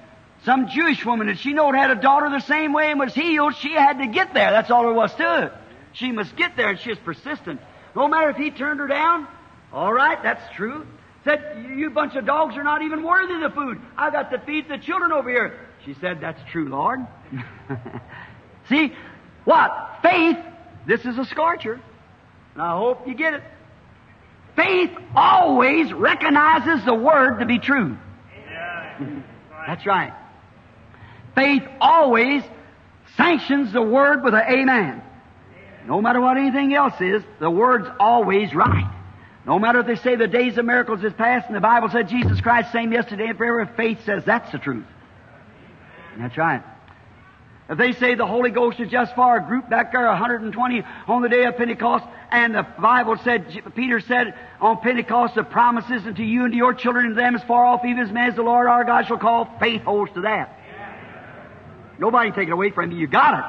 [0.44, 3.56] Some Jewish woman that she knowed had a daughter the same way and was healed.
[3.56, 4.52] She had to get there.
[4.52, 5.52] That's all there was to it.
[5.94, 7.60] She must get there, and she was persistent.
[7.96, 9.26] No matter if he turned her down,
[9.72, 10.86] all right, that's true.
[11.24, 13.80] Said, you bunch of dogs are not even worthy of the food.
[13.96, 15.58] I've got to feed the children over here.
[15.84, 17.00] She said, that's true, Lord.
[18.68, 18.92] See,
[19.44, 19.98] what?
[20.02, 20.38] Faith,
[20.86, 21.80] this is a scorcher.
[22.54, 23.42] And I hope you get it.
[24.58, 27.96] Faith always recognizes the word to be true.
[29.68, 30.12] That's right.
[31.36, 32.42] Faith always
[33.16, 35.02] sanctions the word with an amen.
[35.86, 38.92] No matter what anything else is, the word's always right.
[39.46, 42.08] No matter if they say the days of miracles is past and the Bible said
[42.08, 44.86] Jesus Christ same yesterday and forever, faith says that's the truth.
[46.18, 46.64] That's right.
[47.70, 51.22] If they say the Holy Ghost is just for a group back there, 120 on
[51.22, 56.22] the day of Pentecost, and the Bible said, Peter said on Pentecost, the promises unto
[56.22, 58.36] you and to your children and to them as far off even as men as
[58.36, 60.54] the Lord our God shall call, faith holds to that.
[61.98, 62.98] Nobody can take it away from you.
[62.98, 63.44] You got it.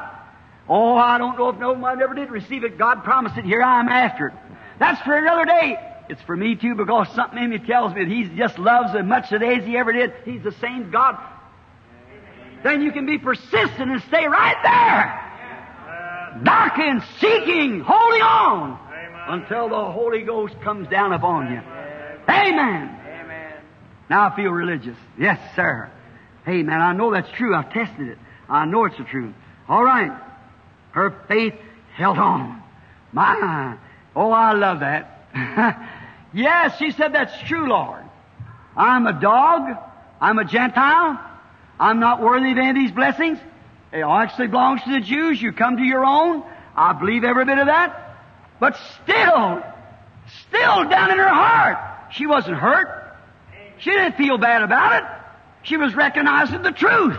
[0.68, 2.78] Oh, I don't know if nobody ever did receive it.
[2.78, 3.46] God promised it.
[3.46, 4.34] Here I am after it.
[4.80, 5.78] That's for another day.
[6.10, 9.06] It's for me too because something in me tells me that He just loves as
[9.06, 10.14] much today as He ever did.
[10.26, 11.18] He's the same God.
[12.64, 15.29] Then you can be persistent and stay right there.
[16.42, 18.80] Knocking, seeking, holding on
[19.30, 21.60] until the Holy Ghost comes down upon you.
[22.30, 23.00] Amen.
[23.06, 23.54] Amen.
[24.10, 24.98] Now I feel religious.
[25.18, 25.92] Yes, sir.
[26.46, 27.54] Hey, man, I know that's true.
[27.54, 28.18] I've tested it.
[28.48, 29.36] I know it's the truth.
[29.68, 30.12] All right.
[30.92, 31.54] Her faith
[31.96, 32.64] held on.
[33.12, 33.78] My,
[34.16, 35.28] oh, I love that.
[36.34, 38.04] yes, she said, that's true, Lord.
[38.76, 39.78] I'm a dog.
[40.22, 41.20] I'm a Gentile.
[41.80, 43.40] I'm not worthy of any of these blessings.
[43.92, 45.42] It actually belongs to the Jews.
[45.42, 46.44] You come to your own.
[46.76, 48.18] I believe every bit of that.
[48.60, 49.64] But still,
[50.48, 53.18] still down in her heart, she wasn't hurt.
[53.80, 55.10] She didn't feel bad about it.
[55.64, 57.18] She was recognizing the truth.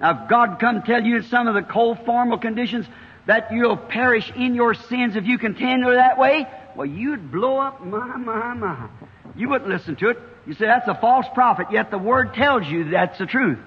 [0.00, 2.86] Now, if God come tell you some of the cold formal conditions
[3.26, 6.46] that you'll perish in your sins if you continue that way,
[6.76, 8.88] well, you'd blow up, my, my, my.
[9.36, 10.18] You wouldn't listen to it.
[10.46, 13.58] You say that's a false prophet, yet the Word tells you that's the truth.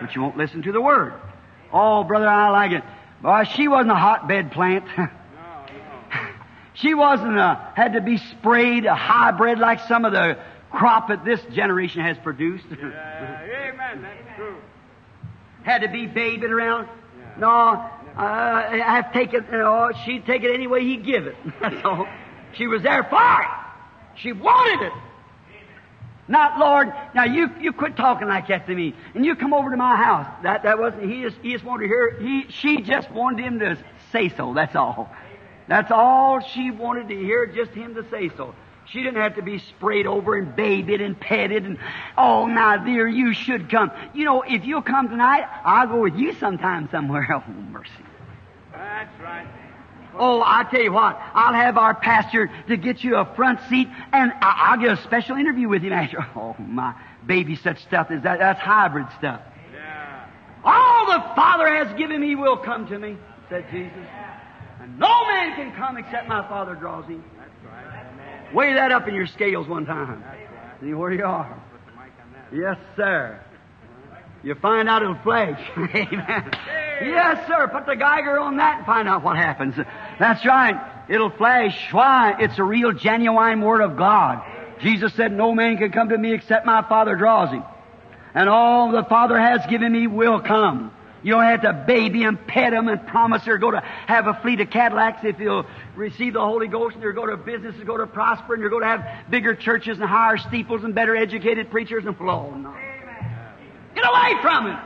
[0.00, 1.14] But you won't listen to the Word.
[1.72, 2.82] Oh, brother, I like it.
[3.22, 4.84] Boy, she wasn't a hotbed plant.
[6.74, 10.38] she wasn't a, had to be sprayed a hybrid like some of the
[10.70, 12.64] crop that this generation has produced.
[12.70, 14.02] yeah, Amen.
[14.02, 14.56] That's true.
[15.62, 16.88] had to be babied around.
[17.38, 21.36] No, uh, I have taken, you know, she'd take it any way he'd give it.
[21.60, 22.06] That's all.
[22.54, 23.48] She was there for it.
[24.16, 24.92] She wanted it.
[26.30, 28.94] Not, Lord, now you, you quit talking like that to me.
[29.14, 30.28] And you come over to my house.
[30.44, 33.58] That, that wasn't, he just, he just wanted to hear, he, she just wanted him
[33.58, 33.76] to
[34.12, 34.54] say so.
[34.54, 35.12] That's all.
[35.66, 38.54] That's all she wanted to hear, just him to say so.
[38.86, 41.78] She didn't have to be sprayed over and babied and petted and,
[42.16, 43.90] oh, now dear, you should come.
[44.14, 47.26] You know, if you'll come tonight, I'll go with you sometime somewhere.
[47.48, 47.90] Oh, mercy.
[48.72, 49.48] That's right.
[50.18, 53.88] Oh, I tell you what, I'll have our pastor to get you a front seat,
[54.12, 56.18] and I- I'll get a special interview with him after.
[56.36, 56.94] Oh, my
[57.26, 58.38] baby, such stuff is that.
[58.38, 59.40] That's hybrid stuff.
[59.72, 60.26] Yeah.
[60.64, 63.16] All the Father has given me will come to me,
[63.48, 63.92] said Jesus.
[64.80, 67.22] And no man can come except my Father draws him.
[67.38, 68.54] That's right.
[68.54, 70.22] Weigh that up in your scales one time.
[70.22, 70.80] That's right.
[70.82, 71.62] See where you are.
[71.72, 72.78] Put the mic on that.
[72.78, 73.40] Yes, sir.
[74.42, 75.60] You find out it'll flash.
[75.76, 76.50] Amen.
[77.02, 77.68] Yes, sir.
[77.68, 79.74] Put the Geiger on that and find out what happens.
[80.18, 80.80] That's right.
[81.08, 81.92] It'll flash.
[81.92, 82.36] Why?
[82.38, 84.42] It's a real, genuine Word of God.
[84.80, 87.64] Jesus said, No man can come to me except my Father draws him.
[88.34, 90.92] And all the Father has given me will come.
[91.22, 94.34] You don't have to baby him, pet him, and promise her go to have a
[94.40, 97.86] fleet of Cadillacs if you'll receive the Holy Ghost, and you'll go to business and
[97.86, 101.14] go to prosper, and you're going to have bigger churches and higher steeples and better
[101.14, 102.54] educated preachers and flow.
[102.54, 102.74] No.
[104.00, 104.78] Get away from him.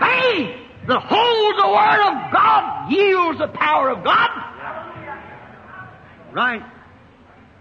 [0.00, 0.56] Faith
[0.88, 4.30] that holds the Word of God yields the power of God.
[6.32, 6.62] Right.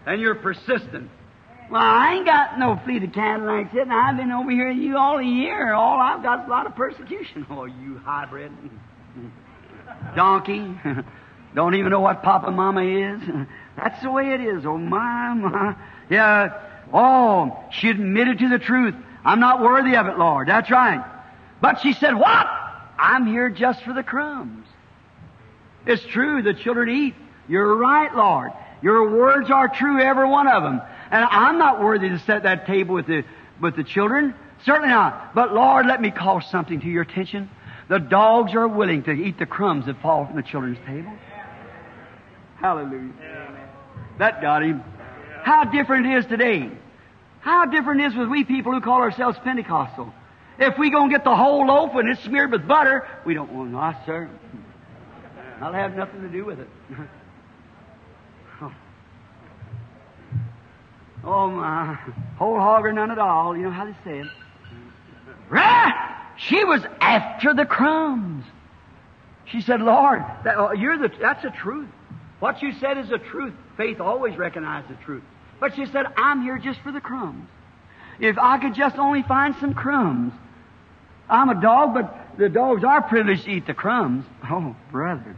[0.05, 1.09] And you're persistent.
[1.69, 4.77] Well, I ain't got no fleet of Cadillacs yet, and I've been over here with
[4.77, 5.73] you all a year.
[5.73, 7.45] All I've got is a lot of persecution.
[7.51, 8.51] Oh, you hybrid.
[10.15, 10.75] Donkey.
[11.55, 13.21] Don't even know what Papa and Mama is.
[13.77, 14.65] That's the way it is.
[14.65, 15.75] Oh, my, my.
[16.09, 16.61] Yeah.
[16.91, 18.95] Oh, she admitted to the truth.
[19.25, 20.47] I'm not worthy of it, Lord.
[20.47, 21.03] That's right.
[21.61, 22.47] But she said, What?
[22.97, 24.67] I'm here just for the crumbs.
[25.85, 27.15] It's true, the children eat.
[27.47, 28.51] You're right, Lord.
[28.81, 30.81] Your words are true, every one of them.
[31.11, 33.23] And I'm not worthy to set that table with the,
[33.61, 34.33] with the children.
[34.65, 35.35] Certainly not.
[35.35, 37.49] But Lord, let me call something to your attention.
[37.89, 41.11] The dogs are willing to eat the crumbs that fall from the children's table.
[42.55, 43.11] Hallelujah.
[44.19, 44.83] That got him.
[45.43, 46.71] How different it is today.
[47.43, 50.13] How different it is with we people who call ourselves Pentecostal.
[50.57, 53.71] If we gonna get the whole loaf and it's smeared with butter, we don't want
[53.71, 54.29] no, sir.
[55.61, 56.69] I'll have nothing to do with it.
[61.25, 61.95] oh my,
[62.37, 63.57] whole hog or none at all.
[63.57, 64.27] You know how they say it.
[65.49, 66.21] Right?
[66.37, 68.45] She was after the crumbs.
[69.47, 71.89] She said, "Lord, that, oh, you're the that's the truth.
[72.39, 73.53] What you said is the truth.
[73.75, 75.23] Faith always recognizes the truth."
[75.63, 77.47] But she said, "I'm here just for the crumbs.
[78.19, 80.33] If I could just only find some crumbs."
[81.29, 84.25] I'm a dog, but the dogs are privileged to eat the crumbs.
[84.51, 85.37] Oh, brother.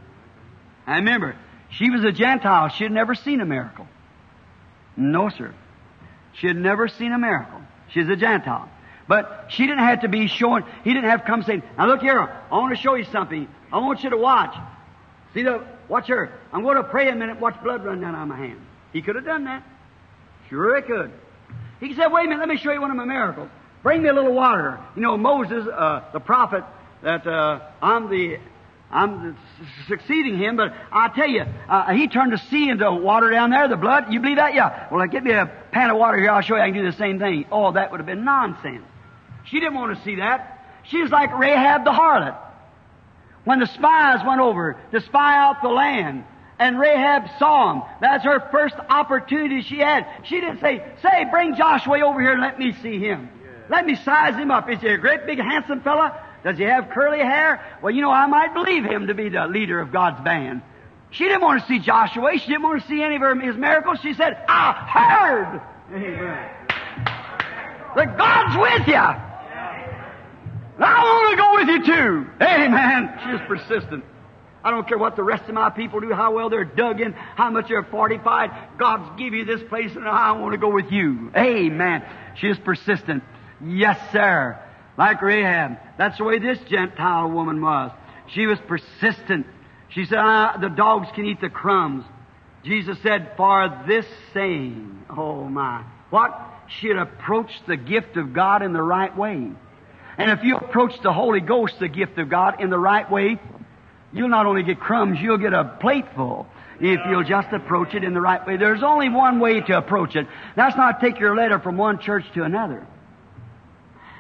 [0.88, 1.36] I remember,
[1.70, 2.70] she was a Gentile.
[2.70, 3.88] She had never seen a miracle.
[4.98, 5.54] No, sir.
[6.34, 7.62] She had never seen a miracle.
[7.90, 8.68] She's a Gentile.
[9.08, 12.02] But she didn't have to be showing, he didn't have to come saying, now look
[12.02, 13.48] here, I want to show you something.
[13.72, 14.56] I want you to watch.
[15.36, 16.32] See the, watch her.
[16.52, 18.60] I'm going to pray a minute, watch blood run down on my hand.
[18.92, 19.62] He could have done that.
[20.50, 21.12] Sure he could.
[21.80, 23.50] He said, wait a minute, let me show you one of my miracles.
[23.84, 24.80] Bring me a little water.
[24.96, 26.64] You know, Moses, uh, the prophet,
[27.04, 28.40] that uh, I'm the
[28.92, 29.36] I'm
[29.88, 33.68] succeeding him, but I tell you, uh, he turned the sea into water down there,
[33.68, 34.06] the blood.
[34.12, 34.54] You believe that?
[34.54, 34.88] Yeah.
[34.92, 36.30] Well, get me a pan of water here.
[36.30, 37.46] I'll show you I can do the same thing.
[37.52, 38.84] Oh, that would have been nonsense.
[39.46, 40.82] She didn't want to see that.
[40.84, 42.38] She was like Rahab the harlot.
[43.44, 46.24] When the spies went over to spy out the land,
[46.60, 47.84] and Rahab saw him.
[48.02, 50.08] That's her first opportunity she had.
[50.24, 53.30] She didn't say, say, bring Joshua over here and let me see him.
[53.70, 54.70] Let me size him up.
[54.70, 56.22] Is he a great big handsome fella?
[56.44, 57.64] Does he have curly hair?
[57.82, 60.62] Well, you know, I might believe him to be the leader of God's band.
[61.10, 62.32] She didn't want to see Joshua.
[62.38, 64.00] She didn't want to see any of her, his miracles.
[64.02, 65.62] She said, I heard.
[65.92, 66.52] Amen.
[67.96, 69.36] That God's with you.
[70.78, 72.30] I want to go with you too.
[72.44, 73.20] Amen.
[73.24, 74.04] She was persistent.
[74.66, 77.14] I don't care what the rest of my people do, how well they're dug in,
[77.14, 78.50] how much they're fortified.
[78.80, 81.32] God's give you this place and I want to go with you.
[81.38, 82.04] Amen.
[82.38, 83.24] She is persistent.
[83.64, 84.60] Yes, sir.
[84.98, 85.78] Like Rahab.
[86.00, 87.92] That's the way this Gentile woman was.
[88.34, 89.46] She was persistent.
[89.90, 92.04] She said, ah, the dogs can eat the crumbs.
[92.64, 96.32] Jesus said, for this saying, oh my, what?
[96.80, 99.52] She had approached the gift of God in the right way.
[100.18, 103.40] And if you approach the Holy Ghost, the gift of God, in the right way,
[104.16, 106.48] you'll not only get crumbs, you'll get a plateful
[106.80, 108.58] if you'll just approach it in the right way.
[108.58, 110.28] There's only one way to approach it.
[110.56, 112.86] That's not take your letter from one church to another.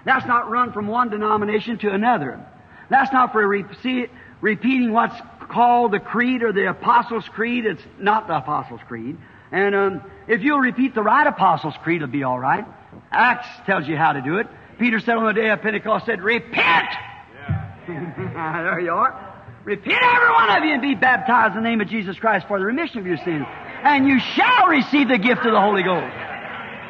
[0.05, 2.45] That's not run from one denomination to another.
[2.89, 4.09] That's not for re-
[4.41, 5.15] repeating what's
[5.49, 7.65] called the creed or the Apostles' Creed.
[7.65, 9.17] It's not the Apostles' Creed.
[9.51, 12.65] And um, if you'll repeat the right Apostles' Creed, it'll be all right.
[13.11, 14.47] Acts tells you how to do it.
[14.77, 16.89] Peter said on the day of Pentecost, said, Repent!
[17.87, 19.34] there you are.
[19.65, 22.59] Repent, every one of you, and be baptized in the name of Jesus Christ for
[22.59, 23.45] the remission of your sins.
[23.81, 26.13] And you shall receive the gift of the Holy Ghost.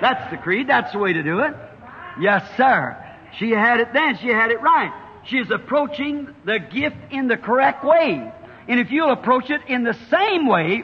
[0.01, 0.67] That's the creed.
[0.67, 1.53] That's the way to do it.
[2.19, 3.01] Yes, sir.
[3.39, 4.17] She had it then.
[4.17, 4.91] She had it right.
[5.26, 8.30] She is approaching the gift in the correct way.
[8.67, 10.84] And if you'll approach it in the same way,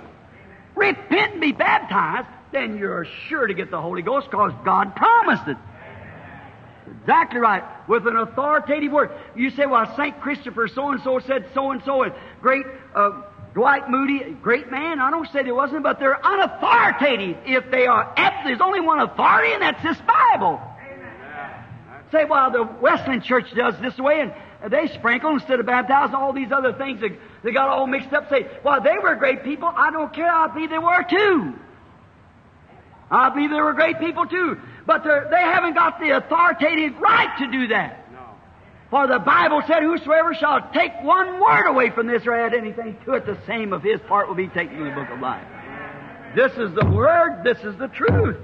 [0.76, 5.48] repent and be baptized, then you're sure to get the Holy Ghost because God promised
[5.48, 5.58] it.
[7.02, 7.64] Exactly right.
[7.88, 9.12] With an authoritative word.
[9.36, 10.20] You say, well, St.
[10.22, 13.24] Christopher so and so said so and so, and great uh,
[13.54, 14.99] Dwight Moody, great man.
[14.99, 17.38] I don't say there wasn't, but they're unauthoritative.
[17.45, 18.14] If they are,
[18.45, 20.62] there's only one authority, and that's this Bible.
[22.12, 26.34] Say, well, the Wesleyan Church does this way, and they sprinkle instead of baptize all
[26.34, 27.02] these other things.
[27.02, 28.30] They, they got all mixed up.
[28.30, 29.72] Say, well, they were great people.
[29.74, 30.30] I don't care.
[30.30, 31.54] I believe they were too.
[33.12, 34.57] I believe they were great people too.
[34.86, 38.12] But they haven't got the authoritative right to do that.
[38.12, 38.26] No.
[38.89, 42.97] For the Bible said, Whosoever shall take one word away from this or add anything
[43.05, 45.45] to it, the same of his part will be taken from the book of life.
[46.36, 48.38] This is the Word, this is the truth.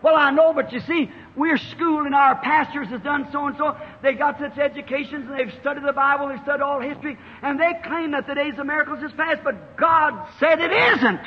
[0.00, 3.56] Well, I know, but you see, we're schooled schooling our pastors has done so and
[3.56, 3.76] so.
[4.02, 7.72] They got such educations and they've studied the Bible, they've studied all history, and they
[7.84, 11.20] claim that the days of miracles is past, but God said it isn't.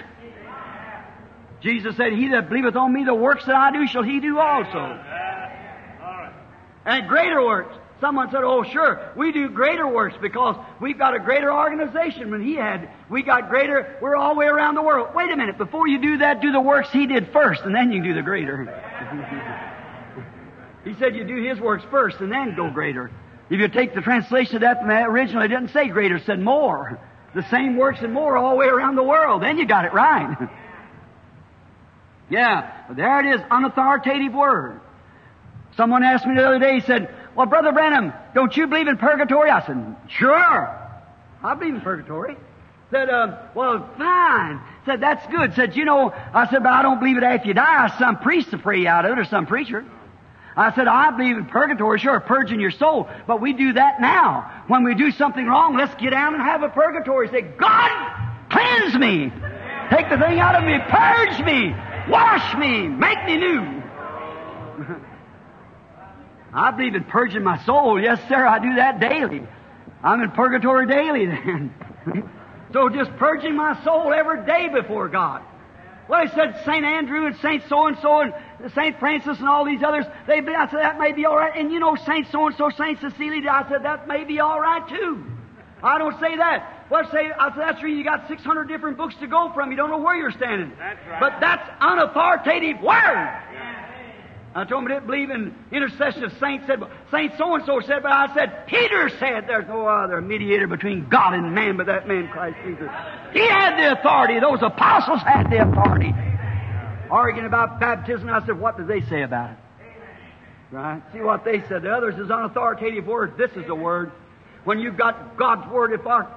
[1.66, 4.38] Jesus said, He that believeth on me, the works that I do shall he do
[4.38, 5.00] also.
[6.86, 7.76] And greater works.
[8.00, 12.46] Someone said, Oh, sure, we do greater works because we've got a greater organization than
[12.46, 12.88] he had.
[13.10, 15.16] We got greater, we're all the way around the world.
[15.16, 17.92] Wait a minute, before you do that, do the works he did first, and then
[17.92, 18.66] you do the greater.
[20.86, 23.10] he said you do his works first and then go greater.
[23.50, 26.26] If you take the translation of that from the original, it didn't say greater, it
[26.28, 27.00] said more.
[27.34, 29.42] The same works and more all the way around the world.
[29.42, 30.48] Then you got it right.
[32.30, 34.82] yeah, there it is, unauthoritative word.
[35.78, 38.98] Someone asked me the other day, he said, Well, Brother Branham, don't you believe in
[38.98, 39.50] purgatory?
[39.50, 40.82] I said, Sure.
[41.44, 42.38] I believe in purgatory.
[42.92, 44.62] Said, uh, well, fine.
[44.86, 45.54] Said, that's good.
[45.56, 47.94] Said, you know, I said, but I don't believe it after you die.
[48.00, 49.84] Some priest to pray out of it or some preacher.
[50.56, 54.64] I said, I believe in purgatory, sure, purging your soul, but we do that now.
[54.68, 57.28] When we do something wrong, let's get down and have a purgatory.
[57.28, 57.92] Say, God,
[58.50, 59.34] cleanse me.
[59.92, 61.76] Take the thing out of me, purge me,
[62.10, 63.84] wash me, make me new.
[66.54, 68.02] I believe in purging my soul.
[68.02, 69.42] Yes, sir, I do that daily.
[70.04, 71.74] I'm in purgatory daily then.
[72.74, 75.42] so just purging my soul every day before God.
[76.08, 76.86] Well, he said St.
[76.86, 77.64] Andrew and St.
[77.68, 78.34] So-and-so and
[78.74, 79.00] St.
[79.00, 81.54] Francis and all these others, they, I said, that may be all right.
[81.56, 82.28] And you know St.
[82.32, 83.00] So-and-so, St.
[83.02, 85.26] Cecilia, I said, that may be all right too.
[85.82, 86.75] I don't say that.
[86.90, 87.90] Well, say, I said, that's true.
[87.90, 89.72] You got 600 different books to go from.
[89.72, 90.72] You don't know where you're standing.
[90.78, 91.20] That's right.
[91.20, 93.42] But that's unauthoritative word.
[94.58, 96.66] I told him I didn't believe in intercession of saints.
[96.66, 96.82] Said
[97.12, 101.10] Saint so and so said, but I said Peter said there's no other mediator between
[101.10, 102.90] God and man but that man Christ Jesus.
[103.34, 104.40] He had the authority.
[104.40, 106.14] Those apostles had the authority.
[107.12, 109.58] Arguing about baptism, I said, what did they say about it?
[110.72, 111.02] Right?
[111.12, 111.82] See what they said.
[111.82, 113.38] The others is unauthoritative word.
[113.38, 114.14] This is the word.
[114.64, 116.34] When you've got God's word, if our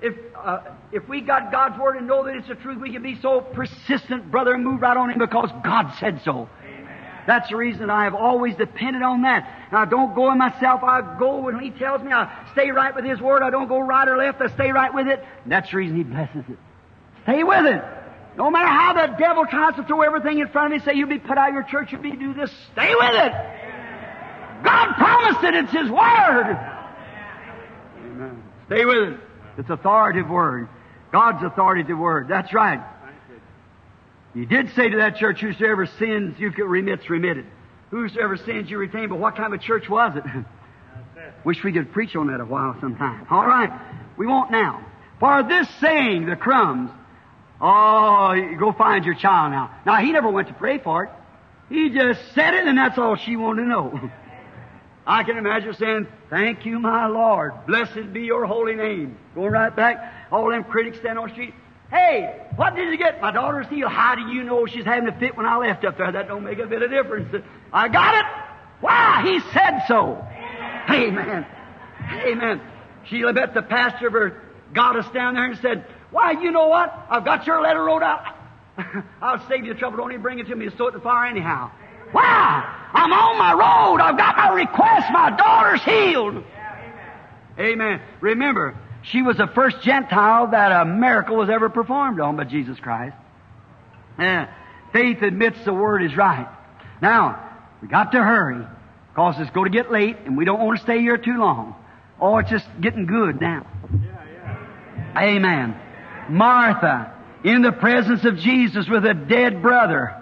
[0.00, 0.60] if uh,
[0.92, 3.40] if we got God's word and know that it's the truth, we can be so
[3.40, 6.48] persistent, brother, and move right on in because God said so.
[7.26, 9.68] That's the reason I have always depended on that.
[9.70, 10.82] I don't go in myself.
[10.82, 12.10] I go when He tells me.
[12.10, 13.42] I stay right with His Word.
[13.42, 14.40] I don't go right or left.
[14.40, 15.22] I stay right with it.
[15.42, 16.58] And that's the reason He blesses it.
[17.24, 17.84] Stay with it.
[18.38, 21.08] No matter how the devil tries to throw everything in front of me, say you'll
[21.08, 22.50] be put out of your church, you'll be do this.
[22.72, 23.32] Stay with it.
[24.64, 25.54] God promised it.
[25.54, 26.56] It's His Word.
[28.06, 28.42] Amen.
[28.68, 29.20] Stay with it.
[29.58, 30.68] It's authoritative Word.
[31.12, 32.28] God's authoritative Word.
[32.28, 32.80] That's right.
[34.34, 37.46] He did say to that church, Whosoever sins you remit's remitted.
[37.90, 39.08] Whosoever sins you retain.
[39.08, 40.24] But what kind of church was it?
[41.44, 43.26] Wish we could preach on that a while sometime.
[43.30, 43.70] All right.
[44.16, 44.84] We won't now.
[45.18, 46.90] For this saying, the crumbs,
[47.60, 49.76] oh, go find your child now.
[49.84, 51.10] Now, he never went to pray for it.
[51.68, 54.10] He just said it, and that's all she wanted to know.
[55.08, 57.54] I can imagine saying, Thank you, my Lord.
[57.66, 59.16] Blessed be your holy name.
[59.34, 60.28] Going right back.
[60.30, 61.54] All them critics stand on the street.
[61.90, 63.18] Hey, what did you get?
[63.22, 63.90] My daughter's healed.
[63.90, 66.12] How do you know she's having a fit when I left up there?
[66.12, 67.42] That don't make a bit of difference.
[67.72, 68.26] I got it.
[68.82, 69.22] Why?
[69.24, 70.22] He said so.
[70.90, 71.46] Amen.
[72.12, 72.60] Amen.
[73.08, 74.42] Sheila bet the pastor of her
[74.76, 76.92] us down there and said, Why, you know what?
[77.08, 78.26] I've got your letter wrote out.
[79.22, 79.96] I'll save you the trouble.
[79.96, 81.70] Don't even bring it to me to stow it in the fire anyhow.
[82.12, 82.74] Why?
[82.92, 84.00] I'm on my road.
[84.00, 85.06] I've got my request.
[85.12, 86.44] My daughter's healed.
[87.58, 88.00] Amen.
[88.20, 92.78] Remember, she was the first Gentile that a miracle was ever performed on by Jesus
[92.78, 93.16] Christ.
[94.18, 94.46] Uh,
[94.92, 96.48] faith admits the word is right.
[97.02, 98.64] Now, we got to hurry,
[99.10, 101.74] because it's going to get late, and we don't want to stay here too long.
[102.20, 103.66] Oh, it's just getting good now.
[103.92, 104.24] Yeah,
[105.14, 105.22] yeah.
[105.22, 105.80] Amen.
[106.28, 107.12] Martha,
[107.44, 110.17] in the presence of Jesus with a dead brother.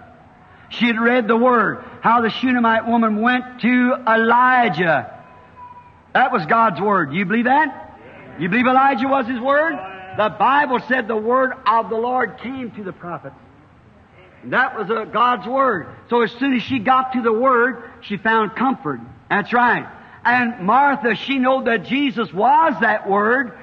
[0.69, 5.13] She had read the word, how the Shunammite woman went to Elijah.
[6.13, 7.13] That was God's word.
[7.13, 7.99] You believe that?
[8.39, 9.75] You believe Elijah was his word?
[10.17, 13.35] The Bible said the word of the Lord came to the prophets.
[14.45, 15.87] That was uh, God's word.
[16.09, 18.99] So as soon as she got to the word, she found comfort.
[19.29, 19.87] That's right.
[20.23, 23.57] And Martha, she knew that Jesus was that word,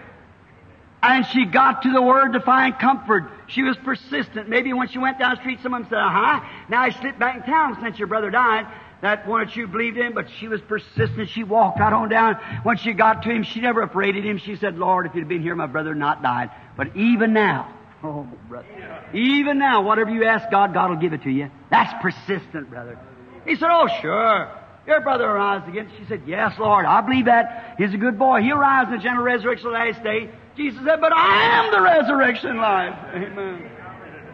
[1.12, 3.30] and she got to the Word to find comfort.
[3.48, 4.48] She was persistent.
[4.48, 7.42] Maybe when she went down the street, someone said, uh-huh, now I slipped back in
[7.42, 8.66] town since your brother died.
[9.02, 11.28] That one that you believed in, but she was persistent.
[11.28, 12.36] She walked right on down.
[12.62, 14.38] When she got to him, she never upbraided him.
[14.38, 16.50] She said, Lord, if you'd been here, my brother not died.
[16.74, 18.66] But even now, oh, brother,
[19.12, 21.50] even now, whatever you ask God, God will give it to you.
[21.70, 22.98] That's persistent, brother.
[23.46, 24.50] He said, oh, sure.
[24.86, 25.90] Your brother will rise again.
[25.98, 27.76] She said, Yes, Lord, I believe that.
[27.78, 28.42] He's a good boy.
[28.42, 30.30] He'll rise in the general resurrection of the last day.
[30.56, 32.94] Jesus said, But I am the resurrection and life.
[33.14, 33.70] Amen.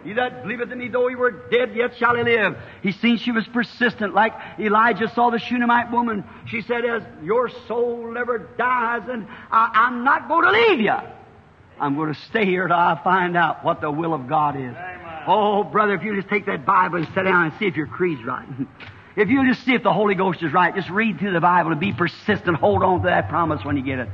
[0.05, 2.57] He that believeth in me, though he were dead, yet shall he live.
[2.83, 6.25] He seen she was persistent, like Elijah saw the Shunammite woman.
[6.47, 10.97] She said, As your soul never dies, and I, I'm not going to leave you.
[11.79, 14.75] I'm going to stay here till I find out what the will of God is.
[15.27, 17.87] Oh, brother, if you just take that Bible and sit down and see if your
[17.87, 18.47] creed's right.
[19.17, 21.73] If you just see if the Holy Ghost is right, just read through the Bible
[21.73, 22.57] and be persistent.
[22.57, 24.09] Hold on to that promise when you get it.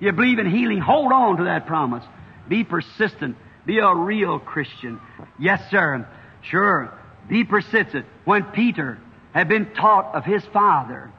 [0.00, 2.04] You believe in healing, hold on to that promise.
[2.48, 3.36] Be persistent.
[3.64, 5.00] Be a real Christian.
[5.38, 6.06] Yes, sir.
[6.42, 6.92] Sure.
[7.28, 8.06] Be persistent.
[8.24, 8.98] When Peter
[9.32, 11.10] had been taught of his father,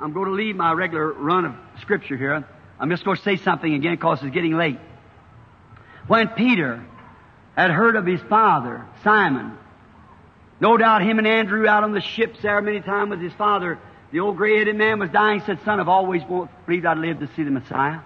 [0.00, 2.44] I'm going to leave my regular run of scripture here.
[2.78, 4.78] I'm just going to say something again because it's getting late.
[6.06, 6.84] When Peter
[7.56, 9.58] had heard of his father, Simon,
[10.60, 13.78] no doubt him and Andrew out on the ships there many times with his father,
[14.10, 17.42] the old gray-headed man was dying, said, Son, I've always believed I'd live to see
[17.42, 18.00] the Messiah.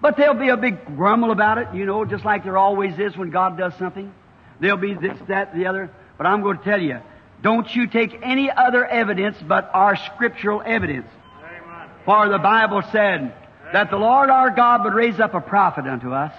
[0.00, 3.16] But there'll be a big grumble about it, you know, just like there always is
[3.16, 4.12] when God does something.
[4.60, 5.90] There'll be this, that, the other.
[6.16, 7.00] But I'm going to tell you,
[7.42, 11.08] don't you take any other evidence but our scriptural evidence.
[11.40, 11.88] Amen.
[12.04, 13.34] For the Bible said
[13.72, 16.32] that the Lord our God would raise up a prophet unto us,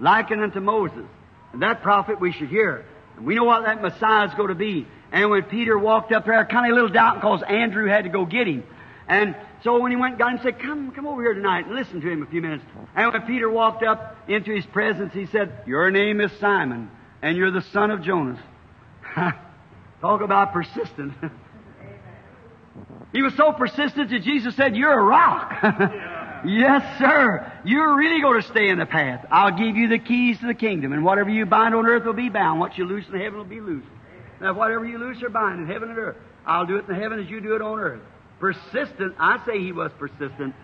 [0.00, 1.04] likened unto Moses.
[1.52, 2.84] And that prophet we should hear.
[3.16, 4.86] And we know what that Messiah is going to be.
[5.12, 8.10] And when Peter walked up there, kind of a little doubt because Andrew had to
[8.10, 8.64] go get him.
[9.08, 12.00] And so when he went got him, said, come, come over here tonight and listen
[12.00, 12.64] to him a few minutes.
[12.94, 16.90] And when Peter walked up into his presence, he said, Your name is Simon,
[17.22, 18.40] and you're the son of Jonas.
[20.00, 21.14] Talk about persistent.
[23.12, 25.52] he was so persistent that Jesus said, You're a rock.
[26.44, 27.52] yes, sir.
[27.64, 29.24] You're really going to stay in the path.
[29.30, 32.12] I'll give you the keys to the kingdom, and whatever you bind on earth will
[32.12, 32.58] be bound.
[32.58, 33.84] What you loose in heaven will be loose.
[34.40, 37.20] Now, whatever you loose or bind in heaven and earth, I'll do it in heaven
[37.20, 38.00] as you do it on earth.
[38.38, 39.14] Persistent.
[39.18, 40.54] I say he was persistent.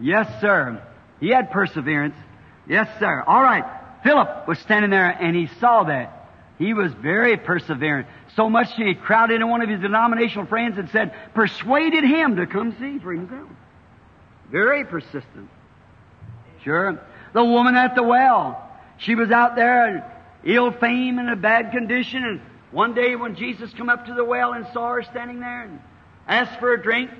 [0.00, 0.82] Yes, sir.
[1.20, 2.14] He had perseverance.
[2.68, 3.22] Yes, sir.
[3.26, 3.64] All right.
[4.04, 6.30] Philip was standing there and he saw that.
[6.58, 8.06] He was very perseverant.
[8.36, 12.36] So much that he crowded in one of his denominational friends and said, persuaded him
[12.36, 13.48] to come see for himself.
[14.50, 15.50] Very persistent.
[16.62, 17.00] Sure.
[17.32, 18.64] The woman at the well.
[18.98, 20.02] She was out there in
[20.44, 22.40] ill fame and a bad condition and
[22.70, 25.80] one day when Jesus come up to the well and saw her standing there and
[26.26, 27.10] asked for a drink,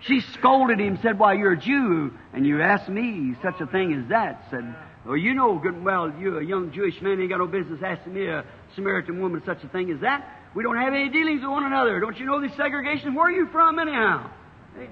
[0.00, 3.94] she scolded him, said, Why, you're a Jew, and you ask me such a thing
[3.94, 4.46] as that.
[4.50, 4.74] Said,
[5.06, 7.80] Well, you know good and well, you're a young Jewish man, ain't got no business
[7.84, 8.44] asking me, a
[8.74, 10.36] Samaritan woman, such a thing as that.
[10.54, 12.00] We don't have any dealings with one another.
[12.00, 13.14] Don't you know this segregation?
[13.14, 14.30] Where are you from, anyhow?
[14.76, 14.88] Hey,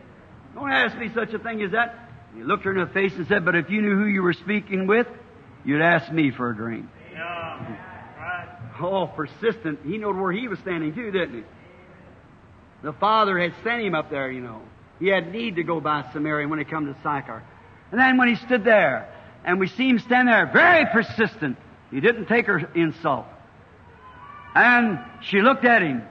[0.55, 2.09] don't ask me such a thing as that.
[2.35, 4.35] He looked her in the face and said, But if you knew who you were
[4.35, 5.07] speaking with,
[5.65, 6.87] you'd ask me for a drink.
[7.13, 7.88] Yeah.
[8.81, 9.81] Oh, persistent.
[9.85, 11.45] He knew where he was standing too, didn't he?
[12.83, 14.63] The Father had sent him up there, you know.
[15.01, 17.43] He had need to go by Samaria when he come to Sychar.
[17.91, 19.13] And then when he stood there,
[19.45, 21.57] and we see him stand there, very persistent,
[21.91, 23.27] he didn't take her insult.
[24.55, 26.03] And she looked at him.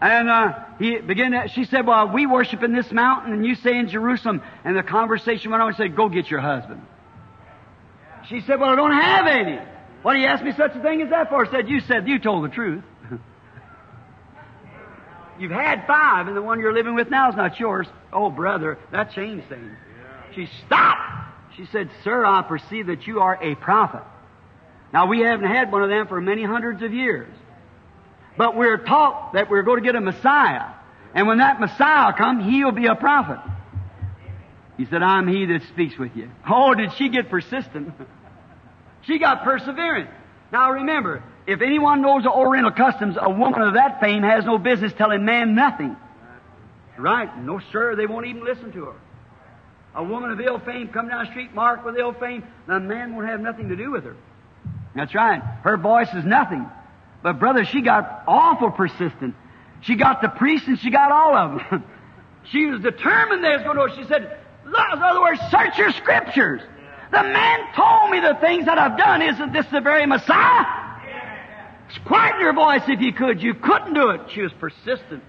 [0.00, 3.54] And uh, he began to, she said, Well, we worship in this mountain, and you
[3.54, 4.42] say in Jerusalem.
[4.64, 6.82] And the conversation went on and said, Go get your husband.
[8.28, 9.58] She said, Well, I don't have any.
[10.02, 11.46] What do you ask me such a thing as that for?
[11.46, 12.82] I said, You said you told the truth.
[15.38, 17.86] You've had five, and the one you're living with now is not yours.
[18.12, 19.72] Oh, brother, that changed things.
[20.34, 21.00] She stopped.
[21.56, 24.02] She said, Sir, I perceive that you are a prophet.
[24.92, 27.32] Now, we haven't had one of them for many hundreds of years.
[28.36, 30.72] But we're taught that we're going to get a Messiah.
[31.14, 33.38] And when that Messiah comes, he'll be a prophet.
[34.76, 36.30] He said, I'm he that speaks with you.
[36.48, 37.92] Oh, did she get persistent?
[39.02, 40.10] She got perseverance.
[40.52, 44.58] Now remember, if anyone knows the Oriental customs, a woman of that fame has no
[44.58, 45.96] business telling man nothing.
[46.96, 47.36] Right?
[47.38, 48.94] No, sir, they won't even listen to her.
[49.94, 53.14] A woman of ill fame come down the street marked with ill fame, the man
[53.14, 54.16] won't have nothing to do with her.
[54.94, 55.42] That's right.
[55.62, 56.66] Her voice is nothing.
[57.22, 59.34] But brother, she got awful persistent.
[59.82, 61.84] She got the priest and she got all of them.
[62.44, 63.96] she was determined they was going to.
[63.96, 66.62] She said, in other words, search your scriptures.
[67.12, 69.20] The man told me the things that I've done.
[69.20, 70.64] Isn't this the very Messiah?
[72.06, 73.42] Quieten your voice if you could.
[73.42, 74.22] You couldn't do it.
[74.30, 75.22] She was persistent.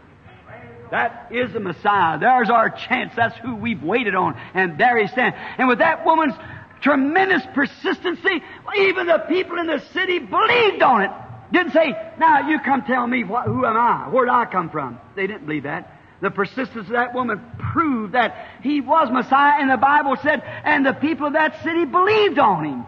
[0.91, 2.19] That is the Messiah.
[2.19, 3.13] There's our chance.
[3.15, 4.39] That's who we've waited on.
[4.53, 5.35] And there he stands.
[5.57, 6.35] And with that woman's
[6.81, 8.43] tremendous persistency,
[8.77, 11.11] even the people in the city believed on it.
[11.51, 14.07] Didn't say, now you come tell me what, who am I?
[14.09, 14.99] Where did I come from?
[15.15, 15.99] They didn't believe that.
[16.23, 17.41] The persistence of that woman
[17.73, 21.83] proved that he was Messiah, and the Bible said, and the people of that city
[21.83, 22.85] believed on him.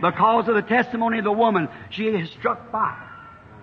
[0.00, 3.06] Because of the testimony of the woman, she is struck fire.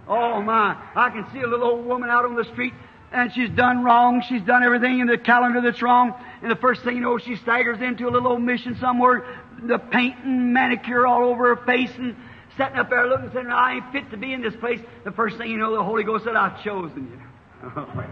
[0.07, 2.73] Oh my, I can see a little old woman out on the street
[3.11, 4.21] and she's done wrong.
[4.21, 6.13] She's done everything in the calendar that's wrong.
[6.43, 9.25] And the first thing you know, she staggers into a little old mission somewhere,
[9.63, 12.15] the paint and manicure all over her face and
[12.55, 14.79] sitting up there looking, saying, I ain't fit to be in this place.
[15.05, 17.21] The first thing you know, the Holy Ghost said, I've chosen you.
[17.75, 18.03] Oh,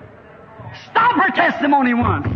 [0.89, 2.27] Stop her testimony once.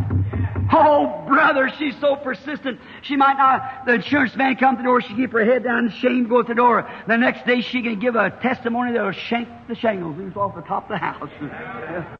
[0.71, 2.79] Oh, brother, she's so persistent.
[3.01, 5.89] She might not, the insurance man come to the door, she keep her head down,
[5.99, 6.87] shame go to the door.
[7.07, 10.61] The next day she can give a testimony that'll shank the shingles loose off the
[10.61, 12.17] top of the house.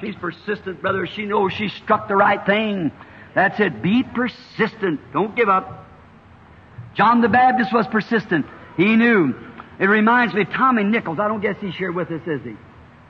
[0.00, 1.06] She's persistent, brother.
[1.06, 2.90] She knows she struck the right thing.
[3.34, 3.82] That's it.
[3.82, 5.00] Be persistent.
[5.12, 5.86] Don't give up.
[6.94, 8.46] John the Baptist was persistent.
[8.78, 9.34] He knew.
[9.78, 11.18] It reminds me of Tommy Nichols.
[11.18, 12.56] I don't guess he's here with us, is he?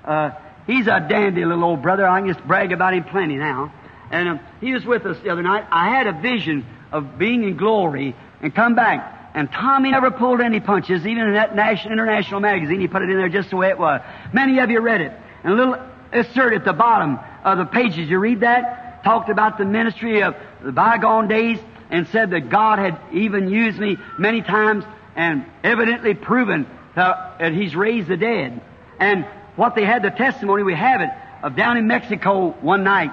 [0.05, 0.31] Uh,
[0.71, 2.07] he's a dandy little old brother.
[2.07, 3.73] I can just brag about him plenty now.
[4.11, 5.67] And um, he was with us the other night.
[5.71, 9.31] I had a vision of being in glory and come back.
[9.35, 12.81] And Tommy never pulled any punches, even in that national, international magazine.
[12.81, 14.01] He put it in there just the way it was.
[14.33, 15.13] Many of you read it.
[15.45, 15.77] And a little
[16.13, 18.09] insert at the bottom of the pages.
[18.11, 19.05] You read that?
[19.05, 21.59] Talked about the ministry of the bygone days
[21.91, 24.85] and said that God had even used me many times
[25.15, 26.67] and evidently proven
[26.97, 28.61] that He's raised the dead.
[28.99, 29.27] And
[29.61, 31.11] what they had the testimony, we have it,
[31.43, 33.13] of down in Mexico one night,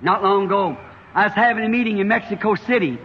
[0.00, 0.76] not long ago.
[1.14, 2.98] I was having a meeting in Mexico City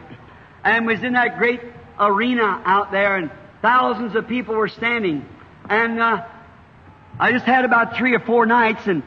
[0.64, 1.62] and was in that great
[2.00, 3.30] arena out there and
[3.62, 5.24] thousands of people were standing.
[5.70, 6.26] And uh,
[7.20, 9.04] I just had about three or four nights, and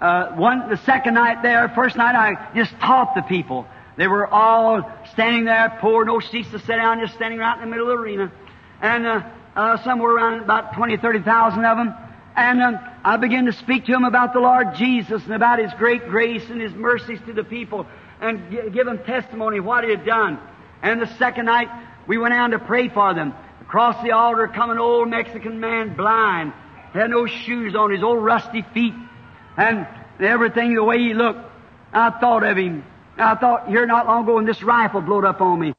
[0.00, 3.66] uh, one the second night there, first night I just taught the people.
[3.98, 7.68] They were all standing there, poor, no seats to sit down, just standing right in
[7.68, 8.32] the middle of the arena,
[8.80, 9.22] and uh,
[9.54, 11.94] uh, somewhere around about twenty, thirty thousand of them.
[12.36, 15.72] And um, I began to speak to him about the Lord Jesus and about His
[15.74, 17.86] great grace and His mercies to the people,
[18.20, 20.38] and g- give him testimony of what He had done.
[20.82, 21.68] And the second night,
[22.06, 23.34] we went out to pray for them.
[23.62, 26.52] Across the altar, come an old Mexican man, blind,
[26.92, 28.94] had no shoes on his old rusty feet,
[29.56, 29.86] and
[30.20, 31.40] everything the way he looked.
[31.92, 32.84] I thought of him.
[33.16, 35.74] I thought here not long ago when this rifle blowed up on me.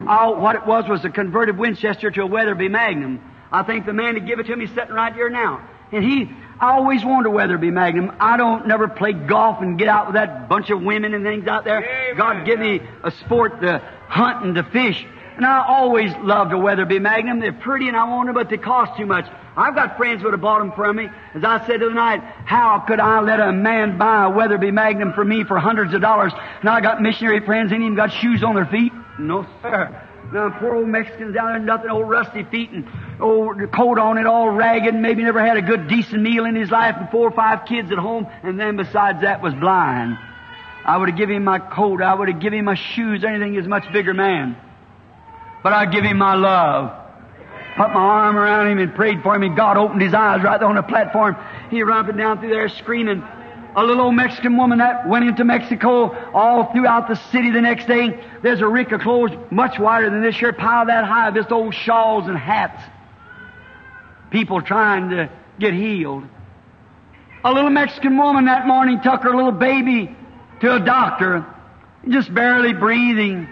[0.00, 3.20] Oh, what it was was a converted Winchester to a Weatherby Magnum.
[3.52, 5.68] I think the man that give it to me is sitting right here now.
[5.92, 8.12] And he, I always wanted a Weatherby Magnum.
[8.18, 11.46] I don't never play golf and get out with that bunch of women and things
[11.46, 11.78] out there.
[11.78, 12.16] Amen.
[12.16, 13.78] God give me a sport to
[14.08, 15.06] hunt and to fish.
[15.36, 17.40] And I always loved a Weatherby Magnum.
[17.40, 19.26] They're pretty and I want them, but they cost too much.
[19.54, 21.08] I've got friends who would have bought them from me.
[21.34, 24.70] As I said the other night, how could I let a man buy a Weatherby
[24.70, 26.32] Magnum for me for hundreds of dollars?
[26.60, 28.92] And I got missionary friends, ain't even got shoes on their feet.
[29.18, 30.05] No, sir.
[30.32, 32.86] Now, poor old Mexicans down there, nothing, old rusty feet and
[33.20, 36.56] old coat on it, all ragged, and maybe never had a good decent meal in
[36.56, 40.18] his life and four or five kids at home, and then besides that was blind.
[40.84, 43.54] I would have given him my coat, I would have given him my shoes, anything,
[43.54, 44.56] he's a much bigger man.
[45.62, 46.92] But I'd give him my love.
[47.76, 50.58] Put my arm around him and prayed for him, and God opened his eyes right
[50.58, 51.36] there on the platform.
[51.70, 53.22] He ran up and down through there screaming.
[53.76, 57.86] A little old Mexican woman that went into Mexico all throughout the city the next
[57.86, 58.24] day.
[58.42, 61.74] There's a rick of clothes much wider than this here, pile that high, just old
[61.74, 62.82] shawls and hats.
[64.30, 66.24] People trying to get healed.
[67.44, 70.16] A little Mexican woman that morning took her little baby
[70.62, 71.44] to a doctor,
[72.08, 73.46] just barely breathing.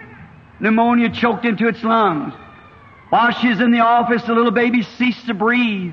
[0.59, 2.33] Pneumonia choked into its lungs.
[3.11, 5.93] While she was in the office, the little baby ceased to breathe.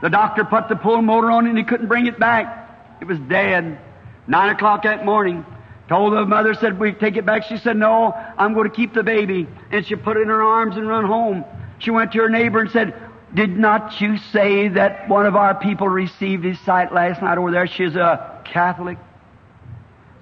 [0.00, 2.65] The doctor put the pulmotor on it and he couldn't bring it back.
[3.00, 3.78] It was dead.
[4.26, 5.44] Nine o'clock that morning.
[5.88, 7.44] Told the mother, said, we take it back.
[7.44, 9.46] She said, no, I'm going to keep the baby.
[9.70, 11.44] And she put it in her arms and run home.
[11.78, 12.94] She went to her neighbor and said,
[13.34, 17.50] did not you say that one of our people received his sight last night over
[17.50, 17.66] there?
[17.66, 18.98] She's a Catholic.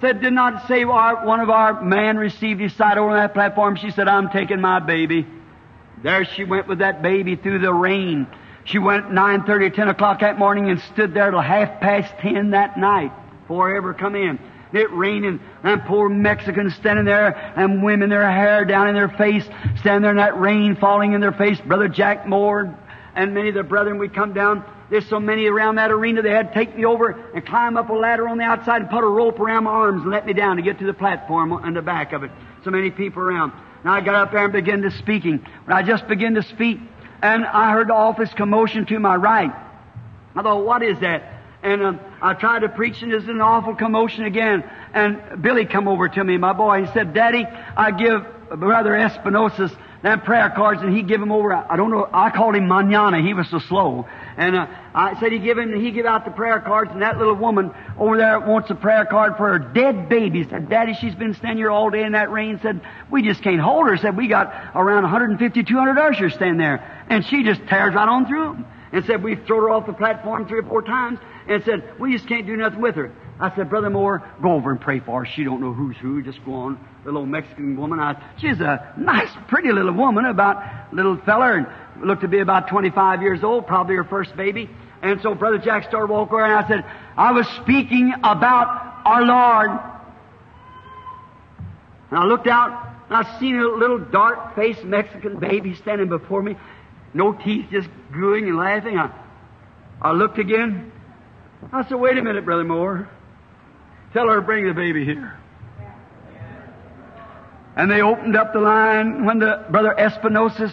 [0.01, 3.77] Said, did not say our, one of our man received his sight over that platform?
[3.77, 5.27] She said, I'm taking my baby.
[6.03, 8.27] There she went with that baby through the rain.
[8.65, 12.51] She went at 9.30, 10 o'clock that morning and stood there till half past 10
[12.51, 13.12] that night
[13.43, 14.39] before I ever come in.
[14.73, 19.45] It raining, and poor Mexicans standing there, and women, their hair down in their face,
[19.78, 21.61] standing there in that rain falling in their face.
[21.61, 22.77] Brother Jack Moore
[23.15, 24.65] and many of the brethren, we come down.
[24.91, 27.89] There's so many around that arena, they had to take me over and climb up
[27.89, 30.32] a ladder on the outside and put a rope around my arms and let me
[30.32, 32.31] down to get to the platform on the back of it.
[32.65, 33.53] So many people around.
[33.85, 35.45] Now I got up there and began to speaking.
[35.65, 36.81] When I just began to speak,
[37.25, 39.51] and I heard the office commotion to my right.
[40.37, 41.41] I thought, what is that?
[41.63, 44.63] And um, I tried to preach, and there's an awful commotion again.
[44.93, 46.85] And Billy come over to me, my boy.
[46.85, 48.27] He said, Daddy, I give
[48.61, 49.73] Brother Espinosa's
[50.05, 51.55] that prayer cards, and he give them over.
[51.55, 52.07] I don't know.
[52.13, 53.23] I called him Manana.
[53.23, 54.07] He was so slow.
[54.37, 55.75] And uh, I said he give him.
[55.81, 59.07] He give out the prayer cards, and that little woman over there wants a prayer
[59.07, 60.47] card for her dead baby.
[60.47, 62.61] Said, Daddy, she's been standing here all day in that rain.
[62.61, 63.97] Said, we just can't hold her.
[63.97, 68.26] Said, we got around 150, 200 ushers standing there, and she just tears right on
[68.26, 68.66] through them.
[68.93, 71.18] And said, we've thrown her off the platform three or four times,
[71.48, 73.12] and said, we just can't do nothing with her.
[73.40, 75.31] I said, Brother Moore, go over and pray for her.
[75.35, 76.22] She don't know who's who.
[76.22, 76.78] Just go on.
[77.05, 77.98] The little Mexican woman.
[77.98, 81.66] I, she's a nice, pretty little woman, about little feller, and
[82.06, 84.70] looked to be about 25 years old, probably her first baby.
[85.02, 86.85] And so Brother Jack started walking over, and I said,
[87.16, 89.70] I was speaking about our Lord.
[92.10, 92.70] And I looked out,
[93.09, 96.56] and I seen a little dark-faced Mexican baby standing before me,
[97.15, 98.99] no teeth, just gooing and laughing.
[98.99, 99.11] I,
[100.03, 100.93] I looked again.
[101.73, 103.09] I said, wait a minute, Brother Moore.
[104.12, 105.39] Tell her to bring the baby here.
[107.77, 110.73] And they opened up the line when the brother Espinosa,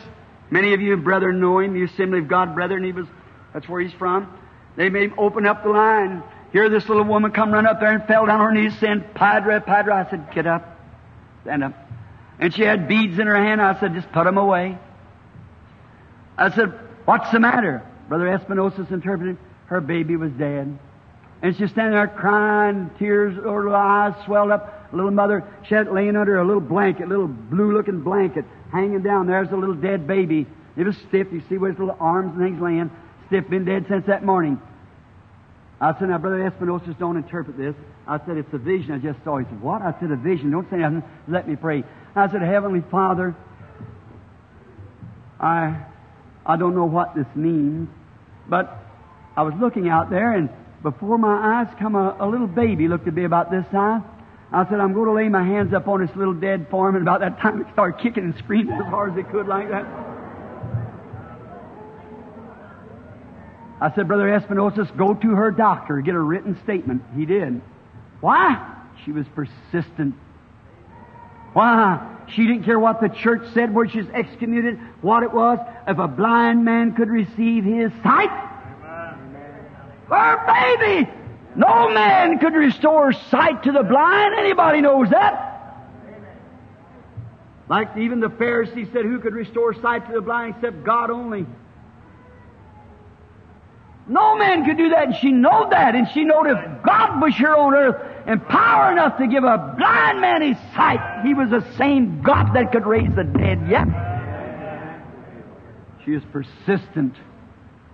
[0.52, 3.08] many of you brethren know him, you Assembly of God brethren, he was,
[3.54, 4.32] that's where he's from.
[4.76, 6.24] They made him open up the line.
[6.52, 9.04] Here this little woman come run up there and fell down on her knees saying,
[9.16, 9.94] Padre, Padre.
[9.94, 10.80] I said, get up.
[11.42, 11.74] Stand up.
[12.40, 13.62] And she had beads in her hand.
[13.62, 14.78] I said, just put them away.
[16.38, 16.74] I said,
[17.06, 17.86] what's the matter?
[18.10, 19.38] Brother Espinosa's interpreting.
[19.66, 20.78] Her baby was dead.
[21.42, 24.90] And she's standing there crying, tears, over her eyes swelled up.
[24.94, 29.28] Little mother, she had laying under a little blanket, little blue-looking blanket, hanging down.
[29.28, 30.46] There's a little dead baby.
[30.76, 31.28] It was stiff.
[31.32, 32.92] You see where his little arms and things laying.
[33.28, 34.60] Stiff, been dead since that morning.
[35.80, 37.76] I said, now, Brother Espinosa, don't interpret this.
[38.08, 39.38] I said, it's a vision I just saw.
[39.38, 39.82] He said, what?
[39.82, 40.52] I said, a vision.
[40.52, 41.02] Don't say nothing.
[41.28, 41.84] Let me pray.
[42.16, 43.36] I said, Heavenly Father,
[45.40, 45.86] I,
[46.46, 47.88] I don't know what this means,
[48.50, 48.78] but
[49.36, 50.50] I was looking out there and
[50.84, 54.02] before my eyes come a, a little baby, looked to be about this size.
[54.52, 57.04] I said, I'm going to lay my hands up on this little dead form, and
[57.08, 59.86] about that time it started kicking and screaming as hard as it could like that.
[63.80, 67.04] I said, Brother Espinosa, go to her doctor, get a written statement.
[67.16, 67.62] He did.
[68.20, 68.78] Why?
[69.06, 70.16] She was persistent.
[71.54, 72.21] Why?
[72.34, 75.60] She didn't care what the church said, where she's excommunicated, what it was.
[75.88, 78.30] If a blind man could receive his sight,
[80.10, 81.10] her baby.
[81.56, 84.36] No man could restore sight to the blind.
[84.38, 85.50] Anybody knows that.
[87.68, 91.46] Like even the Pharisees said, who could restore sight to the blind except God only?
[94.08, 97.34] No man could do that, and she knowed that, and she knowed if God was
[97.36, 101.50] here on earth and power enough to give a blind man his sight, he was
[101.50, 103.88] the same God that could raise the dead yet.
[106.06, 107.16] She is persistent.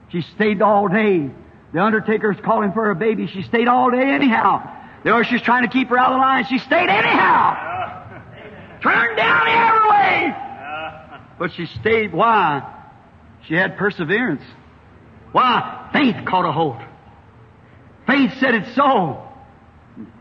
[0.10, 1.30] She stayed all day.
[1.74, 3.28] The undertaker's calling for her baby.
[3.28, 4.76] She stayed all day anyhow.
[5.04, 6.46] There she's trying to keep her out of the line.
[6.46, 7.68] She stayed anyhow.
[8.82, 10.36] Turned down every way.
[11.40, 12.14] But she stayed.
[12.14, 12.74] Why?
[13.48, 14.44] She had perseverance.
[15.32, 15.90] Why?
[15.94, 16.82] Faith caught a hold.
[18.06, 19.27] Faith said it's so.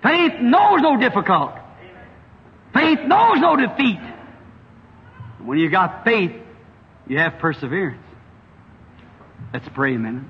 [0.03, 1.53] Faith knows no difficult.
[2.73, 4.01] Faith knows no defeat.
[5.45, 6.33] When you got faith,
[7.07, 8.03] you have perseverance.
[9.53, 10.25] Let's pray a minute.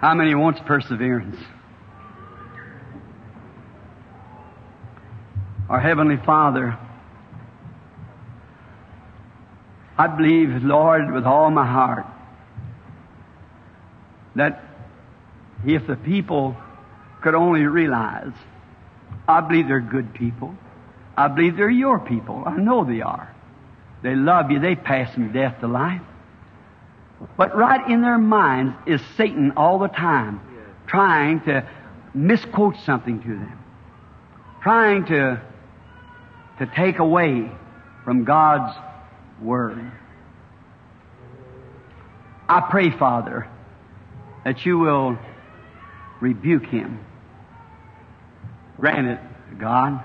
[0.00, 1.36] How many wants perseverance?
[5.68, 6.76] Our Heavenly Father,
[9.96, 12.06] I believe, Lord, with all my heart,
[14.40, 14.64] that
[15.66, 16.56] if the people
[17.22, 18.32] could only realize,
[19.28, 20.54] I believe they're good people.
[21.14, 22.44] I believe they're your people.
[22.46, 23.34] I know they are.
[24.02, 24.58] They love you.
[24.58, 26.00] They pass from death to life.
[27.36, 30.40] But right in their minds is Satan all the time
[30.86, 31.68] trying to
[32.14, 33.62] misquote something to them,
[34.62, 35.42] trying to,
[36.60, 37.52] to take away
[38.06, 38.74] from God's
[39.42, 39.92] Word.
[42.48, 43.46] I pray, Father,
[44.44, 45.18] that you will
[46.20, 47.04] rebuke him.
[48.78, 49.20] Grant it,
[49.58, 50.04] God.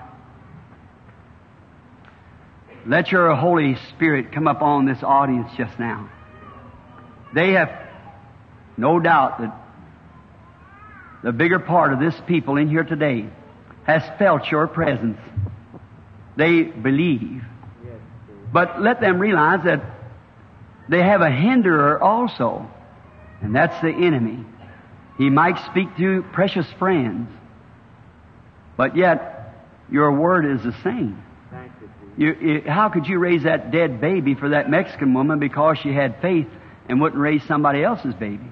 [2.86, 6.08] Let your Holy Spirit come upon this audience just now.
[7.34, 7.70] They have
[8.76, 9.54] no doubt that
[11.22, 13.28] the bigger part of this people in here today
[13.84, 15.18] has felt your presence.
[16.36, 17.42] They believe.
[18.52, 19.82] But let them realize that
[20.88, 22.70] they have a hinderer also,
[23.42, 24.44] and that's the enemy.
[25.18, 27.28] He might speak to precious friends,
[28.76, 29.54] but yet
[29.90, 31.22] your word is the same.
[32.18, 35.92] You, you, how could you raise that dead baby for that Mexican woman because she
[35.92, 36.48] had faith
[36.88, 38.46] and wouldn't raise somebody else's baby?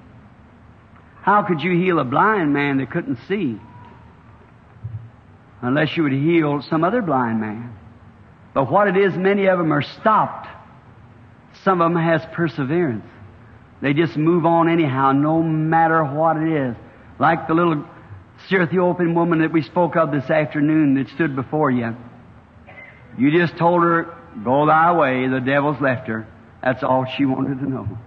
[1.23, 3.59] How could you heal a blind man that couldn't see?
[5.62, 7.74] Unless you would heal some other blind man.
[8.52, 10.47] But what it is, many of them are stopped.
[11.62, 13.06] Some of them has perseverance.
[13.85, 16.74] They just move on anyhow, no matter what it is.
[17.19, 17.85] Like the little
[18.51, 21.94] Ethiopian woman that we spoke of this afternoon that stood before you.
[23.19, 26.27] You just told her, go thy way, the devil's left her.
[26.62, 27.98] That's all she wanted to know.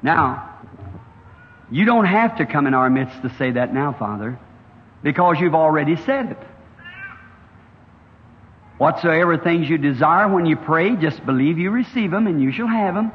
[0.00, 0.60] Now,
[1.68, 4.38] you don't have to come in our midst to say that now, Father,
[5.02, 6.38] because you've already said it.
[8.78, 12.68] Whatsoever things you desire when you pray, just believe you receive them and you shall
[12.68, 13.10] have them.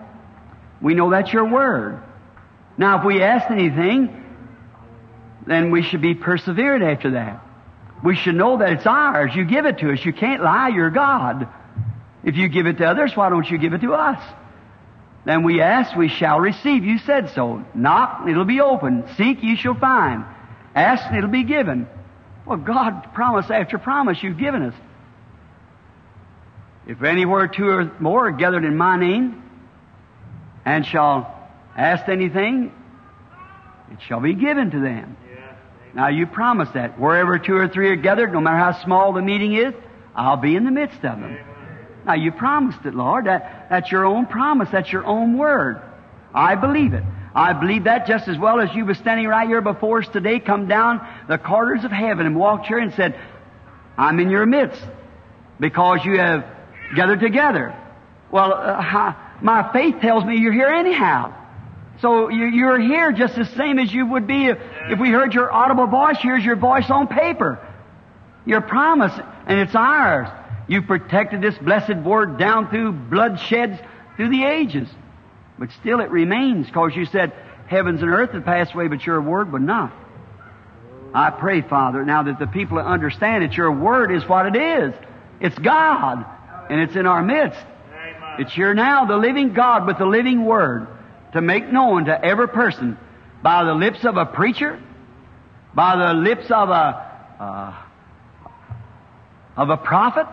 [0.81, 2.01] We know that's your word.
[2.77, 4.23] Now, if we ask anything,
[5.47, 7.41] then we should be persevered after that.
[8.03, 9.33] We should know that it's ours.
[9.33, 10.03] You give it to us.
[10.03, 10.69] You can't lie.
[10.69, 11.47] You're God.
[12.23, 14.21] If you give it to others, why don't you give it to us?
[15.25, 16.83] Then we ask, we shall receive.
[16.83, 17.63] You said so.
[17.73, 19.05] Knock, it'll be open.
[19.15, 20.23] Seek, you shall find.
[20.75, 21.87] Ask, it'll be given.
[22.45, 24.75] Well, God promise after promise you've given us.
[26.87, 29.41] If anywhere two or more are gathered in my name,
[30.65, 31.33] and shall
[31.77, 32.71] ask anything,
[33.91, 35.17] it shall be given to them.
[35.93, 36.99] Now you promise that.
[36.99, 39.73] Wherever two or three are gathered, no matter how small the meeting is,
[40.13, 41.37] I'll be in the midst of them.
[42.05, 43.25] Now you promised it, Lord.
[43.25, 44.69] That, that's your own promise.
[44.71, 45.81] That's your own word.
[46.33, 47.03] I believe it.
[47.33, 50.39] I believe that just as well as you were standing right here before us today,
[50.39, 53.19] come down the corridors of heaven and walked here and said,
[53.97, 54.81] I'm in your midst
[55.59, 56.45] because you have
[56.95, 57.75] gathered together.
[58.31, 61.33] Well, uh, my faith tells me you're here anyhow.
[62.01, 65.87] So you're here just the same as you would be if, we heard your audible
[65.87, 66.17] voice.
[66.19, 67.65] Here's your voice on paper.
[68.45, 69.13] Your promise,
[69.47, 70.27] and it's ours.
[70.67, 73.83] You've protected this blessed word down through bloodsheds
[74.15, 74.87] through the ages.
[75.57, 77.31] But still it remains because you said
[77.67, 79.93] heavens and earth would pass away, but your word would not.
[81.13, 84.93] I pray, Father, now that the people understand that your word is what it is.
[85.39, 86.25] It's God,
[86.69, 87.59] and it's in our midst.
[88.39, 90.87] It's here now, the living God with the living word
[91.33, 92.97] to make known to every person
[93.41, 94.81] by the lips of a preacher,
[95.73, 97.05] by the lips of a
[97.39, 97.73] uh,
[99.57, 100.27] of a prophet,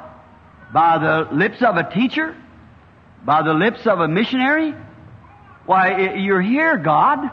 [0.72, 2.36] by the lips of a teacher,
[3.24, 4.74] by the lips of a missionary.
[5.66, 7.30] Why, you're here, God,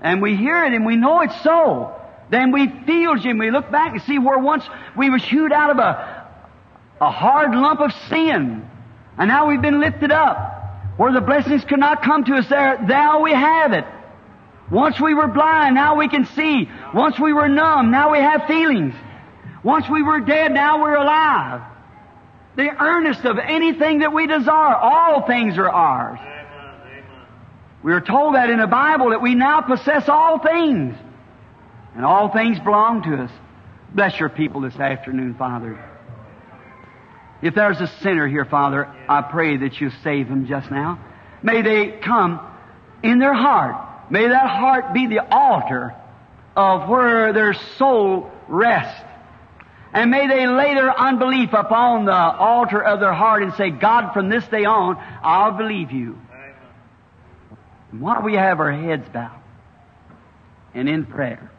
[0.00, 1.94] and we hear it and we know it's so.
[2.30, 4.64] Then we feel and we look back and see where once
[4.96, 6.26] we was hewed out of a,
[7.00, 8.68] a hard lump of sin,
[9.18, 10.56] and now we've been lifted up.
[10.96, 13.84] Where the blessings could not come to us there, now we have it.
[14.70, 16.68] Once we were blind, now we can see.
[16.94, 18.94] Once we were numb, now we have feelings.
[19.64, 21.62] Once we were dead, now we're alive.
[22.56, 26.18] The earnest of anything that we desire, all things are ours.
[27.82, 30.94] We are told that in the Bible that we now possess all things.
[31.96, 33.30] And all things belong to us.
[33.94, 35.89] Bless your people this afternoon, Father.
[37.42, 40.98] If there's a sinner here, Father, I pray that you save him just now.
[41.42, 42.40] May they come
[43.02, 44.10] in their heart.
[44.10, 45.94] May that heart be the altar
[46.56, 49.02] of where their soul rests.
[49.92, 54.12] And may they lay their unbelief upon the altar of their heart and say, God,
[54.12, 56.18] from this day on, I'll believe you.
[57.90, 59.40] Why don't we have our heads bowed
[60.74, 61.50] and in prayer?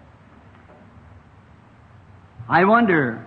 [2.48, 3.26] I wonder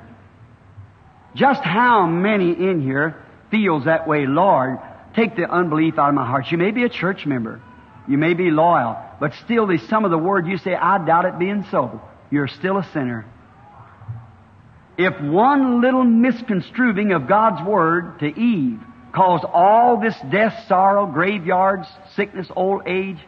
[1.35, 4.78] just how many in here feels that way, Lord?
[5.15, 6.51] Take the unbelief out of my heart.
[6.51, 7.61] You may be a church member.
[8.06, 11.24] You may be loyal, but still there's some of the word you say, I doubt
[11.24, 12.02] it being so.
[12.31, 13.24] You're still a sinner.
[14.98, 18.81] If one little misconstruing of God's word to Eve
[19.12, 23.19] caused all this death, sorrow, graveyards, sickness, old age,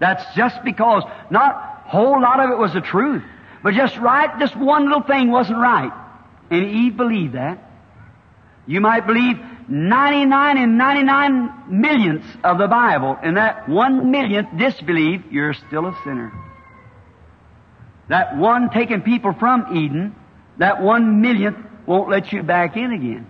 [0.00, 3.22] that's just because not a whole lot of it was the truth,
[3.62, 5.92] but just right, just one little thing wasn't right.
[6.52, 7.70] And Eve believed that.
[8.66, 9.38] You might believe
[9.68, 15.98] 99 and 99 millionths of the Bible, and that one millionth disbelieve, you're still a
[16.04, 16.30] sinner.
[18.08, 20.14] That one taking people from Eden,
[20.58, 21.56] that one millionth
[21.86, 23.26] won't let you back in again.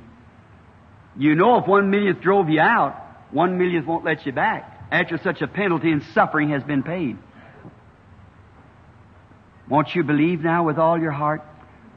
[1.16, 2.96] You know if one millionth drove you out,
[3.30, 7.16] one millionth won't let you back after such a penalty and suffering has been paid.
[9.68, 11.42] Won't you believe now with all your heart?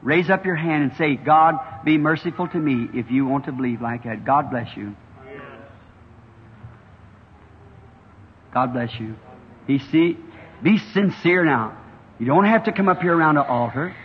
[0.06, 3.52] Raise up your hand and say, God, be merciful to me if you want to
[3.52, 4.24] believe like that.
[4.24, 4.94] God bless you.
[8.54, 9.16] God bless you.
[9.66, 10.16] He see,
[10.62, 11.76] be sincere now.
[12.20, 13.96] You don't have to come up here around the altar.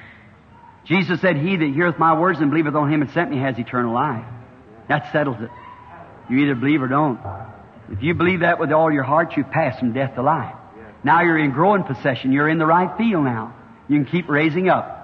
[0.85, 3.59] Jesus said, He that heareth my words and believeth on him that sent me has
[3.59, 4.25] eternal life.
[4.89, 5.51] That settles it.
[6.31, 7.19] You either believe or don't.
[7.91, 10.55] If you believe that with all your heart, you pass from death to life.
[11.03, 12.31] Now you're in growing possession.
[12.31, 13.53] You're in the right field now.
[13.87, 14.97] You can keep raising up.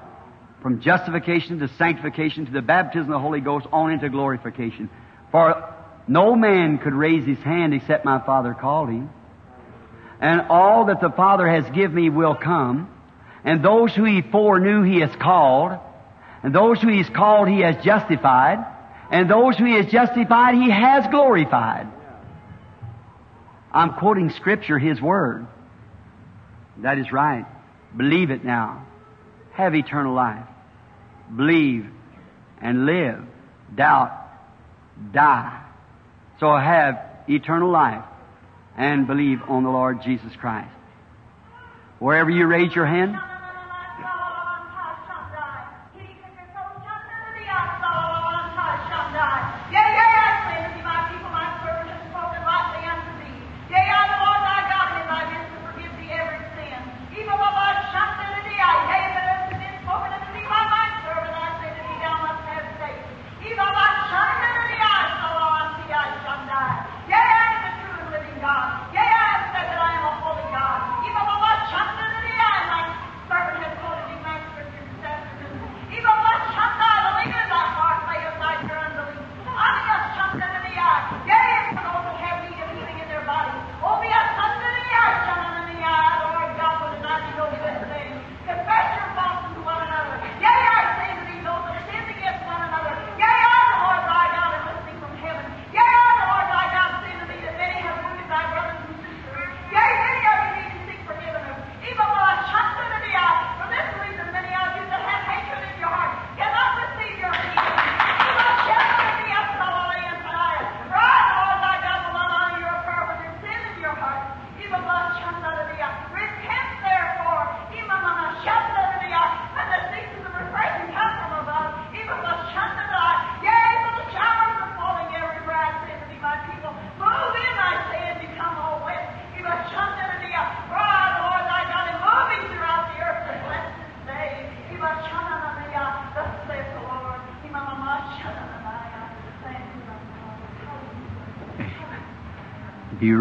[0.68, 4.90] From justification to sanctification to the baptism of the Holy Ghost on into glorification.
[5.32, 5.74] For
[6.10, 9.10] no man could raise his hand except my Father called him.
[10.20, 12.94] And all that the Father has given me will come.
[13.46, 15.80] And those who he foreknew he has called.
[16.44, 18.58] And those who he has called he has justified.
[19.10, 21.88] And those who he has justified he has glorified.
[23.72, 25.48] I'm quoting Scripture, His Word.
[26.80, 27.46] That is right.
[27.96, 28.86] Believe it now.
[29.54, 30.44] Have eternal life.
[31.36, 31.90] Believe
[32.62, 33.24] and live.
[33.76, 34.14] Doubt.
[35.14, 35.64] Die.
[36.40, 38.04] So have eternal life
[38.78, 40.72] and believe on the Lord Jesus Christ.
[42.00, 43.18] Wherever you raise your hand,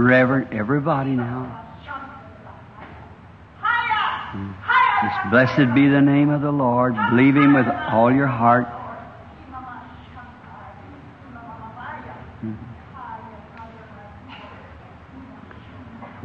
[0.07, 1.63] Be reverent, everybody now.
[3.59, 4.53] Hmm.
[5.03, 6.95] Just blessed be the name of the Lord.
[7.11, 8.67] Believe Him with all your heart.
[12.41, 12.53] Hmm.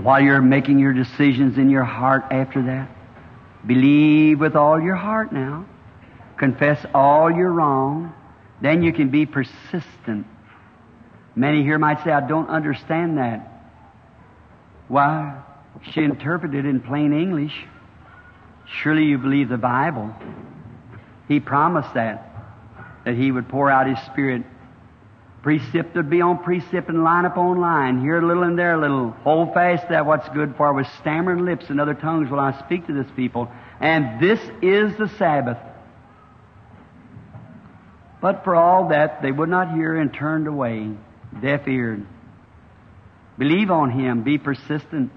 [0.03, 2.87] While you're making your decisions in your heart after that,
[3.65, 5.65] believe with all your heart now.
[6.37, 8.13] Confess all your wrong.
[8.61, 10.27] Then you can be persistent.
[11.35, 13.50] Many here might say, I don't understand that.
[14.91, 15.41] Why?
[15.93, 17.53] She interpreted in plain English.
[18.81, 20.13] Surely you believe the Bible.
[21.29, 22.29] He promised that,
[23.05, 24.43] that He would pour out His Spirit.
[25.43, 28.01] Precept would be on precept and line upon line.
[28.01, 29.11] Here a little and there a little.
[29.23, 32.87] Hold fast that what's good for with stammering lips and other tongues will I speak
[32.87, 33.49] to this people.
[33.79, 35.57] And this is the Sabbath.
[38.19, 40.91] But for all that, they would not hear and turned away,
[41.41, 42.05] deaf eared.
[43.41, 44.21] Believe on Him.
[44.21, 45.11] Be persistent.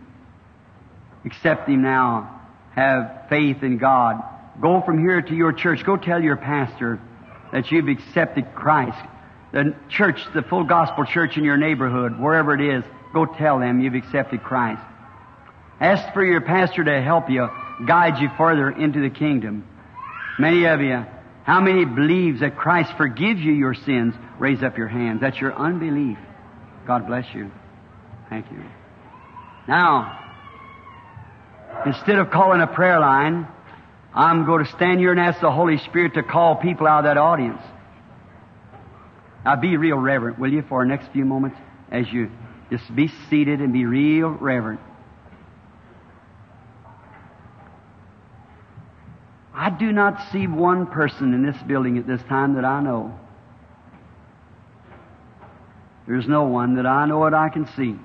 [1.27, 2.41] Accept Him now.
[2.75, 4.19] Have faith in God.
[4.63, 5.85] Go from here to your church.
[5.85, 6.99] Go tell your pastor
[7.53, 8.97] that you've accepted Christ.
[9.53, 12.83] The church, the full gospel church in your neighborhood, wherever it is,
[13.13, 14.81] go tell them you've accepted Christ.
[15.79, 17.51] Ask for your pastor to help you,
[17.87, 19.69] guide you further into the kingdom.
[20.39, 21.05] Many of you,
[21.43, 24.15] how many believes that Christ forgives you your sins?
[24.39, 25.21] Raise up your hands.
[25.21, 26.17] That's your unbelief.
[26.87, 27.51] God bless you.
[28.29, 28.63] Thank you.
[29.69, 30.21] Now,
[31.87, 33.47] instead of calling a prayer line,
[34.15, 37.05] I'm going to stand here and ask the Holy Spirit to call people out of
[37.05, 37.61] that audience.
[39.45, 41.59] Now be real reverent, will you, for the next few moments
[41.91, 42.31] as you
[42.71, 44.81] just be seated and be real reverent.
[49.53, 53.19] I do not see one person in this building at this time that I know
[56.07, 57.97] There's no one that I know that I can see.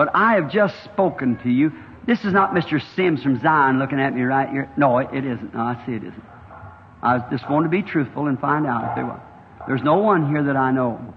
[0.00, 1.72] But I have just spoken to you.
[2.06, 2.80] This is not Mr.
[2.96, 4.70] Sims from Zion looking at me right here.
[4.74, 5.52] No, it, isn't.
[5.52, 6.24] No, I see it isn't.
[7.02, 9.20] I just going to be truthful and find out if there was.
[9.68, 11.14] There's no one here that I know.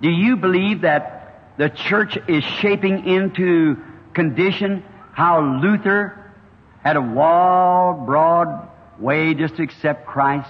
[0.00, 3.76] Do you believe that the church is shaping into
[4.14, 6.32] condition how Luther
[6.82, 10.48] had a walled, broad way just to accept Christ?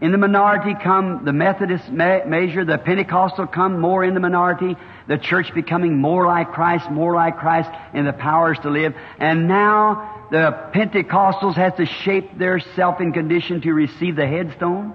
[0.00, 4.76] In the minority come the Methodist me- measure, the Pentecostal come more in the minority,
[5.08, 8.94] the church becoming more like Christ, more like Christ in the powers to live.
[9.18, 14.94] And now the Pentecostals have to shape their self in condition to receive the headstone.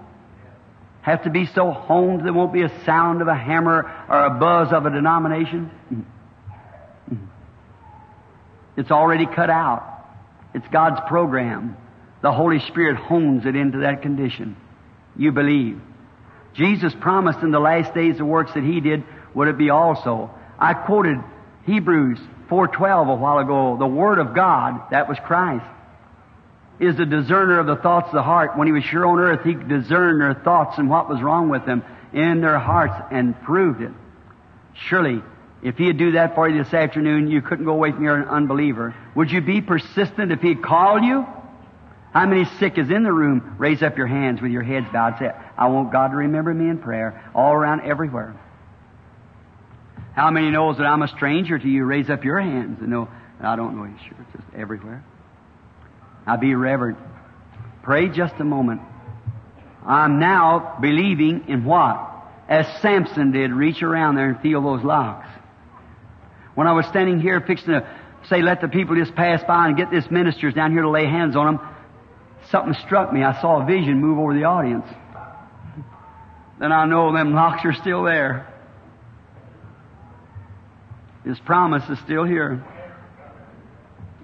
[1.02, 4.30] Have to be so honed there won't be a sound of a hammer or a
[4.30, 5.72] buzz of a denomination.
[8.78, 9.88] It's already cut out.
[10.53, 11.76] It's God's program.
[12.22, 14.57] The Holy Spirit hones it into that condition.
[15.22, 15.80] You believe.
[16.56, 19.03] Jesus promised in the last days the works that He did
[19.35, 20.31] would it be also.
[20.57, 21.18] I quoted
[21.68, 22.18] Hebrews
[22.49, 23.77] 4.12 a while ago.
[23.77, 25.64] The Word of God, that was Christ,
[26.80, 28.57] is the discerner of the thoughts of the heart.
[28.57, 31.68] When He was here on earth, He discerned their thoughts and what was wrong with
[31.68, 33.91] them in their hearts and proved it.
[34.73, 35.22] Surely,
[35.61, 38.27] if He'd do that for you this afternoon, you couldn't go away from here an
[38.27, 38.95] unbeliever.
[39.14, 41.27] Would you be persistent if He'd call you?
[42.11, 43.55] How many sick is in the room?
[43.57, 45.17] Raise up your hands with your heads bowed.
[45.17, 48.35] Say, I want God to remember me in prayer all around everywhere.
[50.13, 51.85] How many knows that I'm a stranger to you?
[51.85, 53.07] Raise up your hands and know
[53.39, 53.95] that I don't know you.
[54.07, 55.03] Sure, just everywhere.
[56.27, 56.97] Now be reverent.
[57.81, 58.81] Pray just a moment.
[59.85, 62.09] I'm now believing in what?
[62.49, 65.27] As Samson did, reach around there and feel those locks.
[66.55, 67.88] When I was standing here fixing to
[68.27, 71.05] say, let the people just pass by and get this ministers down here to lay
[71.05, 71.67] hands on them,
[72.52, 73.23] something struck me.
[73.23, 74.86] I saw a vision move over the audience.
[76.60, 78.48] Then I know them locks are still there.
[81.26, 82.64] His promise is still here.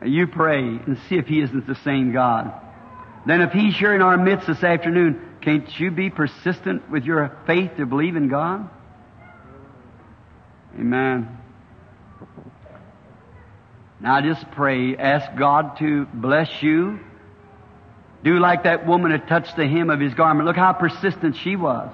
[0.05, 2.53] You pray and see if He isn't the same God.
[3.25, 7.35] Then if He's here in our midst this afternoon, can't you be persistent with your
[7.47, 8.69] faith to believe in God?
[10.75, 11.37] Amen.
[13.99, 14.95] Now just pray.
[14.95, 16.99] Ask God to bless you.
[18.27, 20.47] Do like that woman that touched the hem of his garment.
[20.47, 21.89] Look how persistent she was.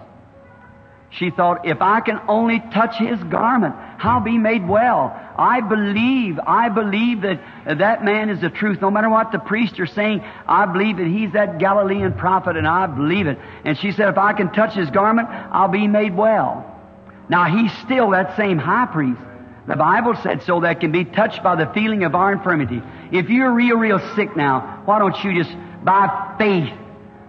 [1.12, 5.16] She thought, if I can only touch his garment, I'll be made well.
[5.38, 7.40] I believe, I believe that
[7.78, 8.82] that man is the truth.
[8.82, 12.68] No matter what the priests are saying, I believe that he's that Galilean prophet and
[12.68, 13.38] I believe it.
[13.64, 16.66] And she said, if I can touch his garment, I'll be made well.
[17.30, 19.22] Now he's still that same high priest.
[19.68, 22.82] The Bible said so that can be touched by the feeling of our infirmity.
[23.12, 26.74] If you're real, real sick now, why don't you just, by faith,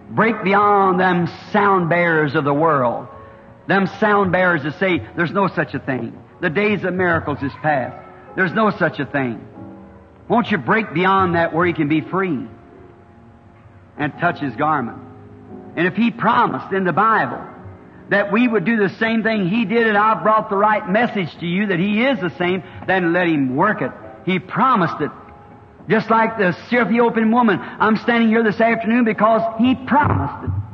[0.09, 3.07] break beyond them sound bearers of the world?
[3.67, 6.17] Them sound bearers that say there's no such a thing.
[6.41, 7.97] The days of miracles is past.
[8.35, 9.45] There's no such a thing.
[10.27, 12.47] Won't you break beyond that where he can be free
[13.97, 14.99] and touch his garment?
[15.75, 17.43] And if he promised in the Bible
[18.09, 21.35] that we would do the same thing he did and I brought the right message
[21.39, 23.91] to you that he is the same, then let him work it.
[24.25, 25.11] He promised it.
[25.87, 30.65] Just like the Ethiopian woman, I'm standing here this afternoon because he promised it.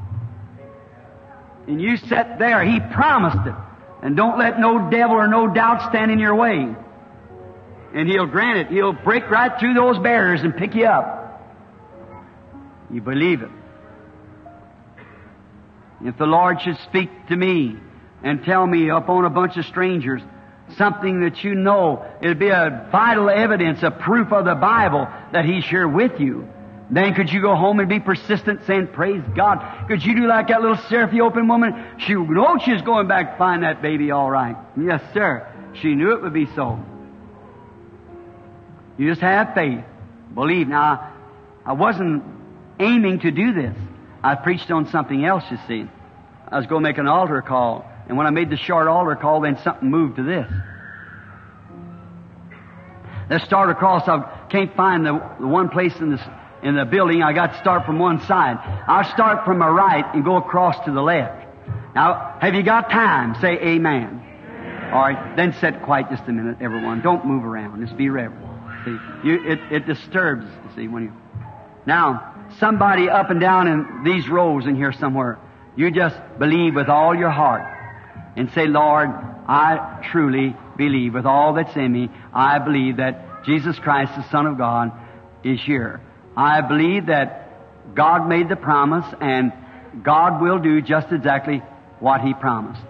[1.67, 2.63] And you sat there.
[2.63, 3.55] He promised it.
[4.01, 6.75] And don't let no devil or no doubt stand in your way.
[7.93, 8.67] And He'll grant it.
[8.67, 11.19] He'll break right through those barriers and pick you up.
[12.89, 13.51] You believe it.
[16.03, 17.75] If the Lord should speak to me
[18.23, 20.21] and tell me upon a bunch of strangers
[20.77, 25.45] something that you know, it'd be a vital evidence, a proof of the Bible that
[25.45, 26.47] He's here with you.
[26.91, 29.87] Then could you go home and be persistent saying, praise God?
[29.87, 31.73] Could you do like that little Ethiopian woman?
[31.99, 34.57] She know she was going back to find that baby all right.
[34.77, 35.47] Yes, sir.
[35.81, 36.83] She knew it would be so.
[38.97, 39.85] You just have faith.
[40.33, 40.67] Believe.
[40.67, 41.13] Now,
[41.65, 42.23] I wasn't
[42.79, 43.75] aiming to do this.
[44.21, 45.89] I preached on something else, you see.
[46.47, 47.89] I was going to make an altar call.
[48.07, 50.51] And when I made the short altar call, then something moved to this.
[53.29, 54.07] Let's start across.
[54.07, 56.21] I can't find the, the one place in this
[56.63, 58.57] in the building, I got to start from one side.
[58.87, 61.47] I'll start from my right and go across to the left.
[61.95, 63.35] Now, have you got time?
[63.41, 64.23] Say amen.
[64.23, 64.93] amen.
[64.93, 67.01] All right, then sit quiet just a minute, everyone.
[67.01, 67.85] Don't move around.
[67.85, 68.47] Just be reverent.
[68.85, 68.97] See,
[69.27, 71.13] you, it, it disturbs, you see, when you...
[71.85, 75.39] Now, somebody up and down in these rows in here somewhere,
[75.75, 77.80] you just believe with all your heart
[78.35, 79.09] and say, Lord,
[79.47, 84.45] I truly believe with all that's in me, I believe that Jesus Christ, the Son
[84.45, 84.91] of God,
[85.43, 85.99] is here.
[86.37, 89.51] I believe that God made the promise and
[90.03, 91.61] God will do just exactly
[91.99, 92.81] what He promised.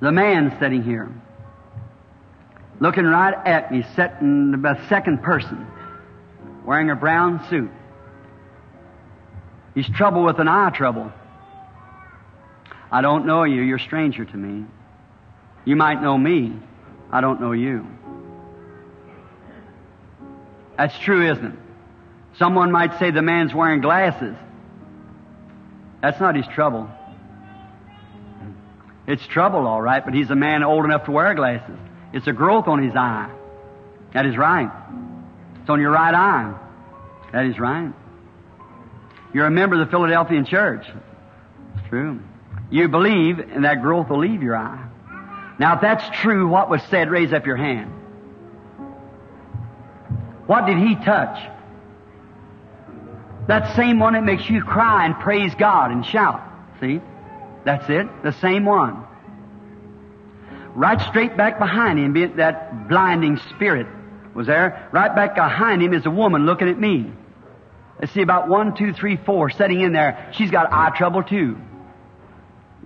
[0.00, 1.10] The man sitting here,
[2.80, 5.66] looking right at me, sitting the second person
[6.66, 7.70] wearing a brown suit.
[9.74, 11.12] He's trouble with an eye trouble.
[12.90, 13.62] I don't know you.
[13.62, 14.66] You're a stranger to me.
[15.64, 16.58] You might know me.
[17.10, 17.86] I don't know you.
[20.76, 21.58] That's true, isn't it?
[22.38, 24.36] Someone might say the man's wearing glasses.
[26.02, 26.90] That's not his trouble.
[29.06, 31.78] It's trouble, all right, but he's a man old enough to wear glasses.
[32.12, 33.30] It's a growth on his eye.
[34.12, 34.70] That is right.
[35.66, 36.54] It's on your right eye.
[37.32, 37.92] That is right.
[39.34, 40.86] You're a member of the Philadelphian church.
[40.86, 42.20] It's true.
[42.70, 44.86] You believe, and that growth will leave your eye.
[45.58, 47.90] Now, if that's true, what was said, raise up your hand.
[50.46, 51.50] What did he touch?
[53.48, 56.44] That same one that makes you cry and praise God and shout.
[56.78, 57.00] See?
[57.64, 58.06] That's it.
[58.22, 59.04] The same one.
[60.76, 63.88] Right straight back behind him, that blinding spirit
[64.36, 64.88] was there.
[64.92, 67.10] Right back behind him is a woman looking at me.
[67.98, 70.30] Let's see, about one, two, three, four, sitting in there.
[70.36, 71.56] She's got eye trouble too.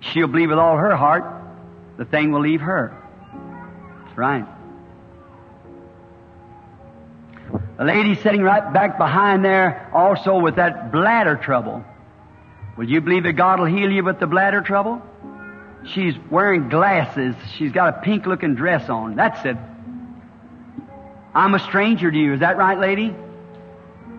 [0.01, 1.25] She'll believe with all her heart,
[1.99, 2.97] the thing will leave her.
[4.05, 4.47] That's right.
[7.79, 11.85] A lady sitting right back behind there also with that bladder trouble.
[12.77, 15.03] Will you believe that God will heal you with the bladder trouble?
[15.85, 17.35] She's wearing glasses.
[17.57, 19.17] She's got a pink looking dress on.
[19.17, 19.57] That's it.
[21.35, 22.35] I'm a stranger to you.
[22.35, 23.15] Is that right, lady?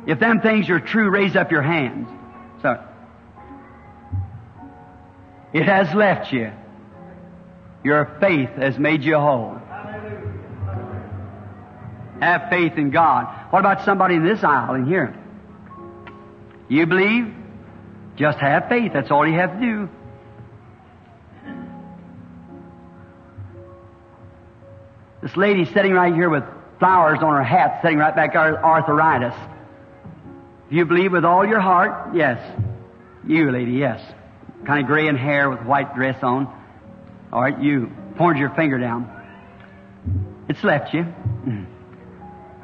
[0.08, 2.08] If them things are true, raise up your hands.
[2.62, 2.84] So,
[5.54, 6.52] it has left you.
[7.84, 9.58] Your faith has made you whole.
[12.22, 13.26] Have faith in God.
[13.52, 15.18] What about somebody in this aisle in here?
[16.70, 17.34] You believe?
[18.16, 18.94] Just have faith.
[18.94, 19.90] That's all you have to do.
[25.22, 26.44] This lady sitting right here with
[26.82, 29.36] flowers on her hat, sitting right back there, arthritis.
[30.68, 32.16] Do you believe with all your heart?
[32.16, 32.42] Yes.
[33.24, 34.02] You, lady, yes.
[34.66, 36.52] Kind of gray in hair with white dress on.
[37.32, 37.92] All right, you.
[38.16, 39.08] Point your finger down.
[40.50, 41.04] It's left you.
[41.04, 41.68] Mm.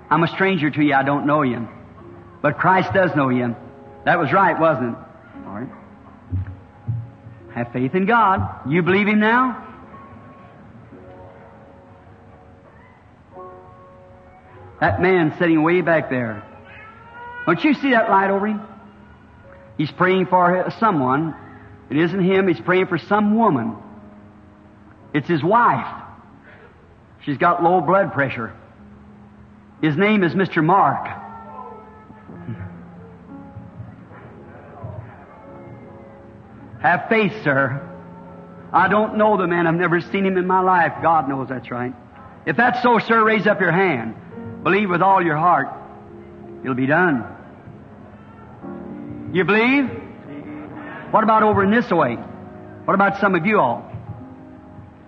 [0.10, 0.96] I'm a stranger to you.
[0.96, 1.68] I don't know you.
[2.42, 3.56] But Christ does know you.
[4.06, 5.00] That was right, wasn't it?
[5.46, 5.70] All right.
[7.54, 8.68] Have faith in God.
[8.68, 9.67] You believe Him now?
[14.80, 16.44] That man sitting way back there.
[17.46, 18.62] Don't you see that light over him?
[19.78, 21.36] He's praying for someone.
[21.90, 22.48] It isn't him.
[22.48, 23.78] He's praying for some woman.
[25.14, 26.04] It's his wife.
[27.24, 28.54] She's got low blood pressure.
[29.82, 30.64] His name is Mr.
[30.64, 31.08] Mark.
[36.82, 37.84] Have faith, sir.
[38.72, 39.66] I don't know the man.
[39.66, 40.94] I've never seen him in my life.
[41.02, 41.94] God knows that's right.
[42.46, 44.16] If that's so, sir, raise up your hand.
[44.68, 45.70] Believe with all your heart.
[46.62, 47.24] It'll be done.
[49.32, 49.86] You believe?
[51.10, 52.16] What about over in this way?
[52.84, 53.90] What about some of you all?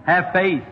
[0.06, 0.64] Have faith.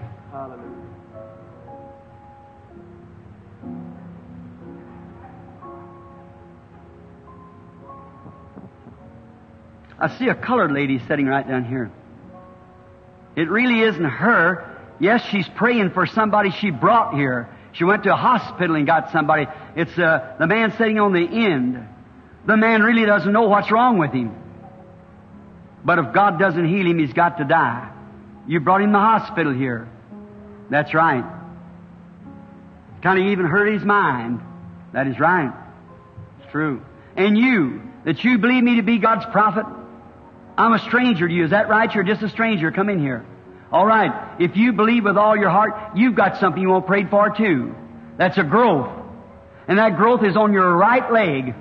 [10.00, 11.92] I see a colored lady sitting right down here.
[13.36, 14.78] It really isn't her.
[15.02, 17.50] Yes, she's praying for somebody she brought here.
[17.74, 19.46] She went to a hospital and got somebody.
[19.76, 21.88] It's uh, the man sitting on the end.
[22.46, 24.36] The man really doesn't know what's wrong with him.
[25.84, 27.92] But if God doesn't heal him, he's got to die.
[28.48, 29.88] You brought him to the hospital here.
[30.70, 31.24] That's right.
[33.04, 34.42] Kind of even hurt his mind.
[34.94, 35.54] That is right.
[36.40, 36.82] It's true.
[37.16, 39.66] And you, that you believe me to be God's prophet,
[40.58, 41.46] I'm a stranger to you.
[41.46, 41.94] Is that right?
[41.94, 42.72] You're just a stranger.
[42.72, 43.26] Come in here.
[43.72, 44.40] All right.
[44.40, 47.76] If you believe with all your heart, you've got something you want prayed for too.
[48.18, 48.90] That's a growth.
[49.68, 51.54] And that growth is on your right leg.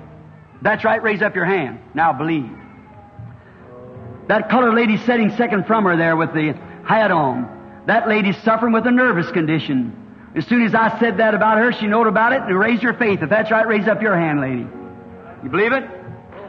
[0.61, 1.01] That's right.
[1.01, 1.79] Raise up your hand.
[1.93, 2.51] Now believe.
[4.27, 6.53] That colored lady sitting second from her there with the
[6.85, 7.83] hat on.
[7.87, 10.31] That lady's suffering with a nervous condition.
[10.35, 12.93] As soon as I said that about her, she knowed about it and raised her
[12.93, 13.21] faith.
[13.21, 14.67] If that's right, raise up your hand, lady.
[15.43, 15.83] You believe it?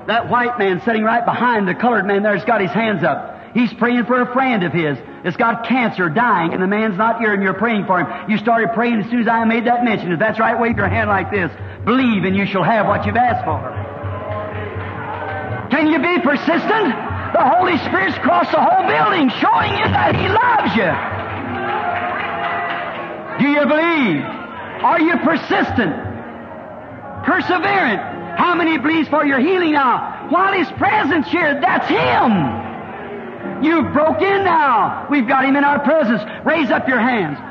[0.07, 3.28] That white man sitting right behind the colored man there's got his hands up.
[3.55, 7.19] He's praying for a friend of his that's got cancer, dying, and the man's not
[7.19, 8.31] here and you're praying for him.
[8.31, 10.13] You started praying as soon as I made that mention.
[10.13, 11.51] If that's right, wave your hand like this.
[11.85, 13.59] Believe and you shall have what you've asked for.
[15.71, 16.95] Can you be persistent?
[17.33, 20.91] The Holy Spirit's crossed the whole building showing you that He loves you.
[23.39, 24.25] Do you believe?
[24.83, 25.95] Are you persistent?
[27.25, 28.37] Perseverant?
[28.39, 30.29] How many believes for your healing now?
[30.31, 32.68] While His presence here, that's Him.
[33.63, 35.09] You broke in now.
[35.11, 36.23] We've got him in our presence.
[36.45, 37.39] Raise up your hands.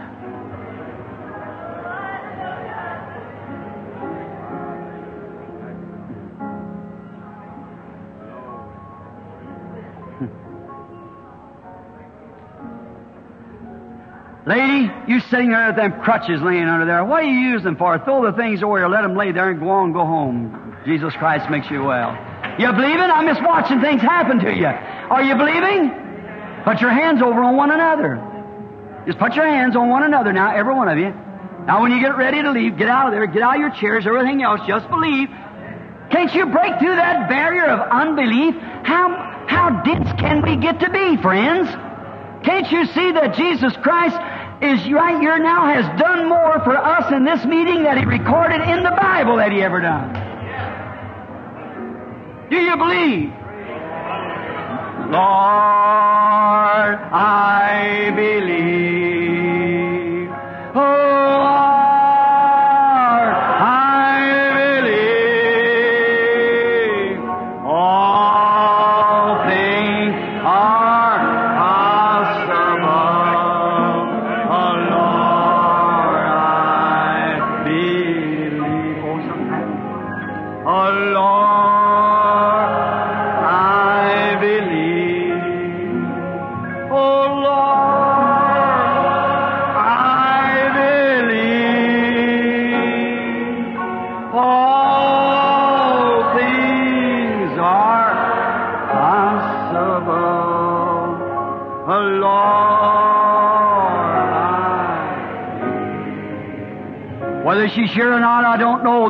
[14.47, 17.03] Lady, you sitting there with them crutches laying under there.
[17.03, 17.99] What do you use them for?
[17.99, 20.77] Throw the things over here, let them lay there and go on, go home.
[20.85, 22.26] Jesus Christ makes you well.
[22.57, 23.09] You believing?
[23.09, 24.65] I'm just watching things happen to you.
[24.65, 25.93] Are you believing?
[26.65, 28.19] Put your hands over on one another.
[29.05, 31.13] Just put your hands on one another now, every one of you.
[31.65, 33.69] Now when you get ready to leave, get out of there, get out of your
[33.71, 35.29] chairs, everything else, just believe.
[36.09, 38.55] Can't you break through that barrier of unbelief?
[38.83, 41.69] How, how dense can we get to be, friends?
[42.43, 44.15] Can't you see that Jesus Christ
[44.63, 48.61] is right here now has done more for us in this meeting that He recorded
[48.61, 50.26] in the Bible that He ever done?
[52.49, 53.29] Do you believe?
[55.11, 59.57] Lord, I believe.
[60.75, 61.16] Oh,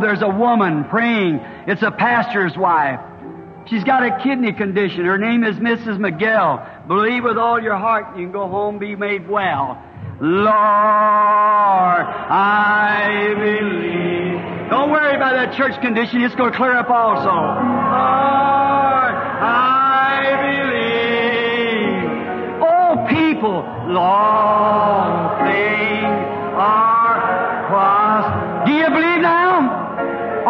[0.08, 1.42] There's a woman praying.
[1.68, 3.02] It's a pastor's wife.
[3.70, 5.04] She's got a kidney condition.
[5.04, 6.00] Her name is Mrs.
[6.00, 6.66] Miguel.
[6.88, 9.84] Believe with all your heart you can go home be made well.
[10.22, 14.70] Lord, I believe.
[14.70, 16.22] Don't worry about that church condition.
[16.22, 17.28] It's going to clear up also.
[17.28, 17.36] Lord,
[19.44, 20.24] I
[21.92, 22.64] believe.
[22.64, 26.08] Oh, people, long things
[26.56, 28.32] are crossed.
[28.68, 29.47] Do you believe now?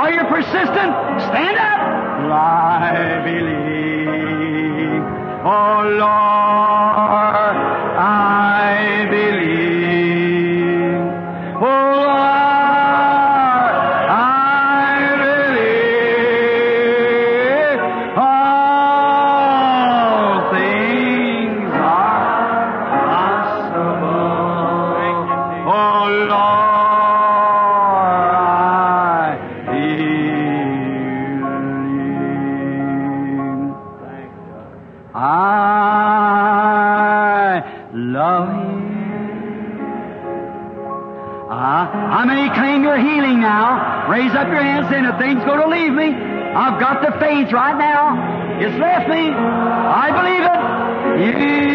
[0.08, 0.94] Are you persistent?
[1.28, 1.80] Stand up.
[2.32, 5.04] I believe.
[5.44, 7.27] Oh, Lord,
[46.58, 48.58] I've got the faith right now.
[48.60, 49.30] It's left me.
[49.30, 51.58] I believe it.
[51.62, 51.67] Ye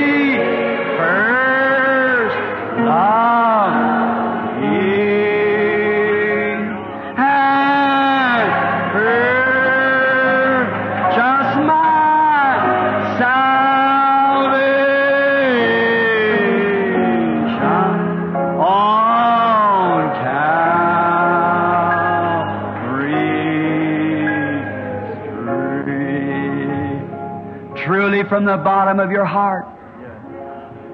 [28.42, 29.66] from the bottom of your heart.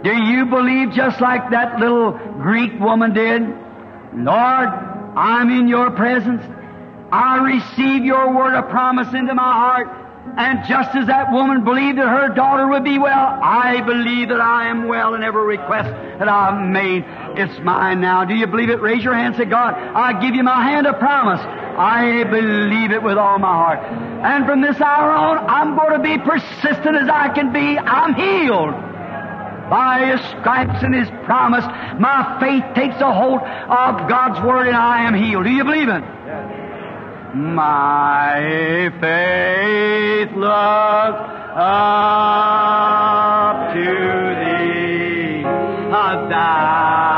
[0.05, 3.43] Do you believe just like that little Greek woman did?
[4.15, 4.69] Lord,
[5.17, 6.43] I'm in your presence.
[7.11, 9.89] I receive your word of promise into my heart.
[10.37, 14.43] And just as that woman believed that her daughter would be well, I believe that
[14.43, 15.89] I am well in every request
[16.19, 17.05] that I've made.
[17.41, 18.27] It's mine now.
[18.27, 18.81] Do you believe it?
[18.81, 21.41] Raise your hand and say, God, I give you my hand of promise.
[21.79, 23.79] I believe it with all my heart.
[23.79, 27.79] And from this hour on, I'm going to be persistent as I can be.
[27.79, 28.75] I'm healed.
[29.71, 31.65] By His stripes and His promise,
[32.01, 35.45] my faith takes a hold of God's Word and I am healed.
[35.45, 36.03] Do you believe it?
[37.35, 41.21] My faith looks
[41.55, 42.75] up
[43.75, 43.85] to
[44.41, 45.43] Thee,
[46.31, 47.18] Thou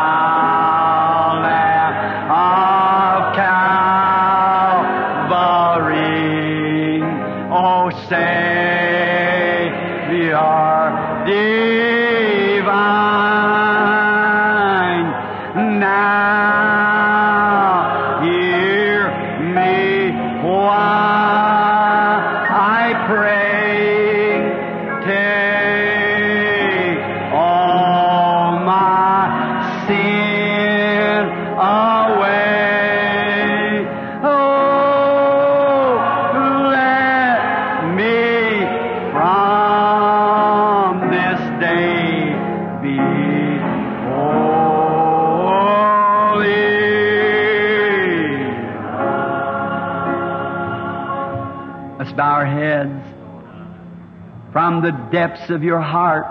[55.11, 56.27] depths of your heart,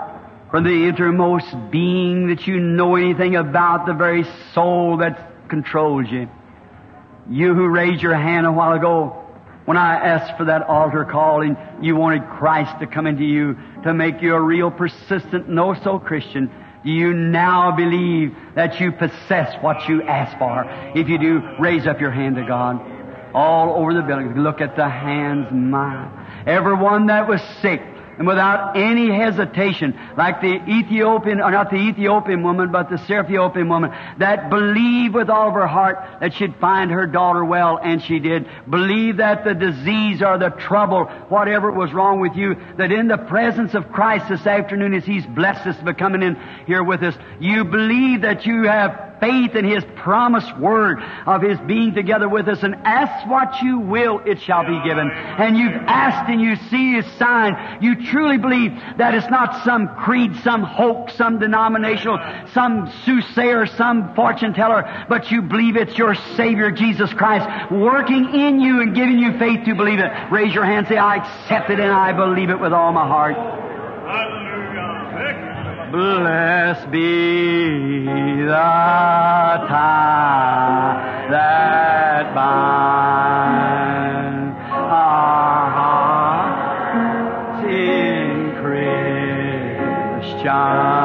[0.50, 6.28] from the innermost being that you know anything about, the very soul that controls you.
[7.30, 9.16] You who raised your hand a while ago,
[9.64, 13.56] when I asked for that altar call and you wanted Christ to come into you
[13.84, 16.50] to make you a real persistent, no so Christian,
[16.82, 20.64] do you now believe that you possess what you ask for?
[20.98, 22.80] If you do, raise up your hand to God.
[23.34, 26.10] All over the building, look at the hands, my.
[26.46, 27.80] Everyone that was sick,
[28.20, 33.66] and without any hesitation, like the Ethiopian, or not the Ethiopian woman, but the Syrophenician
[33.66, 38.02] woman, that believed with all of her heart that she'd find her daughter well, and
[38.02, 38.46] she did.
[38.68, 43.16] Believe that the disease or the trouble, whatever was wrong with you, that in the
[43.16, 46.36] presence of Christ this afternoon, as He's blessed us for coming in
[46.66, 51.58] here with us, you believe that you have faith in His promised word of His
[51.60, 55.10] being together with us and ask what you will, it shall be given.
[55.10, 57.82] And you've asked and you see His sign.
[57.82, 62.18] You truly believe that it's not some creed, some hoax, some denominational,
[62.52, 68.60] some soothsayer, some fortune teller, but you believe it's your Savior, Jesus Christ, working in
[68.60, 70.10] you and giving you faith to believe it.
[70.30, 73.36] Raise your hand, say, I accept it and I believe it with all my heart.
[73.36, 74.59] Hallelujah.
[75.90, 78.04] Blessed be
[78.44, 78.52] the
[79.68, 83.40] tie that binds
[84.72, 88.54] our hearts in
[90.22, 90.99] Christian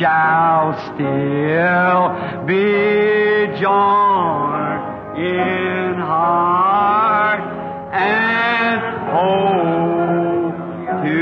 [0.00, 4.82] shall still be joined
[5.20, 7.44] in heart
[7.92, 8.80] and
[9.12, 10.56] hope
[11.04, 11.20] to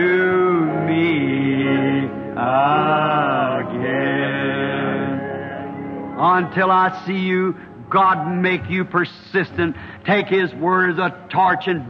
[0.86, 2.04] me
[3.66, 3.98] again
[6.16, 7.56] until I see you,
[7.90, 9.74] God make you persistent.
[10.06, 11.84] Take His word as a torch and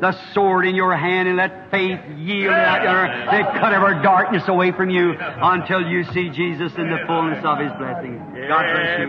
[0.00, 4.42] the sword in your hand and let faith yield out your, and cut every darkness
[4.46, 8.18] away from you until you see Jesus in the fullness of His blessing.
[8.48, 9.06] God bless you.